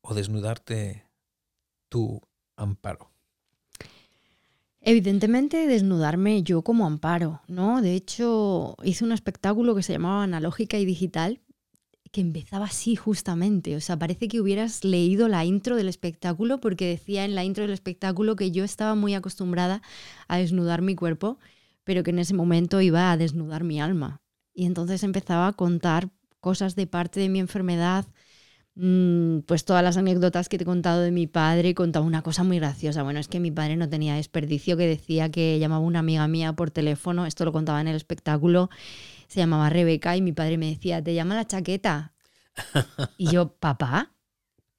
o 0.00 0.14
desnudarte 0.14 1.06
tu 1.88 2.20
amparo? 2.56 3.10
Evidentemente 4.80 5.66
desnudarme 5.66 6.42
yo 6.42 6.62
como 6.62 6.86
amparo, 6.86 7.40
¿no? 7.48 7.80
De 7.80 7.94
hecho, 7.94 8.76
hice 8.82 9.04
un 9.04 9.12
espectáculo 9.12 9.74
que 9.74 9.82
se 9.82 9.94
llamaba 9.94 10.22
Analógica 10.22 10.78
y 10.78 10.84
Digital, 10.84 11.40
que 12.12 12.20
empezaba 12.20 12.66
así 12.66 12.94
justamente. 12.94 13.76
O 13.76 13.80
sea, 13.80 13.98
parece 13.98 14.28
que 14.28 14.40
hubieras 14.40 14.84
leído 14.84 15.26
la 15.28 15.44
intro 15.46 15.76
del 15.76 15.88
espectáculo 15.88 16.60
porque 16.60 16.86
decía 16.86 17.24
en 17.24 17.34
la 17.34 17.44
intro 17.44 17.62
del 17.64 17.72
espectáculo 17.72 18.36
que 18.36 18.50
yo 18.50 18.62
estaba 18.62 18.94
muy 18.94 19.14
acostumbrada 19.14 19.80
a 20.28 20.36
desnudar 20.36 20.82
mi 20.82 20.94
cuerpo, 20.94 21.38
pero 21.82 22.02
que 22.02 22.10
en 22.10 22.18
ese 22.18 22.34
momento 22.34 22.82
iba 22.82 23.10
a 23.10 23.16
desnudar 23.16 23.64
mi 23.64 23.80
alma. 23.80 24.20
Y 24.54 24.66
entonces 24.66 25.02
empezaba 25.02 25.48
a 25.48 25.52
contar 25.52 26.10
cosas 26.40 26.76
de 26.76 26.86
parte 26.86 27.20
de 27.20 27.28
mi 27.28 27.40
enfermedad, 27.40 28.06
Mm, 28.76 29.40
pues 29.46 29.64
todas 29.64 29.84
las 29.84 29.96
anécdotas 29.96 30.48
que 30.48 30.58
te 30.58 30.64
he 30.64 30.66
contado 30.66 31.00
de 31.00 31.12
mi 31.12 31.28
padre, 31.28 31.74
contaba 31.74 32.04
una 32.04 32.22
cosa 32.22 32.42
muy 32.42 32.58
graciosa. 32.58 33.02
Bueno, 33.04 33.20
es 33.20 33.28
que 33.28 33.38
mi 33.38 33.50
padre 33.52 33.76
no 33.76 33.88
tenía 33.88 34.16
desperdicio, 34.16 34.76
que 34.76 34.86
decía 34.86 35.30
que 35.30 35.58
llamaba 35.60 35.84
una 35.84 36.00
amiga 36.00 36.26
mía 36.26 36.52
por 36.54 36.70
teléfono, 36.70 37.26
esto 37.26 37.44
lo 37.44 37.52
contaba 37.52 37.80
en 37.80 37.88
el 37.88 37.96
espectáculo, 37.96 38.70
se 39.28 39.40
llamaba 39.40 39.70
Rebeca 39.70 40.16
y 40.16 40.22
mi 40.22 40.32
padre 40.32 40.58
me 40.58 40.70
decía, 40.70 41.02
te 41.02 41.14
llama 41.14 41.34
la 41.36 41.46
chaqueta. 41.46 42.12
Y 43.18 43.30
yo, 43.30 43.48
papá, 43.54 44.12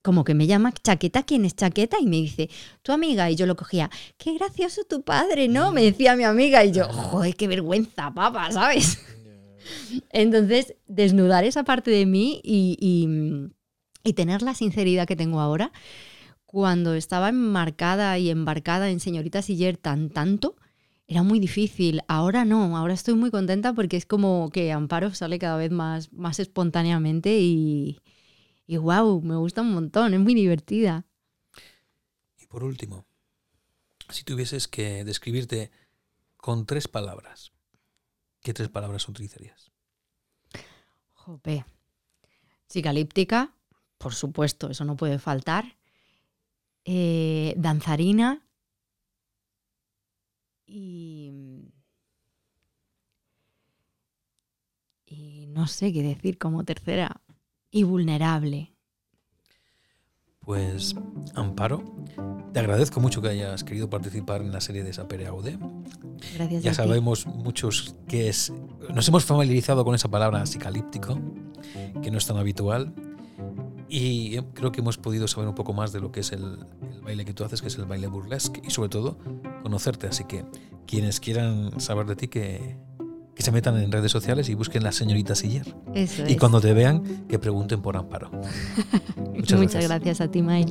como 0.01 0.23
que 0.23 0.33
me 0.33 0.47
llama 0.47 0.73
chaqueta, 0.73 1.23
¿quién 1.23 1.45
es 1.45 1.55
chaqueta? 1.55 1.97
Y 1.99 2.05
me 2.05 2.17
dice, 2.17 2.49
tu 2.83 2.91
amiga. 2.91 3.29
Y 3.31 3.35
yo 3.35 3.45
lo 3.45 3.55
cogía, 3.55 3.89
qué 4.17 4.33
gracioso 4.33 4.83
tu 4.83 5.03
padre, 5.03 5.47
¿no? 5.47 5.71
Me 5.71 5.83
decía 5.83 6.15
mi 6.15 6.23
amiga. 6.23 6.63
Y 6.63 6.71
yo, 6.71 6.85
joder, 6.87 7.35
qué 7.35 7.47
vergüenza, 7.47 8.13
papá, 8.13 8.51
¿sabes? 8.51 8.99
Entonces, 10.11 10.75
desnudar 10.87 11.43
esa 11.43 11.63
parte 11.63 11.91
de 11.91 12.05
mí 12.05 12.41
y 12.43 13.49
y 14.05 14.13
tener 14.13 14.43
la 14.43 14.53
sinceridad 14.53 15.07
que 15.07 15.15
tengo 15.15 15.41
ahora, 15.41 15.71
cuando 16.45 16.93
estaba 16.93 17.29
enmarcada 17.29 18.17
y 18.19 18.29
embarcada 18.29 18.89
en 18.89 18.99
Señorita 19.01 19.41
Siller 19.41 19.77
tan 19.77 20.09
tanto, 20.11 20.55
era 21.07 21.23
muy 21.23 21.39
difícil. 21.39 22.01
Ahora 22.07 22.45
no, 22.45 22.77
ahora 22.77 22.93
estoy 22.93 23.15
muy 23.15 23.31
contenta 23.31 23.73
porque 23.73 23.97
es 23.97 24.05
como 24.05 24.51
que 24.51 24.71
Amparo 24.71 25.13
sale 25.13 25.39
cada 25.39 25.57
vez 25.57 25.71
más, 25.71 26.13
más 26.13 26.39
espontáneamente 26.39 27.37
y, 27.39 27.99
y 28.67 28.77
wow, 28.77 29.21
me 29.21 29.35
gusta 29.35 29.61
un 29.61 29.73
montón, 29.73 30.13
es 30.13 30.19
muy 30.19 30.35
divertida. 30.35 31.05
Y 32.39 32.45
por 32.45 32.63
último, 32.63 33.05
si 34.09 34.23
tuvieses 34.23 34.67
que 34.67 35.03
describirte 35.03 35.71
con 36.37 36.67
tres 36.67 36.87
palabras, 36.87 37.53
¿qué 38.45 38.53
tres 38.53 38.69
palabras 38.69 39.09
utilizarías? 39.09 39.71
Jope. 41.13 41.65
Psicalíptica, 42.67 43.55
por 43.97 44.13
supuesto, 44.13 44.69
eso 44.69 44.85
no 44.85 44.95
puede 44.95 45.17
faltar. 45.17 45.77
Eh, 46.83 47.55
danzarina 47.57 48.45
y, 50.67 51.31
y 55.07 55.47
no 55.47 55.65
sé 55.65 55.91
qué 55.91 56.03
decir 56.03 56.37
como 56.37 56.63
tercera, 56.63 57.23
y 57.71 57.81
vulnerable. 57.81 58.74
Pues, 60.45 60.95
Amparo, 61.33 61.83
te 62.53 62.59
agradezco 62.59 62.99
mucho 62.99 63.21
que 63.21 63.29
hayas 63.29 63.63
querido 63.63 63.89
participar 63.89 64.41
en 64.41 64.51
la 64.51 64.61
serie 64.61 64.83
de 64.83 64.93
Sapere 64.93 65.25
Aude. 65.25 65.57
Gracias. 66.35 66.63
Ya 66.63 66.73
sabemos 66.73 67.25
muchos 67.25 67.95
que 68.07 68.29
es. 68.29 68.53
Nos 68.93 69.07
hemos 69.07 69.25
familiarizado 69.25 69.83
con 69.83 69.95
esa 69.95 70.09
palabra 70.09 70.45
psicalíptico, 70.45 71.19
que 72.01 72.11
no 72.11 72.19
es 72.19 72.25
tan 72.27 72.37
habitual. 72.37 72.93
Y 73.89 74.37
creo 74.53 74.71
que 74.71 74.81
hemos 74.81 74.97
podido 74.97 75.27
saber 75.27 75.49
un 75.49 75.55
poco 75.55 75.73
más 75.73 75.91
de 75.91 75.99
lo 75.99 76.11
que 76.11 76.19
es 76.19 76.31
el, 76.31 76.65
baile 77.03 77.25
que 77.25 77.33
tú 77.33 77.43
haces, 77.43 77.61
que 77.61 77.67
es 77.67 77.77
el 77.77 77.85
baile 77.85 78.07
burlesque, 78.07 78.61
y 78.63 78.69
sobre 78.69 78.89
todo 78.89 79.17
conocerte. 79.63 80.07
Así 80.07 80.25
que 80.25 80.45
quienes 80.85 81.19
quieran 81.19 81.79
saber 81.79 82.05
de 82.05 82.15
ti, 82.15 82.27
que, 82.27 82.77
que 83.35 83.43
se 83.43 83.51
metan 83.51 83.77
en 83.77 83.91
redes 83.91 84.11
sociales 84.11 84.49
y 84.49 84.55
busquen 84.55 84.83
la 84.83 84.91
señorita 84.91 85.35
Siller. 85.35 85.75
Y 86.27 86.37
cuando 86.37 86.61
te 86.61 86.73
vean, 86.73 87.25
que 87.27 87.37
pregunten 87.37 87.81
por 87.81 87.97
Amparo. 87.97 88.31
Muchas, 89.35 89.59
gracias. 89.59 90.21
a 90.21 90.31
ti, 90.31 90.41
May. 90.41 90.65